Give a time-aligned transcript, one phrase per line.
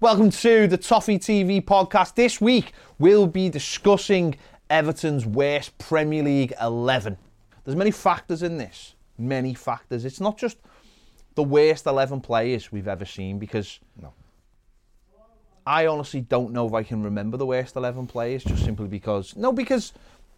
[0.00, 2.14] Welcome to the Toffee TV podcast.
[2.14, 4.36] This week we'll be discussing
[4.70, 7.18] Everton's worst Premier League 11.
[7.64, 10.04] There's many factors in this, many factors.
[10.04, 10.58] It's not just
[11.34, 14.12] the worst 11 players we've ever seen because No.
[15.66, 19.34] I honestly don't know if I can remember the worst 11 players just simply because
[19.34, 19.94] no because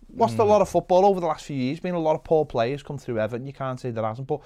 [0.08, 2.46] watched a lot of football over the last few years been a lot of poor
[2.46, 4.40] players come through Everton you can't say there hasn't but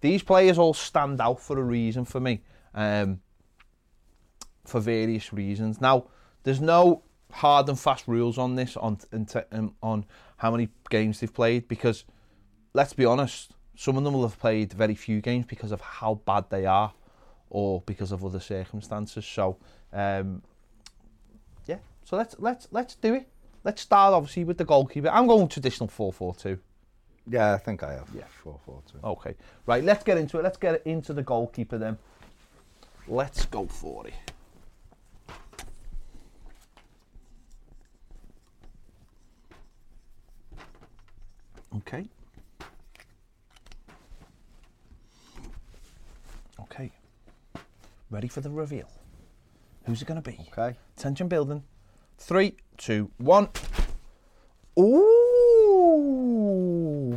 [0.00, 2.40] these players all stand out for a reason for me
[2.74, 3.20] um,
[4.68, 6.04] for various reasons now
[6.42, 8.98] there's no hard and fast rules on this on
[9.52, 10.04] um, on
[10.38, 12.04] how many games they've played because
[12.74, 16.14] let's be honest some of them will have played very few games because of how
[16.24, 16.92] bad they are
[17.50, 19.56] or because of other circumstances so
[19.92, 20.42] um,
[21.66, 23.28] yeah, so let's let's let's do it.
[23.64, 25.08] Let's start obviously with the goalkeeper.
[25.08, 26.58] I'm going traditional 4-4-2.
[27.28, 28.08] Yeah, I think I have.
[28.14, 28.98] Yeah, four, four, two.
[29.04, 29.34] Okay,
[29.66, 29.84] right.
[29.84, 30.44] Let's get into it.
[30.44, 31.98] Let's get into the goalkeeper then.
[33.06, 34.14] Let's go for it.
[41.76, 42.06] Okay.
[46.60, 46.90] Okay.
[48.10, 48.88] Ready for the reveal.
[49.84, 50.38] Who's it going to be?
[50.52, 50.76] Okay.
[50.96, 51.62] Tension building.
[52.18, 53.48] Three, two, one.
[54.78, 56.08] Ooh!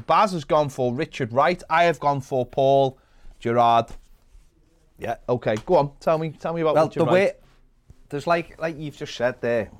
[0.08, 1.62] Baz has gone for Richard Wright.
[1.70, 2.98] I have gone for Paul
[3.40, 3.88] Gerrard.
[4.98, 5.16] Yeah.
[5.28, 5.92] Okay, go on.
[6.00, 6.30] Tell me.
[6.32, 7.14] Tell me about Well, Richard the Wright.
[7.14, 7.34] way
[8.10, 9.72] there's like like you've just said there.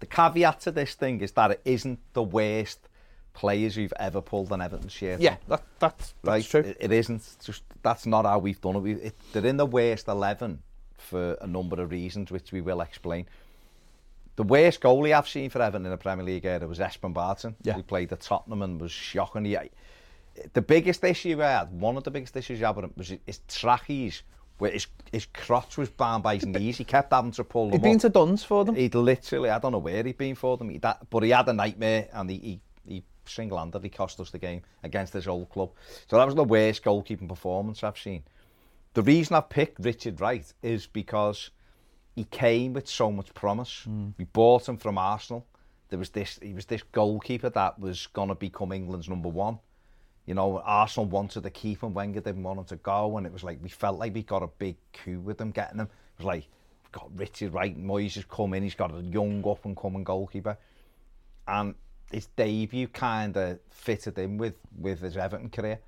[0.00, 2.88] The caveat to this thing is that it isn't the worst
[3.32, 5.20] players you've ever pulled an Everton shirt.
[5.20, 6.64] Yeah, on, that, that's, that's right.
[6.64, 6.70] true.
[6.70, 7.36] It, it isn't.
[7.44, 8.80] Just that's not how we've done it.
[8.80, 9.16] We, it.
[9.32, 10.62] They're in the worst eleven
[10.98, 13.26] for a number of reasons, which we will explain.
[14.36, 17.54] The worst goalie I've seen for Everton in the Premier League era was Espen Baardsen.
[17.62, 17.74] Yeah.
[17.74, 19.44] He played at Tottenham and was shocking.
[19.44, 19.58] He,
[20.54, 23.40] the biggest issue I had, one of the biggest issues I had was his, his
[23.46, 24.22] trackies,
[24.56, 26.78] where his, his crotch was bound by his knees.
[26.78, 28.02] He kept having to pull them He'd been up.
[28.02, 28.74] to Duns for them.
[28.74, 31.48] He'd literally, I don't know where he'd been for them, he, that, but he had
[31.48, 35.70] a nightmare and he, he, he single-handedly cost us the game against his old club.
[36.08, 38.22] So that was the worst goalkeeping performance I've seen.
[38.94, 41.50] The reason I've picked Richard Wright is because
[42.14, 43.84] he came with so much promise.
[43.84, 44.08] Hmm.
[44.18, 45.46] We bought him from Arsenal.
[45.88, 49.58] There was this, he was this goalkeeper that was going to become England's number one.
[50.26, 53.32] You know, Arsenal wanted to keep him, Wenger didn't want him to go, and it
[53.32, 55.86] was like we felt like we got a big coup with them getting him.
[55.86, 56.46] It was like
[56.84, 60.04] we've got Richard Wright, Moyes has come in, he's got a young up and coming
[60.04, 60.56] goalkeeper,
[61.48, 61.74] and
[62.12, 65.78] his debut kind of fitted in with with his Everton career,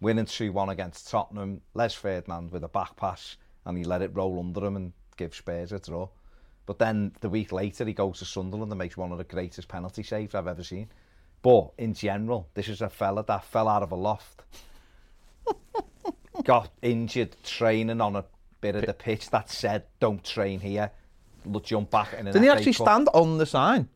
[0.00, 1.60] winning two one against Tottenham.
[1.74, 5.34] Les Ferdinand with a back pass, and he let it roll under him and give
[5.34, 6.08] Spurs a draw.
[6.66, 9.68] But then the week later, he goes to Sunderland and makes one of the greatest
[9.68, 10.88] penalty saves I've ever seen.
[11.42, 14.42] But in general, this is a fella that fell out of a loft,
[16.44, 18.24] got injured training on a
[18.62, 20.90] bit of the pitch that said, "Don't train here."
[21.44, 22.86] Look, jump back in an Didn't he actually Cup.
[22.86, 23.90] stand on the sign?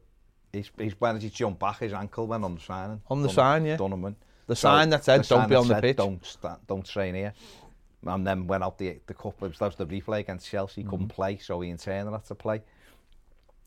[0.53, 1.81] He's, he's when did he jump back?
[1.81, 3.00] His ankle went on the sign.
[3.09, 3.76] On the sign, yeah.
[3.78, 4.16] In.
[4.47, 7.34] The sign that said, "Don't be on the said, pitch." Don't sta- don't train here.
[8.06, 9.34] And then went out the the cup.
[9.42, 10.81] It was, that was the replay against Chelsea.
[10.81, 10.91] Mm-hmm.
[10.91, 12.62] Couldn't play, so Iain Turner had to play.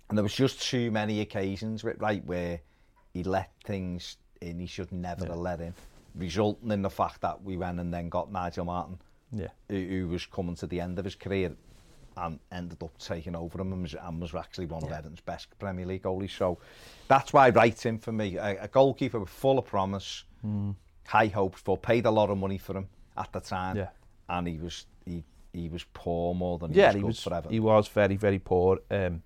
[0.10, 2.60] And there was just too many occasions, right, where
[3.14, 5.74] he let things in he should never have let in,
[6.16, 8.98] resulting in the fact that we went and then got Nigel Martyn,
[9.32, 9.48] Yeah.
[9.70, 11.56] who, who was coming to the end of his career
[12.22, 14.98] and ended up taking over him and was, and was actually one of Yeah.
[14.98, 16.32] Everton's best Premier League goalies.
[16.38, 16.60] So
[17.08, 18.38] that's why Wright's in for me.
[18.38, 20.24] A, a goalkeeper with full of promise,
[21.08, 22.88] high hopes for, paid a lot of money for him
[23.18, 23.90] at the time, Yeah.
[24.30, 25.24] and he was he
[25.54, 27.24] he was poor more than Yeah, he he was, was.
[27.24, 27.54] good for Everton.
[27.54, 28.80] He was very, very poor.
[28.90, 29.22] Um,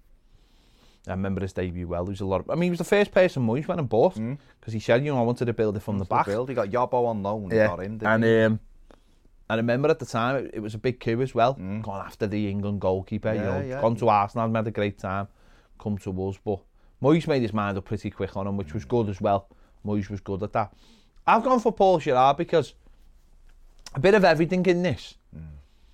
[1.08, 2.04] I remember his debut well.
[2.06, 2.42] There was a lot.
[2.42, 4.16] Of, I mean, he was the first person Moyes went and bought
[4.60, 6.26] because he said, you know, I wanted to build it from the back.
[6.26, 8.00] build, he got Yobo on loan, he Yeah, got him.
[8.04, 8.40] and he?
[8.42, 8.60] um,
[9.50, 11.54] I remember at the time it, it was a big coup as well.
[11.54, 13.44] Gone after the England goalkeeper, you Mm.
[13.46, 13.82] Know, yeah.
[13.82, 15.28] gone to Arsenal, had a great time,
[15.80, 16.60] come to us, but
[17.02, 18.74] Moyes made his mind up pretty quick on him, which Mm.
[18.76, 19.48] was good as well.
[19.86, 20.74] Moyes was good at that.
[21.28, 22.74] I've gone for Paul Gerrard because
[23.94, 25.16] a bit of everything in this.
[25.36, 25.40] Mm.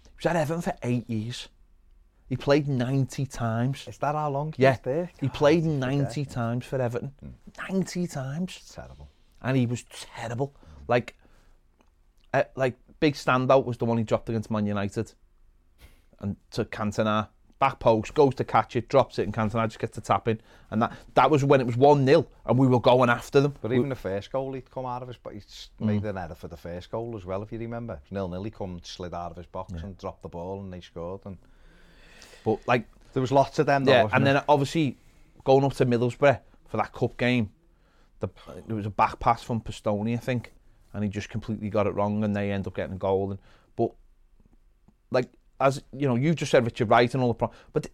[0.04, 1.50] He was at Everton for eight years.
[2.30, 3.86] He played 90 times.
[3.90, 5.12] Is that how long he Yeah, was there?
[5.20, 5.80] he played I forget.
[5.80, 7.14] 90 times for Everton.
[7.70, 9.10] 90 times Terrible.
[9.42, 10.56] and he was terrible.
[10.88, 11.16] Like,
[12.34, 15.12] uh, like big standout was the one he dropped against Man United,
[16.22, 17.28] and to Cantona
[17.60, 20.40] back post goes to catch it, drops it, and Cantona just gets the tap in,
[20.72, 23.54] and that that was when it was one 0 and we were going after them.
[23.62, 25.66] But even the first goal he'd come out of his but he Mm.
[25.80, 28.00] made an error for the first goal as well, if you remember.
[28.10, 30.82] Nil nil, he come slid out of his box and dropped the ball and they
[30.82, 31.22] scored.
[31.26, 31.38] And
[32.46, 33.86] but like there was lots of them.
[33.86, 34.98] Though, yeah, and then obviously
[35.44, 37.52] going up to Middlesbrough for that cup game,
[38.22, 38.30] the
[38.68, 40.54] there was a back pass from Pistone, I think,
[40.94, 43.32] and he just completely got it wrong, and they end up getting a goal.
[43.32, 43.40] And
[43.76, 43.92] but
[45.12, 45.30] like
[45.60, 47.88] as you know, you just said Richard Wright and all the pro, but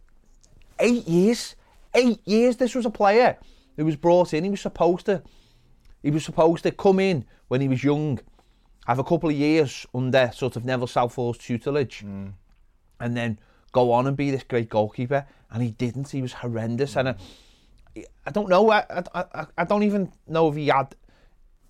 [0.80, 1.56] eight years,
[1.94, 2.58] eight years.
[2.58, 3.38] This was a player
[3.76, 4.44] who was brought in.
[4.44, 5.22] He was supposed to,
[6.02, 8.20] he was supposed to come in when he was young,
[8.88, 12.34] have a couple of years under sort of Neville Southall's tutelage, mm.
[13.00, 13.40] and then
[13.72, 15.26] go on and be this great goalkeeper.
[15.52, 16.10] And he didn't.
[16.10, 16.98] He was horrendous.
[16.98, 17.16] And I,
[18.26, 18.70] I don't know.
[18.70, 20.96] I, I, I, I don't even know if he had.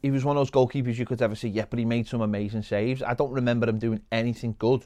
[0.07, 1.49] He was one of those goalkeepers you could ever see.
[1.49, 3.03] Yeah, but he made some amazing saves.
[3.03, 4.85] I don't remember him doing anything good.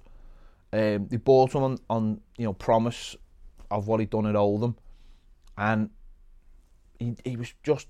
[0.73, 3.15] Um, they bought him on, on you know promise
[3.69, 4.75] of what he'd done at Oldham,
[5.55, 5.91] and
[6.97, 7.87] he, he was just.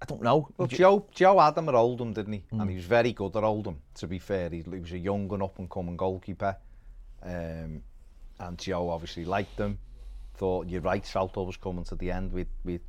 [0.00, 0.48] I don't know.
[0.56, 2.44] Well, ju- Joe, Joe had him at Oldham, didn't he?
[2.52, 4.48] And he was very good at Oldham, to be fair.
[4.48, 6.56] He, he was a young and up-and-coming goalkeeper.
[7.22, 7.82] Um,
[8.40, 9.78] and Joe obviously liked him.
[10.34, 12.32] Thought, you're right, Southall was coming to the end.
[12.32, 12.82] We'd, we'd,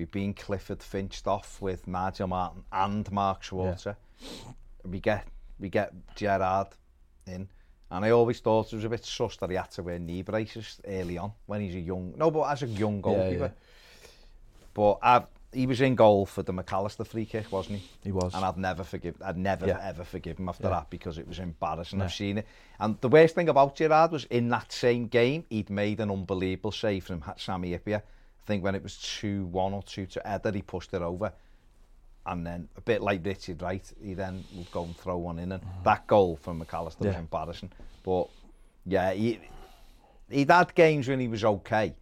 [0.00, 3.96] We've been Clifford finched off with Nigel Martin and Mark Schwarzer.
[4.18, 4.52] Yeah.
[4.86, 5.26] We get
[5.58, 6.68] we get Gerard
[7.26, 7.46] in.
[7.90, 10.22] And I always thought it was a bit sus that he had to wear knee
[10.22, 12.14] braces early on when he's a young...
[12.16, 13.34] No, but as a young goalkeeper.
[13.34, 14.08] Yeah, yeah.
[14.72, 17.90] But I've, he was in goal for the McAllister free kick, wasn't he?
[18.04, 18.34] He was.
[18.34, 19.80] And I'd never forgive, I'd never yeah.
[19.82, 20.76] ever forgive him after yeah.
[20.76, 21.98] that because it was embarrassing.
[21.98, 22.06] Yeah.
[22.06, 22.46] I've seen it.
[22.78, 26.72] And the worst thing about Gerard was in that same game, he'd made an unbelievable
[26.72, 28.00] save from Sammy Ipia.
[28.50, 31.32] I think when it was 2-1 or 2 to Eder, he pushed it over.
[32.26, 35.52] And then, a bit like Richard Wright, he then would go and throw one in.
[35.52, 37.20] And that goal from McAllister was Mm-hmm.
[37.20, 37.70] Embarrassing.
[38.02, 38.26] But,
[38.84, 39.38] yeah, he,
[40.28, 41.94] he'd had games when he was okay.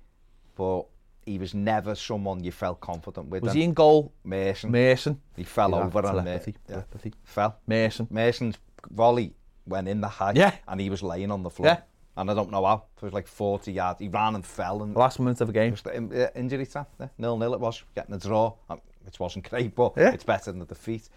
[0.57, 0.87] But
[1.27, 3.43] he was never someone you felt confident with.
[3.43, 4.15] was And he in goal?
[4.25, 4.71] Mason.
[4.71, 5.21] Mason.
[5.37, 7.13] He fell Yeah, over and uh, telepathy, yeah, telepathy.
[7.25, 7.59] fell.
[7.67, 8.07] Mason.
[8.11, 8.57] Mason's
[8.91, 9.35] volley
[9.67, 10.55] went in the height Yeah.
[10.67, 11.67] and he was laying on the floor.
[11.69, 11.81] Yeah.
[12.19, 12.85] and I don't know how.
[12.97, 14.01] It was like 40 yards.
[14.01, 14.83] He ran and fell.
[14.83, 15.73] And Last minute of a game.
[15.73, 16.91] Just, uh, injury tap.
[16.99, 17.85] Yeah, nil-nil it was.
[17.95, 20.11] Getting a draw, um, which wasn't great, but yeah.
[20.11, 21.09] it's better than the defeat.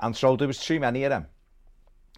[0.00, 1.22] And so there was too many of them.
[1.22, 1.28] Um,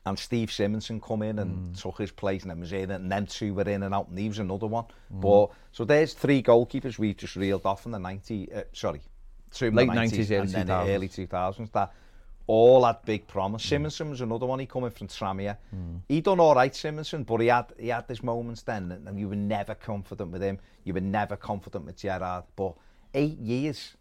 [0.06, 1.82] and Steve Simonson come in and mm.
[1.82, 2.90] took his place and then was in.
[2.90, 4.84] And then two were in and out and he was another one.
[5.12, 5.20] Mm.
[5.20, 9.02] But so there's three goalkeepers we just reeled off in the 90, uh, sorry,
[9.50, 10.88] two Late the 90s, 90s and early, and then 2000s.
[10.88, 11.92] early 2000s that
[12.46, 13.64] all had big promise.
[13.66, 13.80] Mm.
[13.80, 14.58] Simonsen was another one.
[14.60, 15.56] He coming from Tranmere.
[15.74, 16.00] Mm.
[16.08, 19.18] He done all right, Simonsen, but he had he had his moments then, and, and
[19.18, 20.58] you were never confident with him.
[20.84, 22.44] You were never confident with Gerrard.
[22.54, 22.74] But
[23.14, 23.94] eight years,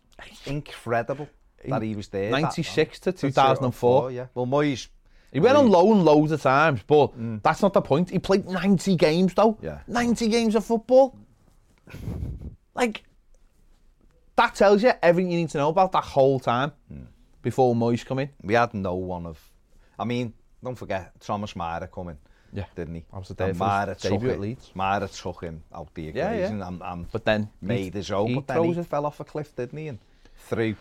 [0.46, 1.30] incredible
[1.68, 2.32] that he was there.
[2.32, 4.12] that 96 to 2004.
[4.12, 4.28] Yeah.
[4.34, 4.88] Well, Moyes.
[5.32, 7.44] He went on loan loads of times, but mm.
[7.44, 8.10] that's not the point.
[8.10, 9.58] He played 90 games though.
[9.62, 9.80] Yeah.
[9.88, 11.18] 90 games of football.
[12.74, 13.04] Like,
[14.38, 17.06] that tells you everything you need to know about that whole time mm.
[17.46, 18.30] before Moyes come in?
[18.42, 19.40] We had no one of...
[20.00, 20.34] I mean,
[20.64, 22.18] don't forget, Thomas Mara coming.
[22.52, 22.66] Yeah.
[22.76, 23.06] Didn't he?
[23.14, 24.72] I was the day Mara took debut at Leeds.
[24.74, 26.68] Mara took him out the equation yeah, yeah.
[26.68, 28.30] and, and but then made his own.
[28.30, 29.90] He but then he fell off a cliff, didn't he?
[29.90, 30.00] And
[30.38, 30.76] through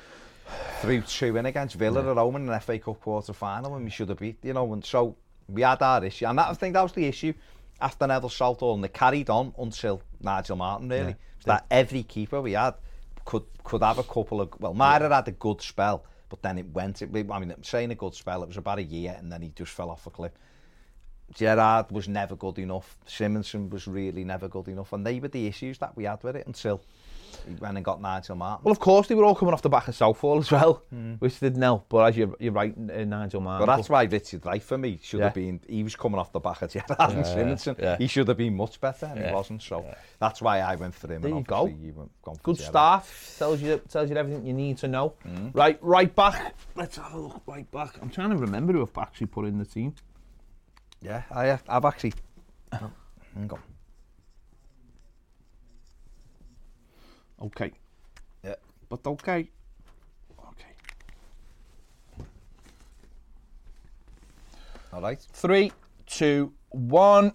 [0.81, 2.13] through two in against Villa yeah.
[2.13, 4.73] at home in an FA Cup quarter final when we should have beat, you know,
[4.73, 5.17] and so
[5.49, 6.27] we had our issue.
[6.27, 7.35] And that, I think that was the issue
[7.81, 11.09] after Neville Southall and they carried on until Nigel Martin really.
[11.09, 11.41] Yeah.
[11.41, 12.75] So that every keeper we had
[13.25, 15.17] could could have a couple of well Myra yeah.
[15.17, 17.01] had a good spell but then it went.
[17.01, 18.43] It, I mean, saying a good spell.
[18.43, 20.33] It was about a year, and then he just fell off a cliff.
[21.33, 22.99] Gerard was never good enough.
[23.07, 26.35] Simonson was really never good enough, and they were the issues that we had with
[26.35, 26.81] it until
[27.47, 28.65] He went and got Nigel Martin.
[28.65, 31.21] Well, of course, they were all coming off the back of Southall as well, mm.
[31.21, 31.87] which didn't help.
[31.89, 33.67] But as you're, you're right, uh, Nigel Martin.
[33.67, 35.27] But that's why Richard Wright for me should yeah.
[35.27, 35.61] have been.
[35.69, 37.77] He was coming off the back of Gerard yeah, and Simonson.
[37.79, 37.97] Yeah.
[37.97, 39.29] He should have been much better, and yeah.
[39.29, 39.63] he wasn't.
[39.63, 39.95] So yeah.
[40.19, 41.23] that's why I went for him.
[41.23, 41.67] There and you go.
[41.67, 42.71] You went, gone Good Gerard.
[42.71, 45.15] staff tells you tells you everything you need to know.
[45.27, 45.55] Mm.
[45.55, 46.55] Right, right back.
[46.77, 47.43] Let's have a look.
[47.47, 47.99] Right back.
[48.03, 49.95] I'm trying to remember who I've actually put in the team.
[51.01, 52.15] Yeah, I, I've actually.
[52.73, 52.91] Oh,
[53.37, 53.61] hang on.
[57.45, 57.73] Okay,
[58.43, 58.55] Yeah.
[58.89, 59.49] but okay.
[60.51, 60.75] Okay.
[64.93, 65.21] All right.
[65.33, 65.73] Three,
[66.07, 67.33] two, one.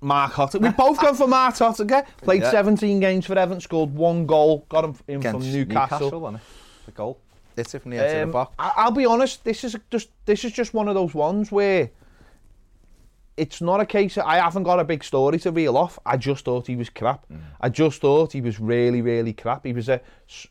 [0.00, 0.60] Marc Hottiger.
[0.60, 2.06] We've both gone for Marc Hottiger.
[2.22, 2.50] Played Yeah.
[2.52, 6.20] 17 games for Everton, scored one goal, got him in Against from Newcastle.
[6.20, 6.46] wasn't it?
[6.86, 7.18] The goal.
[7.56, 8.54] Hit it from the edge of Um, the box.
[8.60, 9.42] I'll be honest.
[9.42, 11.90] This is just this is just one of those ones where
[13.38, 14.16] it's not a case.
[14.16, 15.98] Of, I haven't got a big story to reel off.
[16.04, 17.26] I just thought he was crap.
[17.30, 17.40] Mm.
[17.60, 19.64] I just thought he was really, really crap.
[19.64, 20.00] He was a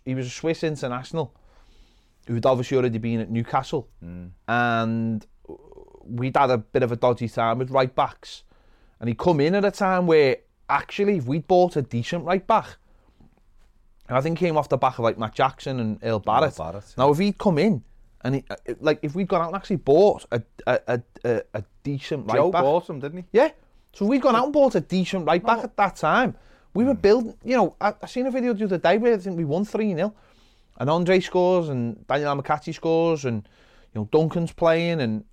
[0.05, 1.33] he was a Swiss international
[2.27, 4.29] who'd obviously already been at Newcastle, mm.
[4.47, 5.25] and
[6.03, 8.43] we'd had a bit of a dodgy time with right backs,
[8.99, 10.37] and he come in at a time where
[10.69, 12.77] actually if we'd bought a decent right back.
[14.09, 16.55] I think he came off the back of like Matt Jackson and Earl Barrett.
[16.55, 17.83] Barrett, Now, if he'd come in
[18.21, 21.63] and he, uh, like if we'd gone out and actually bought a a, a, a,
[21.83, 23.25] decent right Joe back, bought him, didn't he?
[23.31, 23.51] yeah.
[23.93, 26.35] So we'd gone out and bought a decent right back at that time,
[26.73, 27.35] we were building.
[27.43, 29.65] You know, I, I seen a video the other day where I think we won
[29.65, 30.13] three 0
[30.79, 33.47] and Andre scores and Daniel Amokachi scores and
[33.93, 35.23] you know Duncan's playing and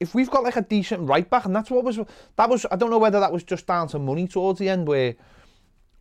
[0.00, 1.98] if we've got like a decent right back, and that's what was
[2.36, 2.64] that was.
[2.70, 5.16] I don't know whether that was just down to money towards the end where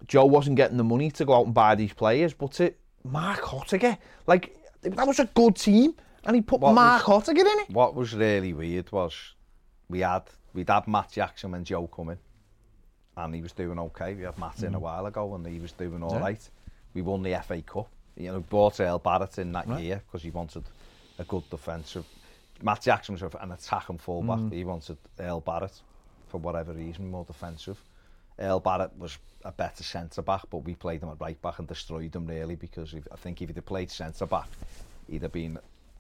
[0.08, 3.42] Joe wasn't getting the money to go out and buy these players, but it Marc
[3.42, 5.94] Hottiger, like that was a good team,
[6.26, 7.70] and he put what Mark Hotter in it.
[7.70, 9.14] What was really weird was
[9.90, 12.18] we had we'd had Matt Jackson and Joe coming,
[13.16, 14.14] and he was doing okay.
[14.14, 14.64] We had Matt mm.
[14.64, 14.82] in a mm.
[14.82, 16.20] while ago, and he was doing all yeah.
[16.20, 16.50] right.
[16.94, 17.90] We won the FA Cup.
[18.16, 19.84] You know, bought El Barrett in that right.
[19.84, 20.64] year because he wanted
[21.20, 22.06] a good defensive.
[22.64, 24.40] Matt Jackson was an attack and fullback.
[24.40, 24.54] Mm.
[24.54, 25.80] He wanted El Barrett
[26.28, 27.82] for whatever reason, more defensive.
[28.40, 31.68] El Barrett was a better centre back, but we played him at right back and
[31.68, 34.48] destroyed him really because if, I think if he'd have played centre back,
[35.10, 35.58] he'd have been.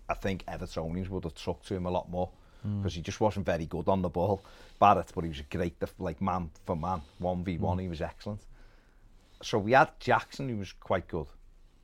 [0.09, 2.29] I think Evertonians would have took to him a lot more
[2.61, 2.79] hmm.
[2.79, 2.97] because mm.
[2.97, 4.41] he just wasn't very good on the ball,
[4.79, 7.77] Barrett, but he was a great like man for man, one v one.
[7.77, 7.83] Hmm.
[7.83, 8.41] He was excellent.
[9.41, 11.27] So we had Jackson, who was quite good.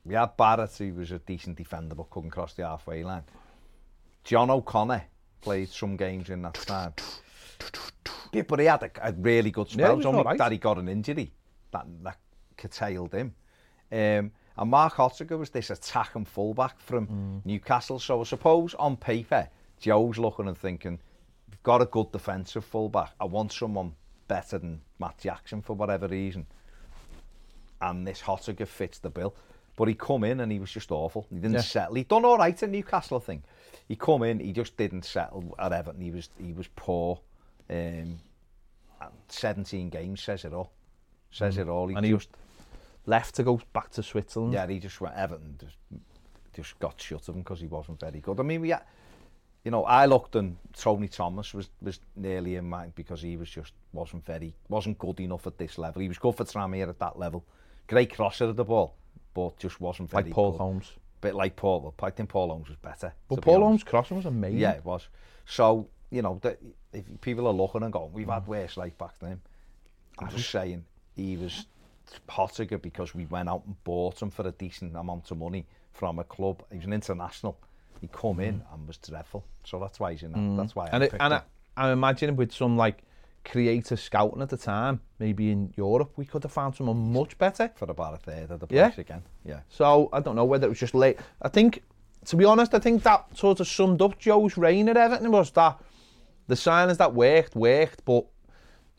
[0.04, 3.24] We had Barrett, who was a decent defender but couldn't cross the halfway line.
[4.24, 5.04] John O'Connor
[5.40, 6.94] played some games in that time.
[8.34, 9.92] Yeah, but he had a, a really good Yeah, spell.
[9.92, 10.38] It was only right.
[10.38, 11.32] that he got an injury
[11.70, 12.18] that, that
[12.56, 13.34] curtailed him.
[13.92, 17.46] Um, and Marc Hottiger was this attacking fullback from Mm.
[17.46, 17.98] Newcastle.
[17.98, 19.48] So I suppose on paper,
[19.80, 20.98] Joe's looking and thinking,
[21.50, 23.12] we've got a good defensive fullback.
[23.20, 23.94] I want someone
[24.28, 26.46] better than Matt Jackson for whatever reason.
[27.80, 29.34] And this Hottiger fits the bill.
[29.76, 31.26] But he come in and he was just awful.
[31.30, 31.60] He didn't Yeah.
[31.60, 31.96] settle.
[31.96, 33.42] He done all right at Newcastle, I think.
[33.88, 36.00] He come in, he just didn't settle at Everton.
[36.00, 37.20] He was he was poor.
[37.70, 38.18] Um,
[39.28, 40.72] 17 games says it all.
[41.30, 41.62] Says mm.
[41.62, 41.88] it all.
[41.88, 42.28] He and he just
[43.06, 44.52] left to go back to Switzerland.
[44.52, 45.76] Yeah, he just went, Everton just,
[46.54, 48.40] just got shut of him because he wasn't very good.
[48.40, 48.74] I mean, we,
[49.64, 53.48] you know, I looked and Tony Thomas was, was nearly in mind because he was
[53.48, 56.02] just wasn't very, wasn't good enough at this level.
[56.02, 57.44] He was good for Tramier at that level.
[57.86, 58.94] Great crosser of the ball,
[59.32, 60.58] but just wasn't very Like Paul good.
[60.58, 60.92] Holmes.
[61.20, 63.14] Bit like Paul, I think Paul Holmes was better.
[63.28, 64.58] But Paul Holmes' crossing was amazing.
[64.58, 65.08] Yeah, it was.
[65.46, 66.58] So, you know, the,
[66.94, 68.48] if people are looking and going, we've had mm.
[68.48, 69.40] worse right back then.
[70.18, 70.84] I'm just saying,
[71.16, 71.66] he was
[72.26, 76.18] Pottinger because we went out and bought him for a decent amount of money from
[76.18, 76.62] a club.
[76.70, 77.58] He was an international.
[78.00, 78.74] He come in mm.
[78.74, 79.44] and was dreadful.
[79.64, 80.38] So that's why he's in that.
[80.38, 80.56] Mm.
[80.56, 81.40] That's why and I it, and him.
[81.76, 83.02] I, I'm imagine with some like
[83.44, 87.70] creative scouting at the time, maybe in Europe, we could have found someone much better.
[87.76, 89.00] For about a third of the price yeah.
[89.00, 89.22] again.
[89.44, 89.60] Yeah.
[89.68, 91.18] So I don't know whether it was just late.
[91.42, 91.82] I think,
[92.26, 95.50] to be honest, I think that sort of summed up Joe's reign at Everton was
[95.52, 95.78] that
[96.46, 98.26] the signings that worked worked, but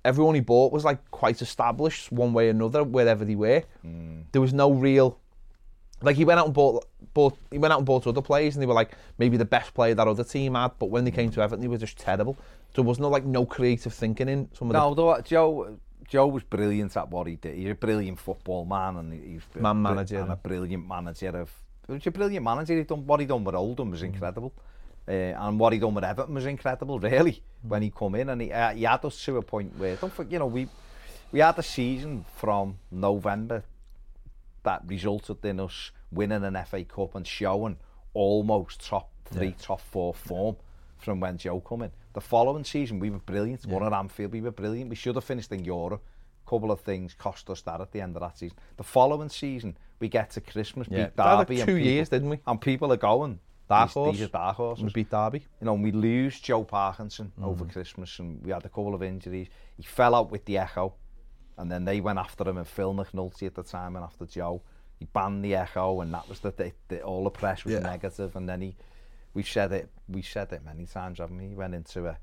[0.04, 3.64] everyone he bought was like quite established one way or another wherever they were.
[3.82, 4.22] Hmm.
[4.32, 5.20] There was no real
[6.02, 8.62] like he went out and bought bought he went out and bought other players and
[8.62, 11.32] they were like maybe the best player that other team had, but when they came
[11.32, 12.36] to Everton they were just terrible.
[12.76, 15.64] So There was no like no creative thinking in some of No, though, uh, Joe
[15.64, 15.72] uh,
[16.08, 17.56] Joe was brilliant at what he did.
[17.56, 20.20] He's a brilliant football man and he's a Man manager.
[20.20, 21.52] and a brilliant manager of.
[21.88, 22.76] He was a brilliant manager.
[22.78, 23.92] He done what he done with Oldham Mm.
[23.92, 24.08] was hmm.
[24.08, 24.54] incredible,
[25.08, 27.00] uh, and what he done with Everton was incredible.
[27.16, 29.96] Really, when he come in and he, uh, he had us to a point where
[29.96, 30.68] don't forget, you know, we
[31.32, 33.64] we had a season from November
[34.64, 37.78] that resulted in us winning an FA Cup and showing
[38.14, 40.56] almost top three, top four form
[40.98, 41.92] from when Joe come in.
[42.14, 43.66] The following season, we were brilliant.
[43.66, 44.90] Won at Anfield, we were brilliant.
[44.90, 46.02] We should have finished in Europe.
[46.48, 48.56] couple of things cost us that at the end of that season.
[48.78, 51.60] The following season, we get to Christmas, Yeah, beat that had, like, Derby.
[51.62, 52.40] and two people- years, didn't we?
[52.46, 54.18] And people are going, Dark horse.
[54.18, 54.84] These, are dark horses.
[54.84, 55.46] We beat Derby.
[55.60, 57.46] You know, we lose Joe Parkinson mm.
[57.46, 59.48] over Christmas and we had a couple of injuries.
[59.78, 60.94] He fell out with the Echo
[61.58, 64.62] and then they went after him and Phil McNulty at the time and after Joe.
[65.00, 67.80] He banned the Echo and that was the, the, the all the press was yeah.
[67.80, 68.76] negative and then he
[69.34, 72.18] we said it we said it many times haven't we he went into a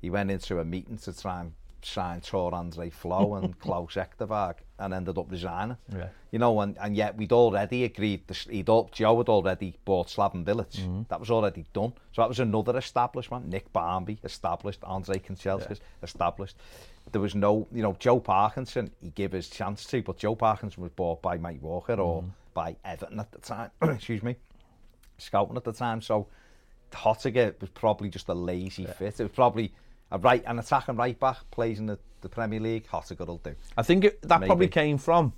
[0.00, 1.52] he went into a meeting to try and
[1.82, 5.76] signed Tor Andre Flo and Klaus Echtervaag and ended up resigning.
[5.92, 6.08] Yeah.
[6.30, 10.44] You know, and, and yet we'd already agreed, he'd all, Joe had already bought Slaven
[10.44, 10.80] Village.
[10.82, 11.08] Mm -hmm.
[11.08, 11.92] That was already done.
[12.12, 13.46] So that was another establishment.
[13.46, 16.02] Nick Barnby established, Andre Kanchelskis yeah.
[16.02, 16.56] established.
[17.10, 20.82] There was no, you know, Joe Parkinson, he gave his chance to, but Joe Parkinson
[20.82, 22.64] was bought by Mike Walker or mm -hmm.
[22.64, 24.36] by Everton at the time, excuse me,
[25.18, 26.00] scouting at the time.
[26.00, 26.26] So
[26.92, 28.92] Hottinger was probably just a lazy yeah.
[28.92, 29.20] fit.
[29.20, 29.72] It was probably
[30.10, 32.86] a right, an attacking right back plays in the, the Premier League.
[32.86, 33.54] Hottiger will do.
[33.76, 35.32] I think it, that probably came from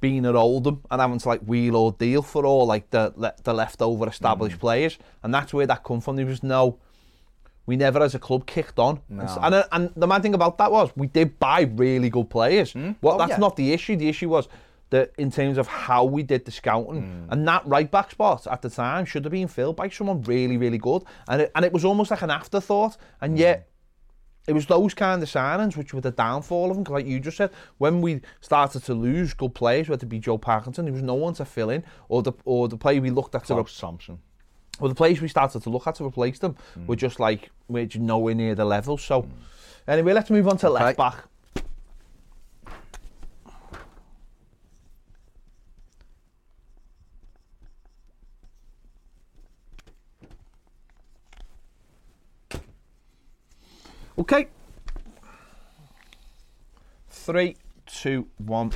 [0.00, 3.34] being at Oldham and having to like wheel or deal for all like the le-
[3.44, 4.60] the leftover established mm.
[4.60, 6.16] players, and that's where that come from.
[6.16, 6.78] There was no,
[7.66, 9.38] we never as a club kicked on, and, No.
[9.40, 12.72] and, uh, and the mad thing about that was we did buy really good players.
[12.72, 12.92] Hmm?
[13.00, 13.36] Well, Oh, that's yeah.
[13.36, 13.94] not the issue.
[13.94, 14.48] The issue was
[14.90, 17.32] that in terms of how we did the scouting, hmm.
[17.32, 20.56] and that right back spot at the time should have been filled by someone really
[20.56, 23.38] really good, and it, and it was almost like an afterthought, and hmm.
[23.38, 23.68] yet
[24.46, 26.84] it was those kind of signings which were the downfall of him.
[26.84, 30.18] Cause like you just said, when we started to lose good players, whether it be
[30.18, 33.10] Joe Parkinson, there was no one to fill in, or the or the player we
[33.10, 34.18] looked at Clark to Thompson.
[34.80, 36.86] Well, the players we started to look at to replace them mm.
[36.86, 38.98] were just like we're just nowhere near the level.
[38.98, 39.30] So mm.
[39.86, 40.84] anyway, let's move on to okay.
[40.84, 41.24] left back.
[54.22, 54.46] Okay.
[57.08, 58.70] Three, two, one.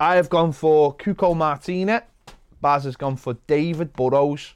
[0.00, 2.02] I have gone for Cuco Martina.
[2.62, 4.54] Baz has gone for David Burrows.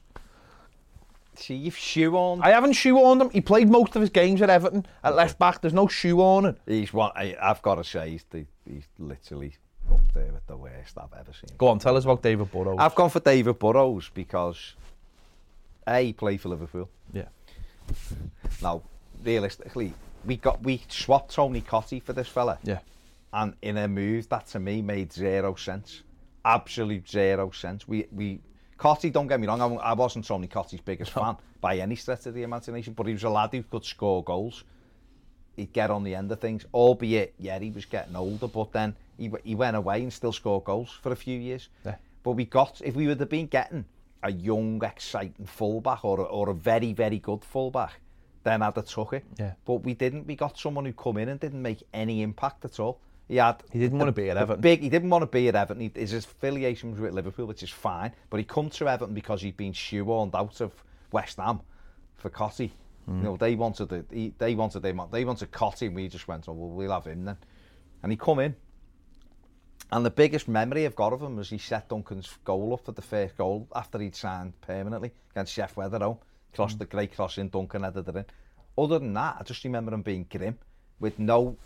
[1.35, 2.41] See, you've shoe on.
[2.41, 3.29] I haven't shoehorned him.
[3.29, 5.61] He played most of his games at Everton at left back.
[5.61, 6.57] There's no shoe on it.
[6.65, 7.11] He's one.
[7.15, 9.53] I, I've got to say, he's, the, he's literally
[9.91, 11.55] up there with the worst I've ever seen.
[11.59, 12.77] Go on, tell us about David Burrows.
[12.79, 14.73] I've gone for David Burrows because
[15.87, 16.89] A, he played for Liverpool.
[17.13, 17.25] yeah.
[18.61, 18.81] Now,
[19.23, 19.93] realistically,
[20.25, 22.79] we got we swapped Tony Cottee for this fella, Yeah.
[23.33, 26.03] and in a move that to me made zero sense,
[26.45, 27.87] absolute zero sense.
[27.87, 28.39] We we
[28.77, 32.25] Cottee, don't get me wrong, I, I wasn't Tony Cottee's biggest fan by any stretch
[32.25, 34.63] of the imagination, but he was a lad who could score goals.
[35.55, 38.95] He'd get on the end of things, albeit yeah, he was getting older, but then
[39.17, 41.69] he he went away and still scored goals for a few years.
[41.85, 41.95] Yeah.
[42.23, 43.85] But we got if we would have been getting
[44.23, 47.99] a young, exciting fullback or a, or a very, very good fullback,
[48.43, 49.23] then I'd have took it.
[49.37, 49.53] Yeah.
[49.65, 50.27] But we didn't.
[50.27, 52.99] We got someone who come in and didn't make any impact at all.
[53.27, 53.63] He had.
[53.71, 54.61] He didn't want to be at Everton.
[54.61, 54.81] Big.
[54.81, 55.81] He didn't want to be at Everton.
[55.81, 58.11] He, his affiliation was with Liverpool, which is fine.
[58.29, 60.71] But he come to Everton because he'd been shoehorned out of
[61.11, 61.61] West Ham
[62.17, 62.71] for Cottee.
[63.05, 63.17] Hmm.
[63.17, 65.01] You know, they wanted the, he, they wanted him.
[65.11, 67.37] They wanted Cottee, and we just went, oh, well, we'll have him then.
[68.03, 68.55] And he come in,
[69.91, 72.93] and the biggest memory I've got of him was he set Duncan's goal up for
[72.93, 76.19] the first goal after he'd signed permanently against Chef Weatherall.
[76.53, 76.79] cross mm.
[76.79, 78.25] the grey crossing, Duncan had it in.
[78.77, 80.57] Other than that, I just remember him being grim
[80.99, 81.57] with no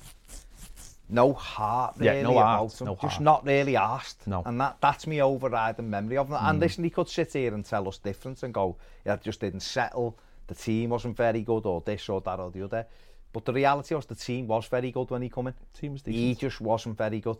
[1.08, 2.88] no heart really yeah, no about heart, him.
[2.88, 3.22] No just heart.
[3.22, 4.26] not really asked.
[4.26, 4.42] No.
[4.46, 6.42] And that that's me overriding memory of that.
[6.42, 6.50] Mm.
[6.50, 6.62] And hmm.
[6.62, 10.18] listen, he could sit here and tell us different and go, yeah, just didn't settle,
[10.48, 12.86] the team wasn't very good, or this or that or the other.
[13.34, 15.54] But the reality was the team was very good when he came in.
[15.74, 16.24] Team was decent.
[16.24, 17.38] He just wasn't very good.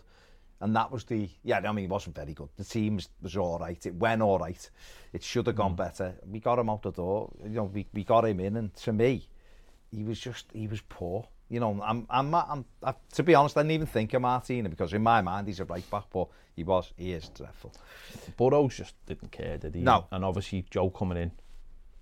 [0.66, 2.50] And that was the, yeah, I mean, it wasn't very good.
[2.58, 3.86] The team was, was all right.
[3.86, 4.68] It went all right.
[5.14, 5.78] It should have gone mm.
[5.78, 6.16] better.
[6.28, 7.32] We got him out the door.
[7.44, 8.58] You know, we, we got him in.
[8.58, 9.28] And to me,
[9.92, 11.28] he was just, he was poor.
[11.50, 14.68] You know, I'm, I'm, I'm, I, to be honest, I didn't even think of Martina
[14.68, 17.72] because in my mind he's a right back, but he was, he is dreadful.
[18.36, 19.82] Burrows just didn't care, did he?
[19.82, 20.08] No.
[20.10, 21.32] And obviously Joe coming in,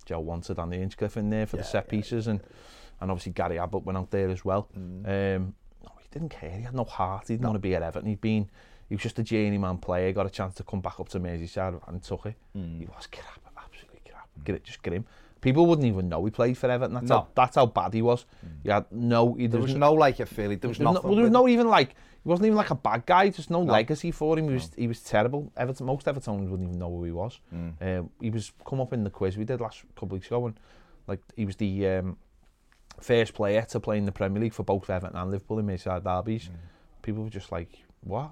[0.06, 2.32] Joe wanted Andy Inchcliffe in there for yeah, the set pieces yeah.
[2.32, 2.44] and
[3.02, 4.70] and obviously Gary Abbott went out there as well.
[4.78, 5.36] Mm.
[5.36, 5.56] Um,
[6.14, 6.52] didn't care.
[6.52, 7.28] He had no heart.
[7.28, 7.50] He didn't no.
[7.50, 8.10] want to be at Everton.
[8.10, 8.50] He'd been,
[8.88, 10.12] he was just a journeyman player.
[10.14, 12.36] Got a chance to come back up to Merseyside and took it.
[12.58, 12.80] Mm.
[12.80, 14.30] He was crap, absolutely crap.
[14.44, 14.64] Mm.
[14.64, 15.06] Just grim.
[15.42, 16.94] People wouldn't even know he played for Everton.
[16.94, 17.16] That's, no.
[17.16, 18.26] how, that's how bad he was.
[18.46, 18.50] Mm.
[18.64, 19.34] He had no...
[19.34, 20.56] He, there, there was no like a Philly.
[20.56, 21.02] There was nothing.
[21.04, 21.90] No, well, there was no even like...
[21.90, 23.28] He wasn't even like a bad guy.
[23.30, 23.74] Just no, no.
[23.74, 24.48] legacy for him.
[24.48, 24.76] He was, no.
[24.78, 25.52] he was terrible.
[25.58, 27.42] Everton, most Evertonians wouldn't even know who he was.
[27.54, 28.00] Mm.
[28.00, 30.46] Um, he was come up in the quiz we did last couple of weeks ago
[30.46, 30.58] and
[31.08, 32.18] like he was the um,
[33.00, 36.04] first player to play in the Premier League for both Everton and Liverpool in Merseyside
[36.04, 36.46] derbies.
[36.46, 36.56] Mm.
[37.02, 38.32] People were just like, "What?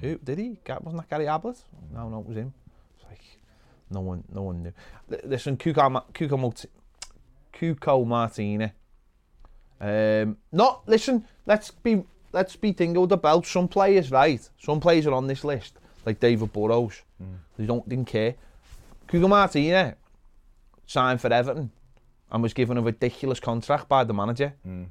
[0.00, 0.58] Who did he?
[0.68, 1.62] Wasn't that Gary Ablett?
[1.92, 2.52] No, no, it was him."
[2.96, 3.22] It's like
[3.90, 4.72] no one, no one knew.
[5.24, 6.68] Listen, Cuco, Cuco, Marti-
[7.52, 8.72] Cuco Martina.
[9.80, 11.24] Um, not listen.
[11.46, 13.46] Let's be let's be the belt.
[13.46, 14.48] Some players, right?
[14.58, 17.02] Some players are on this list, like David Burrows.
[17.56, 18.34] They don't didn't care.
[19.08, 19.96] Cuco Martina
[20.86, 21.70] signed for Everton
[22.30, 24.54] and was given a ridiculous contract by the manager.
[24.62, 24.84] Hmm.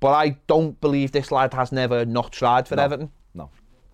[0.00, 2.82] But I don't believe this lad has never not tried for No.
[2.82, 3.10] Everton.
[3.34, 3.50] No.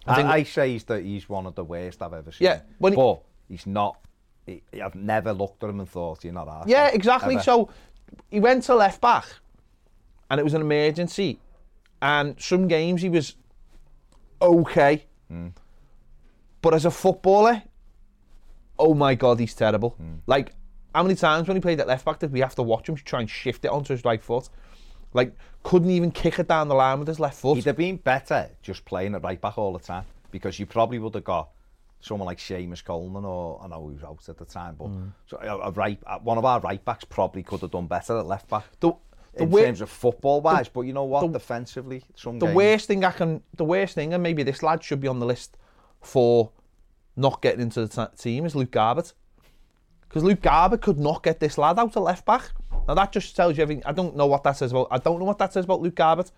[0.07, 2.47] I I, think- I say he's, that he's one of the worst I've ever seen.
[2.47, 3.97] Yeah, when he- but he's not.
[4.47, 6.69] He, I've never looked at him and thought you're not arsed.
[6.69, 7.35] Yeah, exactly.
[7.35, 7.45] Ever.
[7.45, 7.71] So
[8.31, 9.27] he went to left back,
[10.31, 11.39] and it was an emergency.
[12.03, 13.37] And some games he was
[14.41, 15.49] okay, hmm.
[16.63, 17.63] but as a footballer,
[18.79, 19.91] oh my god, he's terrible.
[19.91, 20.15] Hmm.
[20.27, 20.53] Like
[20.95, 22.97] how many times when he played at left back did we have to watch him
[22.97, 24.49] try and shift it onto his right foot?
[25.13, 27.57] Like, couldn't even kick it down the line with his left foot.
[27.57, 30.99] He'd have been better just playing at right back all the time because you probably
[30.99, 31.51] would have got
[32.01, 35.13] someone like Seamus Coleman or I know he was out at the time, but mm.
[35.27, 38.19] so a, a right uh, one of our right backs probably could have done better
[38.19, 38.65] at left back.
[38.81, 38.93] The,
[39.35, 42.39] the in way, terms of football wise, the, but you know what, the, defensively, some
[42.39, 42.57] the games.
[42.57, 45.27] worst thing I can, the worst thing, and maybe this lad should be on the
[45.27, 45.57] list
[46.01, 46.51] for
[47.17, 49.13] not getting into the team is Luke Garbutt.
[50.11, 52.51] Because Luke Garbutt could not get this lad out of left back.
[52.89, 53.85] Now that just tells you everything.
[53.87, 54.89] I don't know what that says about.
[54.91, 56.33] I don't know what that says about Luke Garbutt,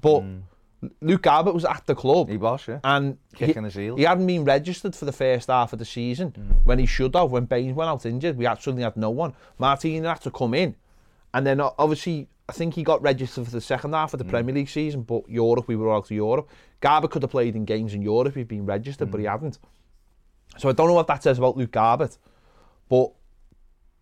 [0.00, 0.38] but hmm.
[1.00, 2.78] Luke Garbutt was at the club he was yeah.
[2.84, 3.98] and Kicking he, his heels.
[3.98, 6.52] he hadn't been registered for the first half of the season hmm.
[6.62, 7.32] when he should have.
[7.32, 9.34] When Baines went out injured, we actually had no one.
[9.58, 10.76] Martin had to come in,
[11.34, 14.24] and then uh, obviously I think he got registered for the second half of the
[14.24, 14.30] hmm.
[14.30, 15.02] Premier League season.
[15.02, 16.48] But Europe, we were out of Europe.
[16.80, 18.28] Garbutt could have played in games in Europe.
[18.28, 19.58] If he'd been registered, but he hadn't.
[20.58, 22.18] So I don't know what that says about Luke Garbett.
[22.92, 23.10] But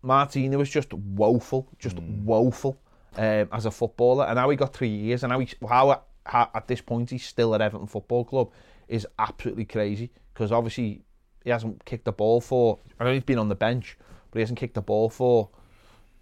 [0.01, 2.77] Martina was just woeful, just woeful
[3.15, 4.25] um, as a footballer.
[4.25, 7.23] And now he got three years, and now he, how, how at this point he's
[7.23, 8.51] still at Everton Football Club
[8.89, 10.11] is absolutely crazy.
[10.33, 11.03] Because obviously
[11.45, 12.79] he hasn't kicked the ball for.
[12.99, 13.97] I know he's been on the bench,
[14.29, 15.47] but he hasn't kicked the ball for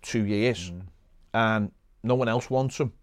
[0.04, 0.72] two years,
[1.34, 1.72] and
[2.04, 2.94] no one else wants him.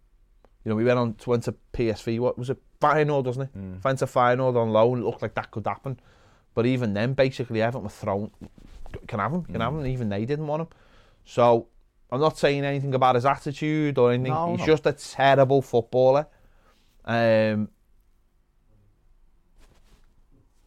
[0.65, 2.21] You know, we went on to went to PSV.
[2.21, 2.63] What was it?
[2.81, 3.59] Feyenoord, doesn't it?
[3.59, 3.83] Mm.
[3.83, 5.01] Went to Feyenoord on loan.
[5.01, 5.99] It looked like that could happen,
[6.55, 8.31] but even then, basically, Everton were thrown.
[9.07, 9.43] Can have him.
[9.45, 9.81] Can have him.
[9.81, 10.69] and Even they didn't want him.
[11.25, 11.69] So
[12.11, 14.33] I'm not saying anything about his attitude or anything.
[14.33, 14.67] No, He's no.
[14.67, 16.27] just a terrible footballer.
[17.05, 17.69] Um,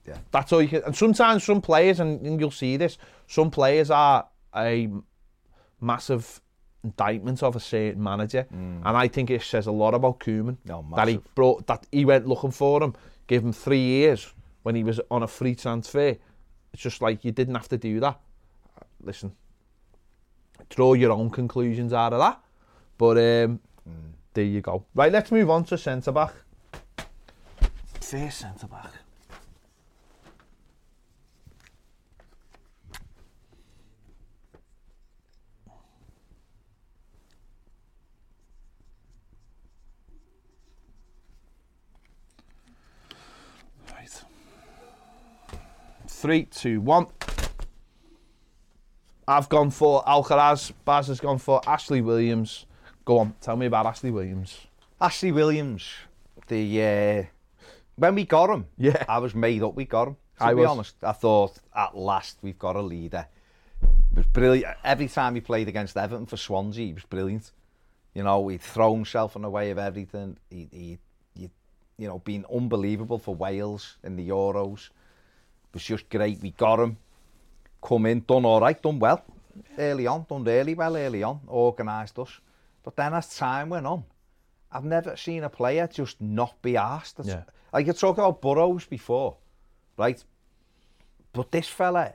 [0.05, 0.17] Yeah.
[0.31, 0.83] That's all you can.
[0.83, 4.89] And sometimes some players, and, and you'll see this, some players are a
[5.79, 6.41] massive
[6.83, 10.83] indictment of a certain manager, and I think it says a lot about Koeman No,
[10.95, 12.95] that he brought that he went looking for him,
[13.27, 16.15] gave him three years when he was on a free transfer.
[16.73, 18.19] It's just like you didn't have to do that.
[19.01, 19.31] Listen,
[20.69, 22.39] draw your own conclusions out of that.
[22.97, 24.11] But um, mm.
[24.33, 24.85] there you go.
[24.93, 26.33] Right, let's move on to centre back.
[28.01, 28.91] First centre back.
[46.19, 47.07] Three, two, one.
[49.25, 50.73] I've gone for Alcaraz.
[50.83, 52.65] Baz has gone for Ashley Williams.
[53.05, 54.67] Go on, tell me about Ashley Williams.
[54.99, 55.89] Ashley Williams,
[56.47, 57.23] the uh,
[57.95, 59.01] when we got him, Yeah.
[59.07, 60.17] I was made up we got him.
[60.39, 60.69] To I be was.
[60.69, 63.25] honest, I thought at last we've got a leader.
[63.81, 64.75] It was brilliant.
[64.83, 67.49] Every time he played against Everton for Swansea, he was brilliant.
[68.13, 70.35] You know, he'd throw himself in the way of everything.
[70.49, 70.97] He, he,
[71.33, 71.49] he
[71.97, 74.89] you know, been unbelievable for Wales in the Euros.
[75.73, 76.41] was just great.
[76.41, 76.97] We got him,
[77.81, 79.23] come in, done all right, done well
[79.77, 82.39] early on, done really well early on, organised us.
[82.83, 84.03] But then as time went on,
[84.71, 87.17] I've never seen a player just not be asked.
[87.17, 87.43] That's, yeah.
[87.73, 89.37] Like you talk about Burrows before,
[89.97, 90.23] right?
[91.33, 92.13] But this fella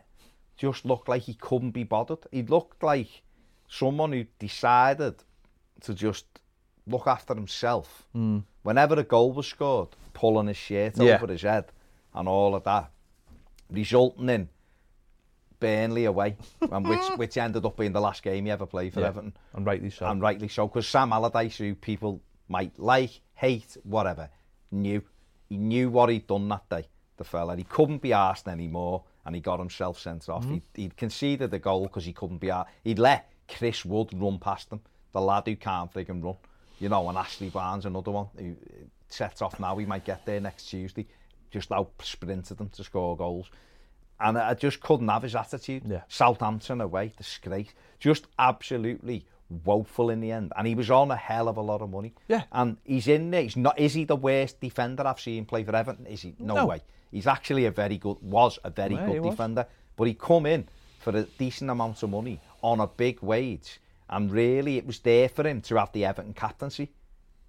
[0.57, 2.27] just looked like he couldn't be bothered.
[2.31, 3.23] He looked like
[3.69, 5.17] someone who decided
[5.83, 6.27] to just
[6.87, 8.07] look after himself.
[8.15, 8.45] Mm.
[8.63, 11.15] Whenever a goal was scored, pulling his shirt yeah.
[11.15, 11.67] over his head
[12.15, 12.91] and all of that
[13.75, 14.49] resulting in
[15.61, 19.01] Burnley away, and which, which ended up being the last game he ever played for
[19.01, 19.35] yeah, Everton.
[19.55, 20.07] And rightly so.
[20.07, 24.29] And rightly so, because Sam Allardyce, who people might like, hate, whatever,
[24.71, 25.03] knew.
[25.49, 27.57] He knew what he'd done that day, the fella.
[27.57, 30.45] He couldn't be arsed anymore, and he got himself sent off.
[30.45, 30.51] Mm.
[30.51, 30.53] -hmm.
[30.55, 32.69] He'd, he'd conceded the goal because he couldn't be arsed.
[32.83, 34.81] He'd let Chris Wood run past him,
[35.13, 36.37] the lad who can't friggin' run.
[36.81, 40.25] You know, and Ashley Barnes, another one, who uh, sets off now, he might get
[40.25, 41.07] there next Tuesday.
[41.55, 43.49] Just out sprinted them to score goals.
[44.19, 45.85] And I just couldn't have his attitude.
[45.89, 46.03] Yeah.
[46.09, 47.69] Southampton away, disgrace.
[48.01, 49.25] Just absolutely
[49.65, 50.53] woeful in the end.
[50.57, 52.13] And he was on a hell of a lot of money.
[52.27, 52.43] Yeah.
[52.51, 53.43] And he's in there.
[53.43, 53.79] He's not.
[53.79, 56.07] Is he the worst defender I've seen play for Everton?
[56.07, 56.35] Is he?
[56.41, 56.67] No, No.
[56.67, 56.83] way.
[57.13, 58.17] He's actually a very good.
[58.21, 59.31] Was a very Yeah, good was.
[59.35, 59.67] defender.
[59.95, 63.79] But he come in for a decent amount of money on a big wage.
[64.11, 66.91] And really, it was there for him to have the Everton captaincy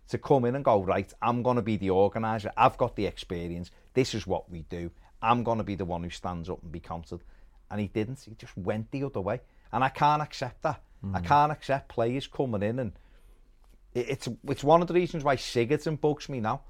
[0.09, 2.51] to come in and go, right, I'm going to be the organiser.
[2.55, 3.71] I've got the experience.
[3.93, 4.91] This is what we do.
[5.21, 7.21] I'm going to be the one who stands up and be counted.
[7.71, 8.19] And he didn't.
[8.21, 9.41] He just went the other way.
[9.71, 10.81] And I can't accept that.
[11.13, 11.25] I mm.
[11.25, 12.91] can't accept players coming in and
[13.93, 16.61] it- it's it's one of the reasons why Sigurdsson bugs me now.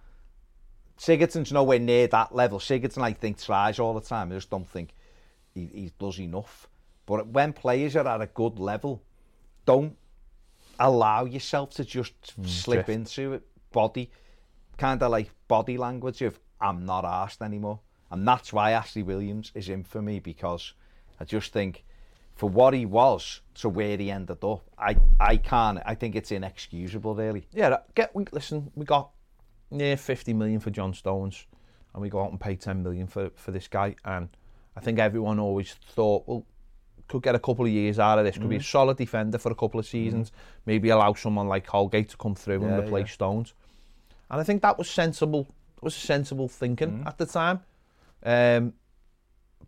[0.97, 2.59] Sigurdsson's nowhere near that level.
[2.59, 4.31] Sigurdsson, I think, tries all the time.
[4.31, 4.93] I just don't think
[5.53, 6.69] he, he does enough.
[7.05, 9.03] But when players are at a good level,
[9.65, 9.97] don't
[10.79, 12.89] allow yourself to just mm, slip drift.
[12.89, 13.43] into it.
[13.71, 14.09] Body,
[14.77, 17.79] kind of like body language of I'm not asked anymore.
[18.11, 20.73] And that's why Ashley Williams is in for me because
[21.19, 21.83] I just think
[22.35, 26.31] for what he was to where he ended up, I, I can't, I think it's
[26.31, 27.47] inexcusable really.
[27.53, 28.71] Yeah, get we listen.
[28.75, 29.11] We got
[29.71, 31.45] near fifty million for John Stones,
[31.93, 33.95] and we go out and pay ten million for for this guy.
[34.03, 34.29] And
[34.75, 36.45] I think everyone always thought, well,
[37.07, 38.37] could get a couple of years out of this.
[38.37, 38.65] Could be a Mm-hmm.
[38.65, 40.31] solid defender for a couple of seasons.
[40.65, 43.13] Maybe allow someone like Holgate to come through and replace yeah.
[43.13, 43.53] Stones.
[44.29, 45.47] And I think that was sensible.
[45.77, 47.07] It was sensible thinking Mm-hmm.
[47.07, 47.61] at the time.
[48.23, 48.73] Um,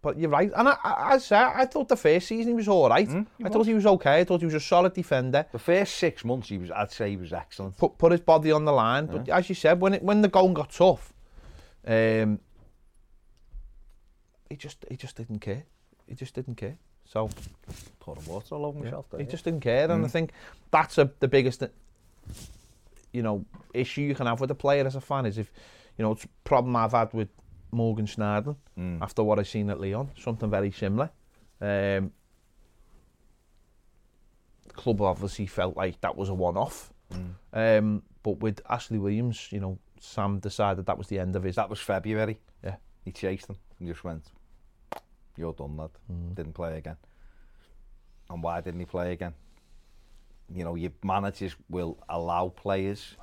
[0.01, 2.67] but you're right, and I, I, I said I thought the first season he was
[2.67, 3.07] all right.
[3.07, 3.45] Mm-hmm.
[3.45, 4.19] I thought he was okay.
[4.19, 5.45] I thought he was a solid defender.
[5.51, 7.77] The first six months, he was, I'd say he was excellent.
[7.77, 9.07] put put his body on the line.
[9.07, 11.13] But as you said, when it when the going got tough,
[11.85, 12.39] um,
[14.49, 15.63] he just he just didn't care.
[16.07, 16.77] He just didn't care.
[17.09, 17.29] So
[17.99, 19.19] Pouring water all over myself there.
[19.21, 20.31] he just didn't care, and I think
[20.71, 21.63] that's a, the biggest,
[23.13, 25.51] you know, issue you can have with a player as a fan is if,
[25.97, 27.29] you know, it's a problem I've had with
[27.71, 29.01] Morgan Schneider Mm.
[29.01, 31.09] after what I've seen at Leon, something very similar.
[31.59, 32.11] Um,
[34.73, 36.93] club obviously felt like that was a one-off.
[37.13, 37.33] Mm.
[37.79, 41.55] Um, but with Ashley Williams, you know, Sam decided that was the end of his.
[41.55, 42.37] That was February.
[42.63, 42.75] Yeah.
[43.05, 44.25] He chased him and just went,
[45.37, 45.91] you're done, lad.
[46.11, 46.35] Mm.
[46.35, 46.97] Didn't play again.
[48.29, 49.33] And why didn't he play again?
[50.53, 53.15] You know, your managers will allow players.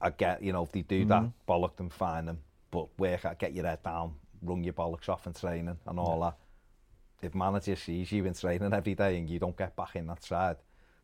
[0.00, 1.08] I get, you know, if they do mm.
[1.08, 2.38] that, bollock them, fine them.
[2.70, 6.18] But work out, get your head down, run your bollocks off in training and all
[6.18, 6.30] yeah.
[6.30, 7.26] that.
[7.26, 10.22] If manager sees you in training every day and you don't get back in that
[10.22, 10.56] side,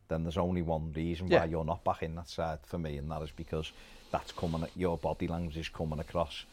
[0.07, 1.39] then there's only one reason yeah.
[1.39, 3.71] why you're not back in that side for me, and that is because
[4.11, 6.43] that's coming, your body language is coming across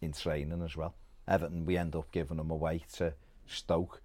[0.00, 0.94] in training as well.
[1.28, 3.12] Everton, we end up giving them away to
[3.46, 4.00] Stoke.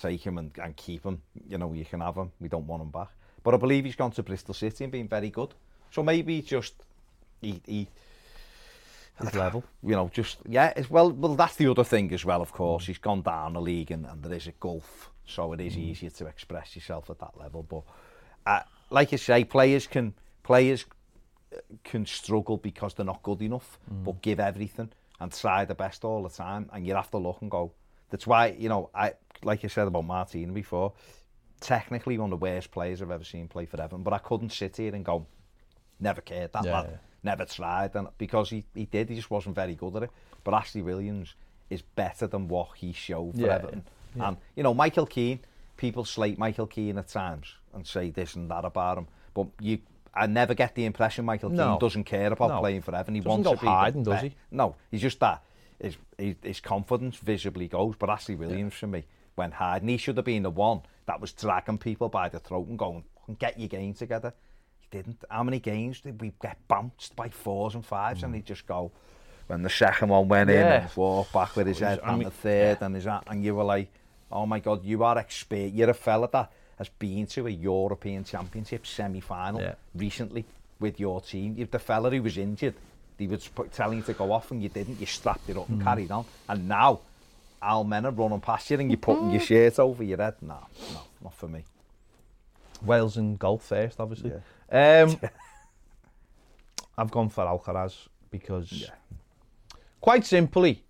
[0.00, 1.22] Take him and, and keep him.
[1.48, 2.30] You know, you can have him.
[2.40, 3.08] We don't want him back.
[3.42, 5.54] But I believe he's gone to Bristol City and been very good.
[5.90, 6.74] So maybe just
[7.40, 7.88] he, he
[9.18, 9.64] his level.
[9.82, 10.72] You know, just yeah.
[10.76, 12.42] It's, well, well, that's the other thing as well.
[12.42, 12.88] Of course, mm.
[12.88, 15.78] he's gone down the league, and, and there is a gulf, so it is mm.
[15.78, 17.62] easier to express yourself at that level.
[17.62, 17.82] But
[18.46, 20.84] uh, like I say, players can players
[21.54, 24.04] uh, can struggle because they're not good enough, mm.
[24.04, 27.38] but give everything and try the best all the time, and you have to look
[27.40, 27.72] and go.
[28.10, 30.92] That's why you know I like you said about Martin before.
[31.60, 34.52] Technically, one of the worst players I've ever seen play for Everton, but I couldn't
[34.52, 35.26] sit here and go,
[35.98, 36.96] never cared that yeah, lad, yeah.
[37.22, 40.10] never tried, and because he, he did, he just wasn't very good at it.
[40.44, 41.34] But Ashley Williams
[41.70, 44.28] is better than what he showed for yeah, Everton, yeah.
[44.28, 45.40] and you know Michael Keane.
[45.78, 49.78] People slate Michael Keane at times and say this and that about him, but you
[50.16, 51.78] I never get the impression Michael Keane No.
[51.78, 52.60] doesn't care about No.
[52.60, 54.34] playing for Everton he Doesn't wants to be hiding, does he?
[54.50, 55.42] no he's just that
[55.80, 55.96] his,
[56.42, 59.04] his, confidence visibly goes but Ashley Williams for me
[59.36, 62.66] went and he should have been the one that was dragging people by the throat
[62.66, 63.04] and going
[63.38, 64.32] get your game together
[64.78, 65.22] he didn't.
[65.30, 68.36] How many games did we get bounced by fours and fives and hmm.
[68.36, 68.90] he'd just go
[69.46, 70.82] when the second one went in Yeah.
[70.82, 73.64] and walk back with his head I and the third and his and you were
[73.64, 73.92] like,
[74.30, 75.72] oh my god, you are expert.
[75.72, 79.74] You're a fella that has been to a European Championship semi-final Yeah.
[79.94, 80.44] recently
[80.78, 81.54] with your team.
[81.56, 82.74] You're the fella who was injured.
[83.18, 85.00] He was telling you to go off and you didn't.
[85.00, 86.26] You strapped it up and carried on.
[86.48, 87.00] And now
[87.62, 90.34] Al Men are running past you and you're putting your shirt over your head.
[90.42, 90.58] No,
[90.92, 91.64] no, not for me.
[92.82, 94.32] Wales and golf first, obviously.
[94.70, 95.18] Um,
[96.98, 98.90] I've gone for Alcaraz because, Yeah.
[100.00, 100.84] quite simply,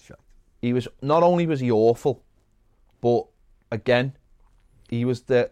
[0.00, 0.16] Sure.
[0.60, 2.22] he was not only was he awful,
[3.00, 3.26] but
[3.70, 4.14] again,
[4.88, 5.50] he was the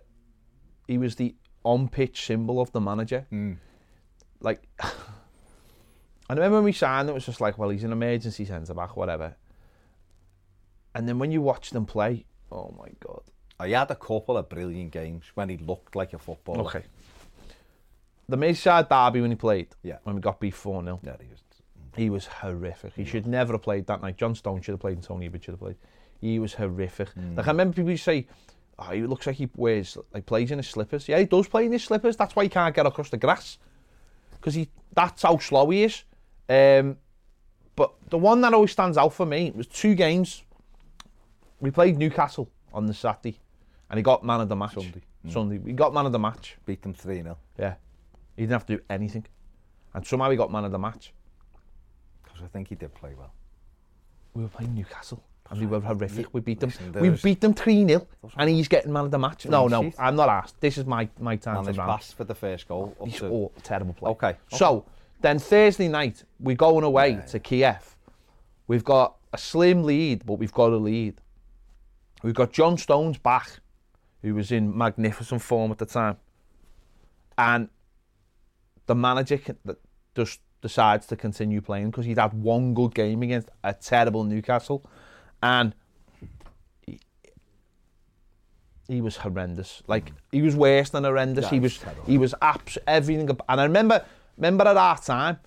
[0.87, 3.27] he was the on pitch symbol of the manager.
[3.33, 3.57] Mm.
[4.41, 8.75] Like, I remember when we signed, it was just like, well, he's an emergency centre
[8.75, 9.37] back, whatever.
[10.95, 13.23] And then when you watch them play, oh my god.
[13.65, 16.65] He had a couple of brilliant games when he looked like a footballer.
[16.65, 16.83] Okay.
[18.29, 19.99] The Merseyside derby when he played, Yeah.
[20.05, 21.41] when we got beat 4 0, Yeah, he was.
[21.97, 22.93] he was horrific.
[22.95, 24.17] He should never have played that night.
[24.17, 25.77] John Stone should have played and Tony Abbott should have played.
[26.21, 27.09] He was horrific.
[27.37, 28.27] Like I remember people say,
[28.79, 31.09] oh, he looks like he wears, like plays in his slippers.
[31.09, 32.17] Yeah, he does play in his slippers.
[32.17, 33.59] That's why he can't get across the grass.
[34.33, 36.05] Because he, that's how slow he is.
[36.49, 36.99] Um,
[37.77, 40.43] but the one that always stands out for me was two games.
[41.61, 43.39] We played Newcastle on the Saturday,
[43.91, 44.75] and he got man of the match.
[44.75, 45.03] Sunday.
[45.29, 45.59] Sunday.
[45.59, 46.57] We got man of the match.
[46.67, 47.39] Beat them 3 0.
[47.59, 47.75] Yeah.
[48.37, 49.25] He didn't have to do anything.
[49.95, 51.13] And somehow he got man of the match.
[52.23, 53.33] Because I think he did play well.
[54.35, 55.23] We were playing Newcastle.
[55.51, 56.33] And we were horrific.
[56.33, 56.71] We beat them.
[56.71, 58.07] Listen, We beat them 3 0.
[58.37, 59.47] And he's getting man of the match.
[59.47, 59.93] No, no.
[59.99, 60.61] I'm not asked.
[60.61, 62.97] This is my, my time And to pass for the first goal.
[63.01, 64.11] Up He's to, all terrible play.
[64.13, 64.39] Okay, okay.
[64.53, 64.87] So
[65.21, 67.97] then Thursday night, we're going away to Kiev.
[68.67, 71.21] We've got a slim lead, but we've got a lead.
[72.23, 73.61] We've got John Stones back,
[74.23, 76.17] who was in magnificent form at the time.
[77.37, 77.69] And
[78.87, 79.59] the manager can,
[80.15, 84.83] just decides to continue playing because he'd had one good game against a terrible Newcastle.
[85.45, 85.75] And
[86.87, 86.99] he,
[88.89, 89.83] he was horrendous.
[89.87, 91.49] Like, he was worse than horrendous.
[91.51, 92.05] He was terrible.
[92.07, 93.29] he was abs- everything.
[93.29, 94.05] ab- And I remember,
[94.39, 95.39] remember at that time,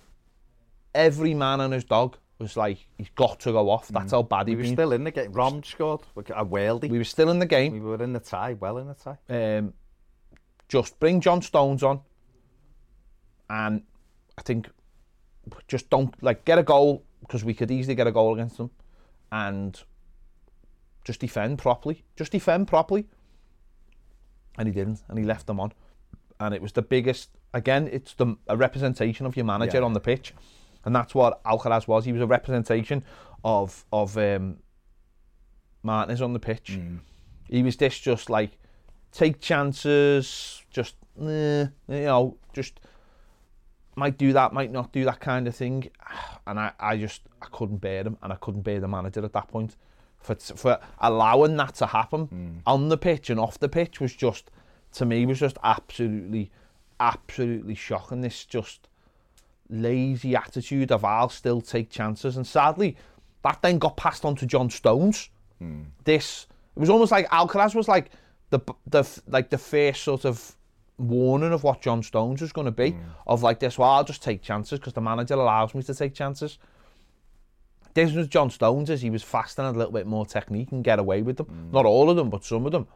[0.94, 3.88] every man and his dog was like, he's got to go off.
[3.88, 4.70] That's how bad we he were was.
[4.70, 5.32] still in the game.
[5.32, 6.00] Rom scored.
[6.16, 6.88] A Waldy.
[6.88, 7.72] We were still in the game.
[7.72, 8.52] We were in the tie.
[8.54, 9.18] Well in the tie.
[9.28, 9.74] um,
[10.68, 12.00] just bring John Stones on,
[13.50, 13.82] and
[14.36, 14.68] I think
[15.66, 18.70] just don't like get a goal because we could easily get a goal against them,
[19.30, 19.82] and
[21.04, 22.04] just defend properly.
[22.16, 23.06] Just defend properly,
[24.58, 25.72] and he didn't, and he left them on,
[26.40, 27.30] and it was the biggest.
[27.54, 29.84] Again, it's the a representation of your manager Yeah.
[29.84, 30.34] on the pitch,
[30.84, 32.04] and that's what Alcaraz was.
[32.04, 33.04] He was a representation
[33.44, 34.58] of of um,
[35.82, 36.78] Martinez on the pitch.
[37.48, 38.58] He was this just like
[39.12, 42.80] take chances, just eh, you know, just
[43.98, 45.90] might do that, might not do that kind of thing.
[46.46, 49.34] And I, I just I couldn't bear him, and I couldn't bear the manager at
[49.34, 49.76] that point
[50.18, 52.58] for for allowing that to happen hmm.
[52.66, 54.50] on the pitch and off the pitch was just
[54.94, 56.50] to me was just absolutely,
[57.00, 58.22] absolutely shocking.
[58.22, 58.88] This just
[59.68, 62.36] lazy attitude of I'll still take chances.
[62.36, 62.96] And sadly,
[63.42, 65.28] that then got passed on to John Stones.
[65.58, 65.82] Hmm.
[66.04, 68.10] This it was almost like Alcaraz was like
[68.50, 70.56] the the like the first sort of
[70.98, 72.92] warning of what John Stones was going to be.
[72.92, 72.98] Mm.
[73.26, 76.14] Of like this, well, I'll just take chances because the manager allows me to take
[76.14, 76.58] chances.
[77.94, 80.70] This was John Stones as he was fast and had a little bit more technique
[80.72, 81.46] and get away with them.
[81.46, 81.72] Mm.
[81.72, 82.86] Not all of them, but some of them.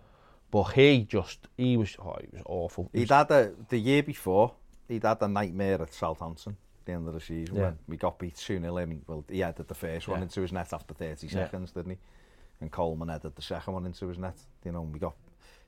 [0.50, 2.90] But he just he was oh, he was awful.
[2.92, 4.52] He He'd had a, the year before,
[4.86, 7.62] he'd had a nightmare at Southampton at the end of the season Yeah.
[7.62, 9.02] when we got beat 2 0 in.
[9.06, 10.24] Well, he headed the first one Yeah.
[10.24, 11.32] into his net after 30 Yeah.
[11.32, 11.98] seconds, didn't he?
[12.60, 14.36] And Coleman headed the second one into his net.
[14.64, 15.14] You know, and we got.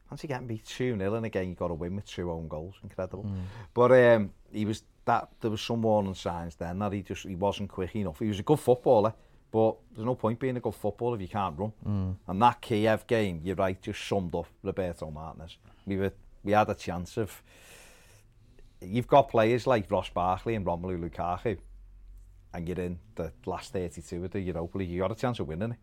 [0.08, 2.74] fancy getting beat 2-0 and again you got to win with two own goals?
[2.82, 3.24] Incredible.
[3.24, 3.42] Mm.
[3.72, 7.34] but um, he was that there was some warning signs then that he just he
[7.34, 8.18] wasn't quick enough.
[8.18, 9.14] He was a good footballer
[9.50, 11.72] but there's no point being a good footballer if you can't run.
[11.86, 12.16] Mm.
[12.26, 15.58] and that Kiev game you're right just summed up Roberto Martinez.
[15.86, 16.12] We were
[16.42, 17.42] we had a chance of
[18.80, 21.56] you've got players like Ross Barkley and Romelu Lukaku
[22.52, 24.90] and you're in the last 32 of the Europa League.
[24.90, 25.78] You got a chance of winning it.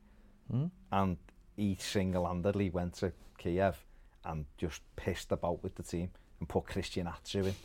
[0.54, 0.72] Mm.
[0.92, 1.18] and
[1.56, 3.86] he single-handedly went to Kiev
[4.26, 7.56] and just pissed about with the team and put Christian Atsu in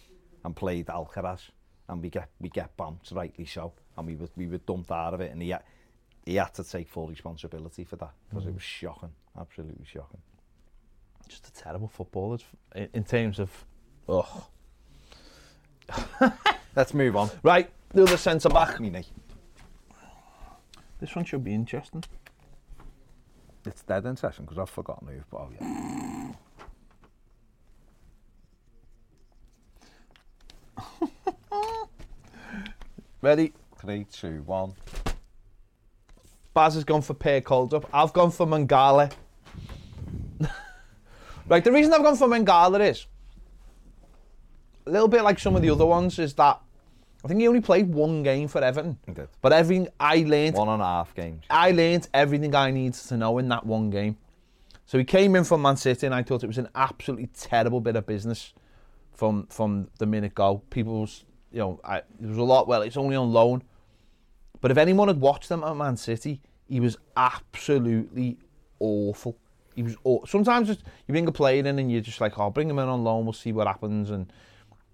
[0.45, 1.51] and played Alcaraz
[1.89, 3.73] and we get we get bounced rightly so.
[3.97, 5.63] And we were we were dumped out of it and he had,
[6.25, 8.49] he had to take full responsibility for that because mm.
[8.49, 10.21] it was shocking absolutely shocking.
[11.29, 12.39] Just a terrible footballer
[12.75, 13.51] in, in terms of
[14.09, 14.47] oh
[16.77, 17.31] let's move on.
[17.43, 18.81] Right the other centre back.
[18.81, 18.91] Me
[20.99, 22.05] this one should be interesting.
[23.67, 26.26] It's dead session because I've forgotten who but oh yeah.
[33.27, 33.53] Ready?
[33.81, 34.75] Three, two, one.
[36.55, 37.85] Baz has gone for Per Kroldrup.
[37.93, 39.11] I've gone for Mangala.
[41.49, 43.07] right, the reason I've gone for Mangala is
[44.87, 46.61] a little bit like some of the other ones is that
[47.25, 48.97] I think he only played one game for Everton.
[49.07, 49.27] He did.
[49.43, 51.47] But everything I learned, One and a half games.
[51.51, 54.19] I learned everything I needed to know in that one game.
[54.85, 57.81] So he came in from Man City, and I thought it was an absolutely terrible
[57.81, 58.55] bit of business
[59.15, 60.63] from from the minute go.
[60.71, 61.25] People was,
[61.57, 62.69] you know, I, there was a lot.
[62.69, 63.63] Well, it's only on loan,
[64.61, 68.37] but if anyone had watched him at Man City, he was absolutely
[68.79, 69.39] awful.
[69.75, 69.97] He was.
[70.27, 72.87] Sometimes just, you bring a player in and you're just like, oh, bring him in
[72.87, 73.25] on loan.
[73.25, 74.11] We'll see what happens.
[74.11, 74.31] And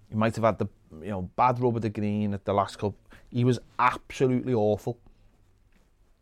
[0.09, 0.67] he might have had the
[1.01, 2.93] you know bad rub of the green at the last cup.
[3.29, 4.97] He was absolutely awful.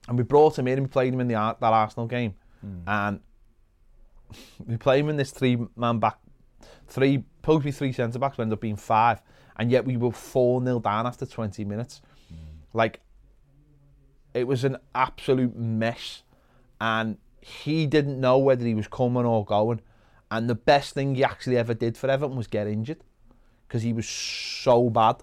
[0.07, 2.79] And we brought him in and we played him in the that Arsenal game, hmm.
[2.87, 3.19] and
[4.65, 6.17] we played him in this three-man back,
[6.87, 9.21] three to three centre backs, ended up being five,
[9.57, 12.01] and yet we were four 0 down after 20 minutes.
[12.31, 12.37] Mm.
[12.73, 13.01] Like
[14.33, 16.23] it was an absolute mess,
[16.79, 19.81] and he didn't know whether he was coming or going.
[20.29, 23.03] And the best thing he actually ever did for Everton was get injured,
[23.67, 25.17] because he was so bad.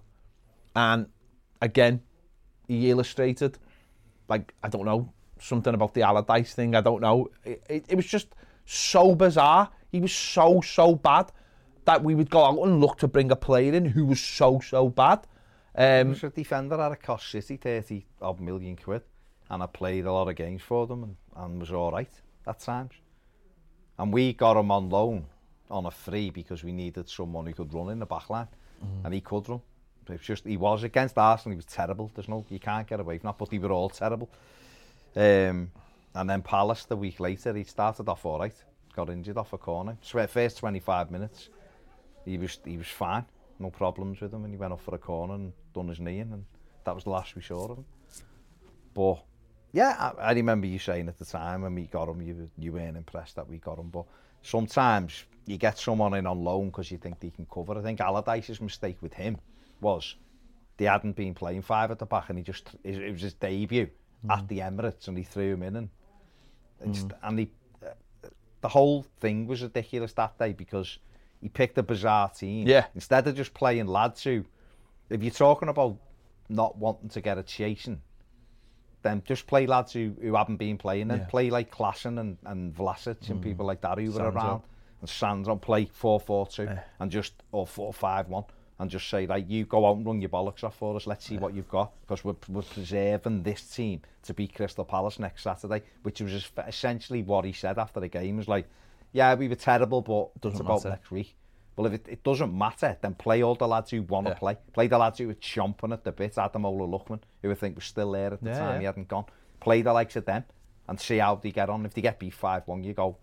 [0.76, 1.06] And
[1.62, 2.02] again,
[2.66, 3.58] he illustrated,
[4.28, 6.74] like I don't know, something about the Allardyce thing.
[6.74, 7.28] I don't know.
[7.44, 8.28] It, it, it was just
[8.66, 9.70] so bizarre.
[9.90, 11.32] He was so so bad
[11.88, 14.60] that we would go out and look to bring a player in who was so,
[14.60, 15.20] so bad.
[15.74, 19.00] Um, There's a defender out a cost City 30 odd million quid
[19.48, 22.10] and I played a lot of games for them and, and was all right
[22.46, 22.92] at times.
[23.98, 25.24] And we got him on loan
[25.70, 28.48] on a free because we needed someone who could run in the back line
[28.84, 29.06] mm.
[29.06, 29.62] and he could run.
[30.04, 32.10] But it was just, he was against Arsenal, he was terrible.
[32.14, 34.28] There's no, you can't get away from that, but they were all terrible.
[35.16, 35.70] Um,
[36.14, 38.54] and then Palace the week later, he started off all right.
[38.94, 39.96] Got injured off a corner.
[40.02, 41.48] First 25 minutes,
[42.28, 43.24] he was he was fine,
[43.58, 46.18] no problems with him, and he went off for a corner and done his knee
[46.20, 46.44] in, and
[46.84, 47.84] that was the last we saw of him.
[48.94, 49.22] But
[49.72, 52.72] yeah, I, I remember you saying at the time when we got him, you you
[52.72, 54.04] weren't impressed that we got him, but
[54.42, 57.78] sometimes you get someone in on loan because you think they can cover.
[57.78, 59.38] I think Allardyce's mistake with him
[59.80, 60.16] was
[60.76, 63.88] they hadn't been playing five at the back and he just it was his debut
[64.26, 64.36] mm.
[64.36, 65.90] at the Emirates and he threw him in and
[66.84, 66.92] mm.
[66.92, 67.50] just, and he,
[68.60, 70.98] the whole thing was ridiculous that day because
[71.40, 72.66] he picked a bizarre team.
[72.66, 72.86] Yeah.
[72.94, 74.44] Instead of just playing lads who,
[75.10, 75.96] if you're talking about
[76.48, 78.00] not wanting to get a chasing,
[79.02, 81.26] then just play lads who, who haven't been playing and Yeah.
[81.26, 83.42] play like Klaassen and, and Vlasic and mm.
[83.42, 84.32] people like that who were Sandro.
[84.32, 84.62] around.
[85.00, 86.80] And Sandro play 4-4-2 Yeah.
[86.98, 88.44] and just, or 4-5-1
[88.80, 91.06] and just say, like, you go out and run your bollocks off for us.
[91.06, 95.18] Let's see what you've got because we're, we're preserving this team to beat Crystal Palace
[95.18, 98.36] next Saturday, which was essentially what he said after the game.
[98.36, 98.68] Was like,
[99.12, 100.90] yeah, we were terrible, but Doesn't it's about matter.
[100.90, 101.34] next week.
[101.76, 104.38] Well, if it, it doesn't matter, then play all the lads who want to Yeah.
[104.38, 104.56] play.
[104.72, 106.34] Play the lads who were chomping at the bit.
[106.34, 108.78] Ademola Lookman, who I think was still there at the Yeah, time, yeah.
[108.80, 109.26] he hadn't gone.
[109.60, 110.44] Play the likes of them
[110.88, 111.86] and see how they get on.
[111.86, 113.16] If they get beat 5 1, you go,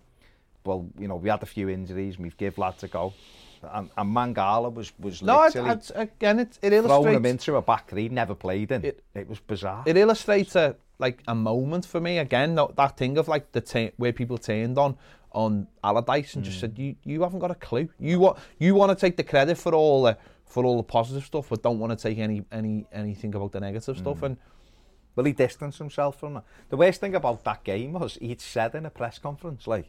[0.64, 3.14] well, you know, we had a few injuries, and we've give lads a go.
[3.74, 7.56] And, and Mangala was, was No, it, literally it's, again, it, it throwing him into
[7.56, 8.86] a back that he'd never played in.
[8.86, 9.84] It- It, was bizarre.
[9.86, 12.56] it illustrates a like a moment for me again.
[12.56, 14.98] That, that thing of like the ta- where people turned on
[15.36, 16.48] on Allardyce and mm.
[16.48, 16.62] just hmm.
[16.62, 17.90] said, you, you haven't got a clue.
[18.00, 21.26] You want you want to take the credit for all the for all the positive
[21.26, 24.00] stuff, but don't want to take any any anything about the negative mm.
[24.00, 24.20] stuff.
[24.20, 24.26] Hmm.
[24.26, 24.38] And
[25.16, 26.44] Will he distance himself from that?
[26.70, 29.88] The worst thing about that game was he'd said in a press conference, like,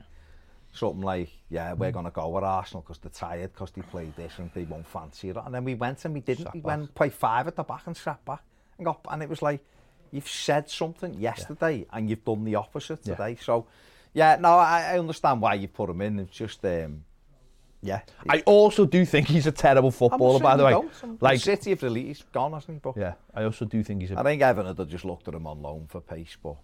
[0.72, 1.94] something like, yeah, we're hmm.
[1.94, 4.86] going to go with Arsenal because they're tired because they played this and they won't
[4.86, 5.36] fancy it.
[5.44, 6.44] And then we went and we didn't.
[6.44, 6.66] Sat we back.
[6.66, 8.42] went play five at the back and sat back.
[8.78, 9.64] And, got, and it was like,
[10.12, 11.84] you've said something yesterday yeah.
[11.92, 13.14] and you've done the opposite yeah.
[13.14, 13.38] today.
[13.42, 13.66] So
[14.16, 16.18] yeah, no, I, I understand why you put him in.
[16.20, 17.04] It's just, um,
[17.82, 18.00] yeah.
[18.30, 20.72] I also do think he's a terrible footballer, by the way.
[20.72, 21.22] saying he don't.
[21.22, 22.80] Like, City have released, he's gone, hasn't he?
[22.82, 25.34] But yeah, I also do think he's a I think Everton had just looked at
[25.34, 26.56] him on loan for pace, but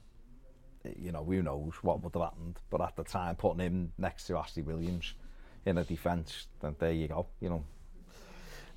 [0.99, 2.59] you know, who knows what would have happened.
[2.71, 5.13] But at the time, putting him next to Ashley Williams
[5.67, 7.65] in a defence, then there you go, you know.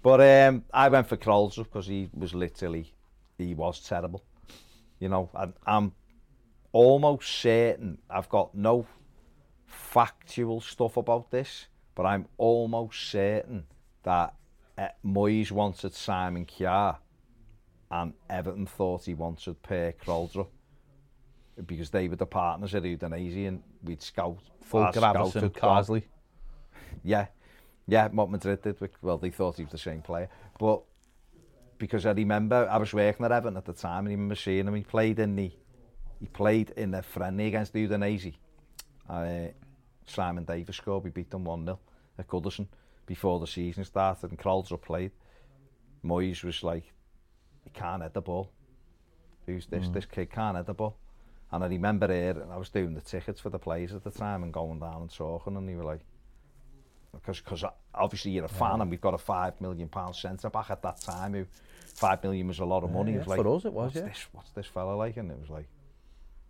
[0.03, 2.91] But um, I went for Krols because he was literally,
[3.37, 4.21] he was terrible.
[4.99, 5.93] You know, and I'm
[6.75, 8.85] almost certain I've got no
[9.65, 13.63] factual stuff about this, but I'm almost certain
[14.03, 14.33] that
[14.77, 16.97] uh, Moyes wanted Simon Kjaer
[17.89, 20.49] and Everton thought he wanted Per Kroldrup
[21.65, 26.03] because they were the partners at Udinese and we'd scout Fulker Aberson, Carsley.
[27.05, 27.27] Yeah,
[27.87, 30.27] yeah, what Madrid did, well, they thought he was the same player,
[30.59, 30.81] but
[31.77, 34.67] because I remember I was working at Everton at the time and I remember seeing
[34.67, 35.53] him, he played in the
[36.19, 38.33] He played in a friendly against Udinese.
[39.09, 39.47] Uh,
[40.05, 41.77] Simon Davis scored, we beat them 1-0
[42.17, 42.67] at Goodison
[43.05, 45.11] before the season started and Kralzer played.
[46.03, 46.91] Moyes was like,
[47.63, 48.51] he can't head the ball.
[49.45, 49.87] Who's this?
[49.87, 49.93] Mm.
[49.93, 50.97] This kid can't head the ball.
[51.51, 54.11] And I remember here, and I was doing the tickets for the players at the
[54.11, 56.01] time and going down and talking and they were like,
[57.13, 57.63] because because
[57.93, 60.99] obviously you're a fan and we've got a five million pound centre back at that
[60.99, 61.45] time who
[61.85, 63.11] five million was a lot of money.
[63.11, 63.85] Yeah, it was like, for us it was.
[63.85, 64.01] What's yeah.
[64.01, 64.27] this?
[64.31, 65.17] What's this fella like?
[65.17, 65.67] And it was like,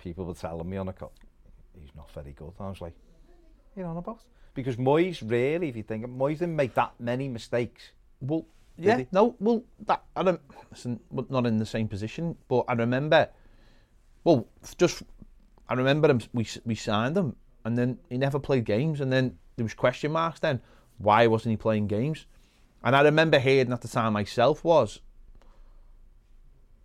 [0.06, 1.12] people were telling me on a co
[1.82, 2.54] he's not very good.
[2.60, 2.94] And I was like,
[3.76, 4.22] you know on about?
[4.54, 7.92] Because Moyes really, if you think of Moyes didn't make that many mistakes.
[8.22, 8.46] Well,
[8.78, 10.42] yeah, no, well, that I don't.
[10.72, 11.00] Listen,
[11.30, 13.30] not in the same position, but I remember.
[14.24, 14.48] Well,
[14.78, 15.04] just
[15.68, 16.22] I remember him.
[16.34, 17.36] We we signed him,
[17.66, 20.40] and then he never played games, and then there was question marks.
[20.40, 20.62] Then
[21.00, 22.26] why wasn't he playing games?
[22.84, 25.02] And I remember hearing at the time myself was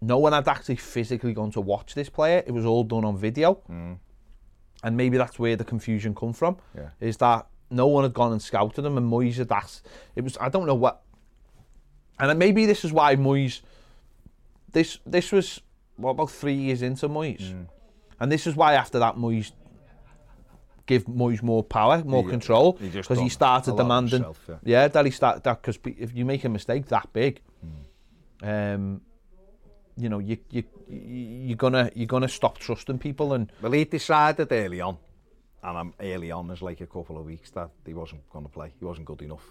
[0.01, 2.43] no one had actually physically gone to watch this player.
[2.47, 6.57] It was all done on video, and maybe that's where the confusion come from.
[6.77, 6.91] Yeah.
[7.01, 9.87] Is that no one had gone and scouted him, and Moyes had asked.
[10.17, 11.03] It was I don't know what,
[12.19, 13.61] and maybe this is why Moyes.
[14.73, 15.61] This this was
[15.97, 17.55] what about three years into Moyes,
[18.19, 19.53] and this is why after that Moyes
[20.87, 24.23] give Moyes more power, more Yeah, control, because he done started demanding.
[24.23, 24.57] himself, yeah.
[24.65, 27.41] yeah, that he started that because if you make a mistake that big,
[28.43, 28.49] Hmm.
[28.49, 29.01] um,
[30.01, 33.35] you know, you, you, you're gonna, you're gonna stop trusting people.
[33.35, 34.97] And well, he decided early on,
[35.63, 38.51] and I'm early on, there's like a couple of weeks that he wasn't going to
[38.51, 38.73] play.
[38.79, 39.45] He wasn't good enough.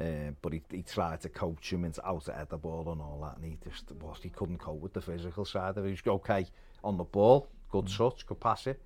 [0.00, 3.20] Uh, but he, he tried to coach him into out of the ball and all
[3.20, 5.88] that, and he just was he couldn't cope with the physical side of it.
[5.88, 6.46] He was okay
[6.84, 7.96] on the ball, good mm.
[7.96, 8.80] touch, could pass it,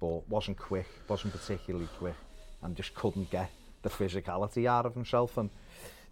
[0.00, 2.16] but wasn't quick, wasn't particularly quick,
[2.62, 3.50] and just couldn't get
[3.82, 5.38] the physicality out of himself.
[5.38, 5.50] And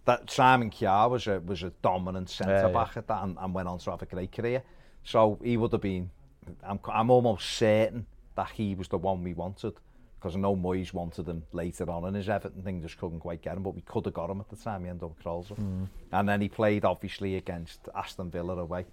[0.07, 2.99] that Simon Kjaer was a was a dominant centre yeah, back yeah.
[2.99, 4.63] at that and, and went on to have a great career.
[5.03, 6.09] So he would have been.
[6.63, 8.05] I'm I'm almost certain
[8.35, 9.73] that he was the one we wanted
[10.17, 13.41] because I know Moyes wanted him later on and his Everton thing just couldn't quite
[13.41, 15.59] get him but we could have got him at the time he ended up Krolzer
[15.59, 15.87] mm.
[16.13, 18.85] and then he played obviously against Aston Villa away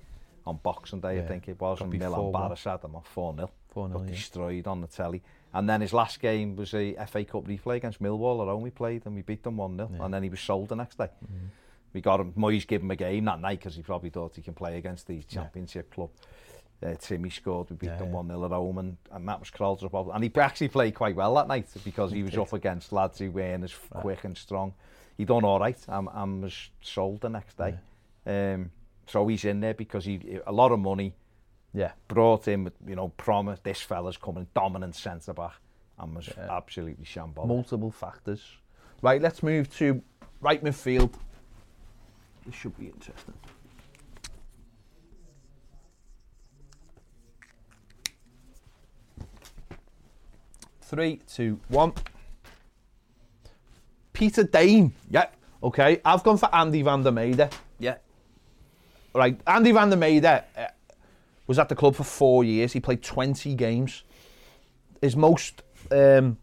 [0.47, 1.23] on Boxing Day yeah.
[1.23, 4.11] I think it was Got and Milan Barras had him on 4-0 got yeah.
[4.11, 5.23] destroyed on the telly
[5.55, 8.71] And then his last game was a FA Cup replay against Millwall at home we
[8.71, 10.05] played and we beat them 1-0 yeah.
[10.05, 11.09] and then he was sold the next day.
[11.25, 11.49] Mm.
[11.93, 14.43] We got him, Moyes gave him a game that night because he probably thought he
[14.43, 15.95] can play against the championship yeah.
[15.95, 16.11] club.
[16.85, 19.89] Uh, Timmy scored, we beat yeah, them 1-0 at home and, and that was Crowder's
[19.89, 20.17] problem.
[20.17, 22.41] And he actually played quite well that night because he, was did.
[22.41, 24.01] up against lads who weren't as right.
[24.01, 24.75] quick and strong.
[25.17, 27.79] He done all right and, and was sold the next day.
[28.27, 28.55] Yeah.
[28.55, 28.71] Um,
[29.07, 31.13] so he's in there because he a lot of money
[31.75, 35.55] yeah, brought in with you know promise this fella's coming dominant centre back
[35.99, 37.47] and was absolutely shambolic.
[37.47, 38.43] multiple factors.
[39.03, 40.03] Right, let's move to
[40.41, 41.12] right midfield.
[42.47, 43.35] This should be interesting.
[50.81, 51.93] Three, two, one.
[54.12, 54.93] Peter Degn.
[55.11, 55.27] Yeah,
[55.62, 57.49] Okay, I've gone for Andy van der Meyde.
[57.79, 57.97] yeah.
[59.14, 60.66] Right, Andy van der Meyde uh,
[61.47, 62.73] was at the club for four years.
[62.73, 64.05] He played 20 games.
[65.01, 66.39] His most um,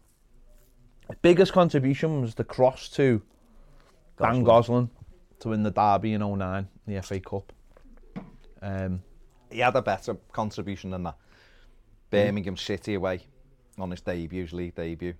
[1.20, 3.20] Biggest contribution was the cross to
[4.18, 4.90] Dan Gosling.
[5.40, 7.52] To win the derby in 09, the FA Cup.
[8.62, 9.02] Um,
[9.50, 11.16] He had a better contribution than that.
[12.10, 13.26] Birmingham City away
[13.76, 15.14] on his debut, his league debut.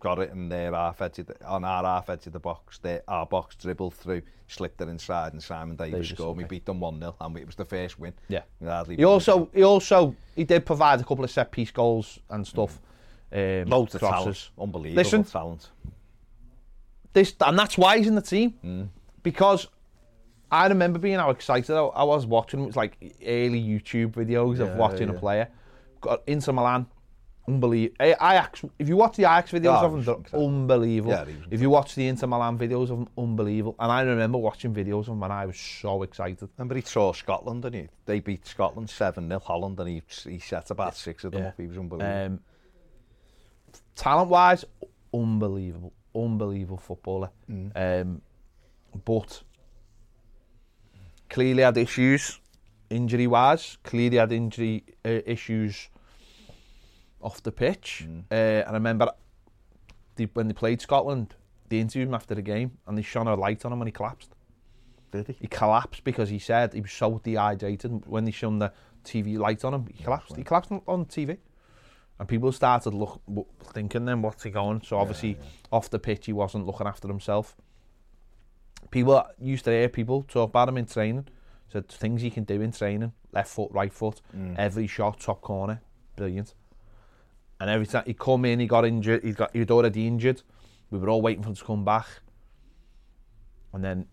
[0.00, 2.78] Got it in their half edge of the, on our half edge of the box.
[2.78, 6.36] Their, our box dribbled through, slipped it inside, and Simon Davies, Davies, scored.
[6.36, 8.12] We beat them 1 0, and it was the first win.
[8.28, 8.42] yeah.
[8.88, 12.78] He also, he also, he did provide a couple of set piece goals and stuff.
[13.32, 14.22] Um, Loads of crosses.
[14.22, 14.50] talent.
[14.58, 15.24] Unbelievable Listen.
[15.24, 15.70] talent.
[17.12, 18.54] This, and that's why he's in the team.
[18.64, 18.88] Mm.
[19.22, 19.66] Because
[20.50, 22.60] I remember being how excited I, I was watching.
[22.62, 25.48] It was like early YouTube videos of Yeah, watching a player.
[26.00, 26.86] Got Inter Milan,
[27.48, 27.96] unbelievable.
[28.00, 31.12] Ajax, if you watch the Ajax videos oh, of them, they're unbelievable.
[31.12, 33.76] Yeah, if you watch the Inter Milan videos of them, unbelievable.
[33.78, 36.48] And I remember watching videos of them and I was so excited.
[36.56, 37.88] Remember he tore Scotland, didn't he?
[38.04, 41.48] They beat Scotland 7-0 Holland and he, he set about six of them yeah.
[41.48, 41.54] up.
[41.58, 42.24] He was unbelievable.
[42.26, 42.40] Um,
[43.94, 44.64] Talent-wise,
[45.12, 45.92] unbelievable.
[46.14, 47.30] Unbelievable footballer.
[47.50, 48.02] Mm.
[48.02, 48.22] Um,
[49.04, 49.42] but
[51.28, 52.40] clearly had issues
[52.90, 53.78] injury-wise.
[53.82, 55.88] Clearly had injury uh, issues
[57.26, 58.06] off the pitch.
[58.30, 59.10] Uh, and I remember
[60.32, 61.34] when they played Scotland,
[61.68, 63.92] they interviewed him after the game and they shone a light on him and he
[63.92, 64.32] collapsed.
[65.10, 65.36] Did he?
[65.40, 68.06] He collapsed because he said he was so dehydrated.
[68.06, 68.72] When they shone the
[69.04, 70.36] TV light on him, he collapsed.
[70.36, 71.38] He collapsed on, TV.
[72.18, 73.20] And people started look,
[73.74, 74.82] thinking then, what's he going?
[74.82, 75.36] So obviously,
[75.72, 77.56] off the pitch, he wasn't looking after himself.
[78.90, 81.26] People used to hear people talk about him in training.
[81.72, 84.22] Said things he can do in training: left foot, right foot,
[84.56, 85.82] every shot, top corner,
[86.14, 86.54] brilliant.
[87.60, 89.24] And every time he come in, he got injured.
[89.24, 90.42] He got he was already injured.
[90.90, 92.06] We were all waiting for him to come back.
[93.72, 94.06] And then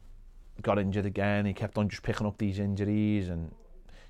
[0.61, 1.45] got injured again.
[1.45, 3.53] He kept on just picking up these injuries, and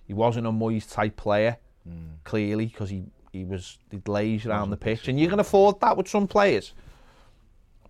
[0.06, 1.58] he wasn't a Moyes type player,
[1.88, 2.16] hmm.
[2.24, 5.98] clearly, because he he was the delays around the pitch, and you can afford that
[5.98, 6.74] with some players.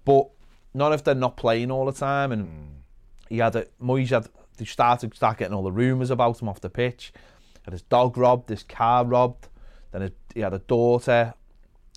[0.06, 0.28] But
[0.74, 2.32] not if they're not playing all the time.
[2.32, 2.66] And hmm.
[3.30, 4.28] he had a Moyes had
[4.58, 7.14] they started start getting all the rumours about him off the pitch.
[7.64, 9.48] Had his dog robbed, his car robbed.
[9.94, 11.34] Then he had a daughter.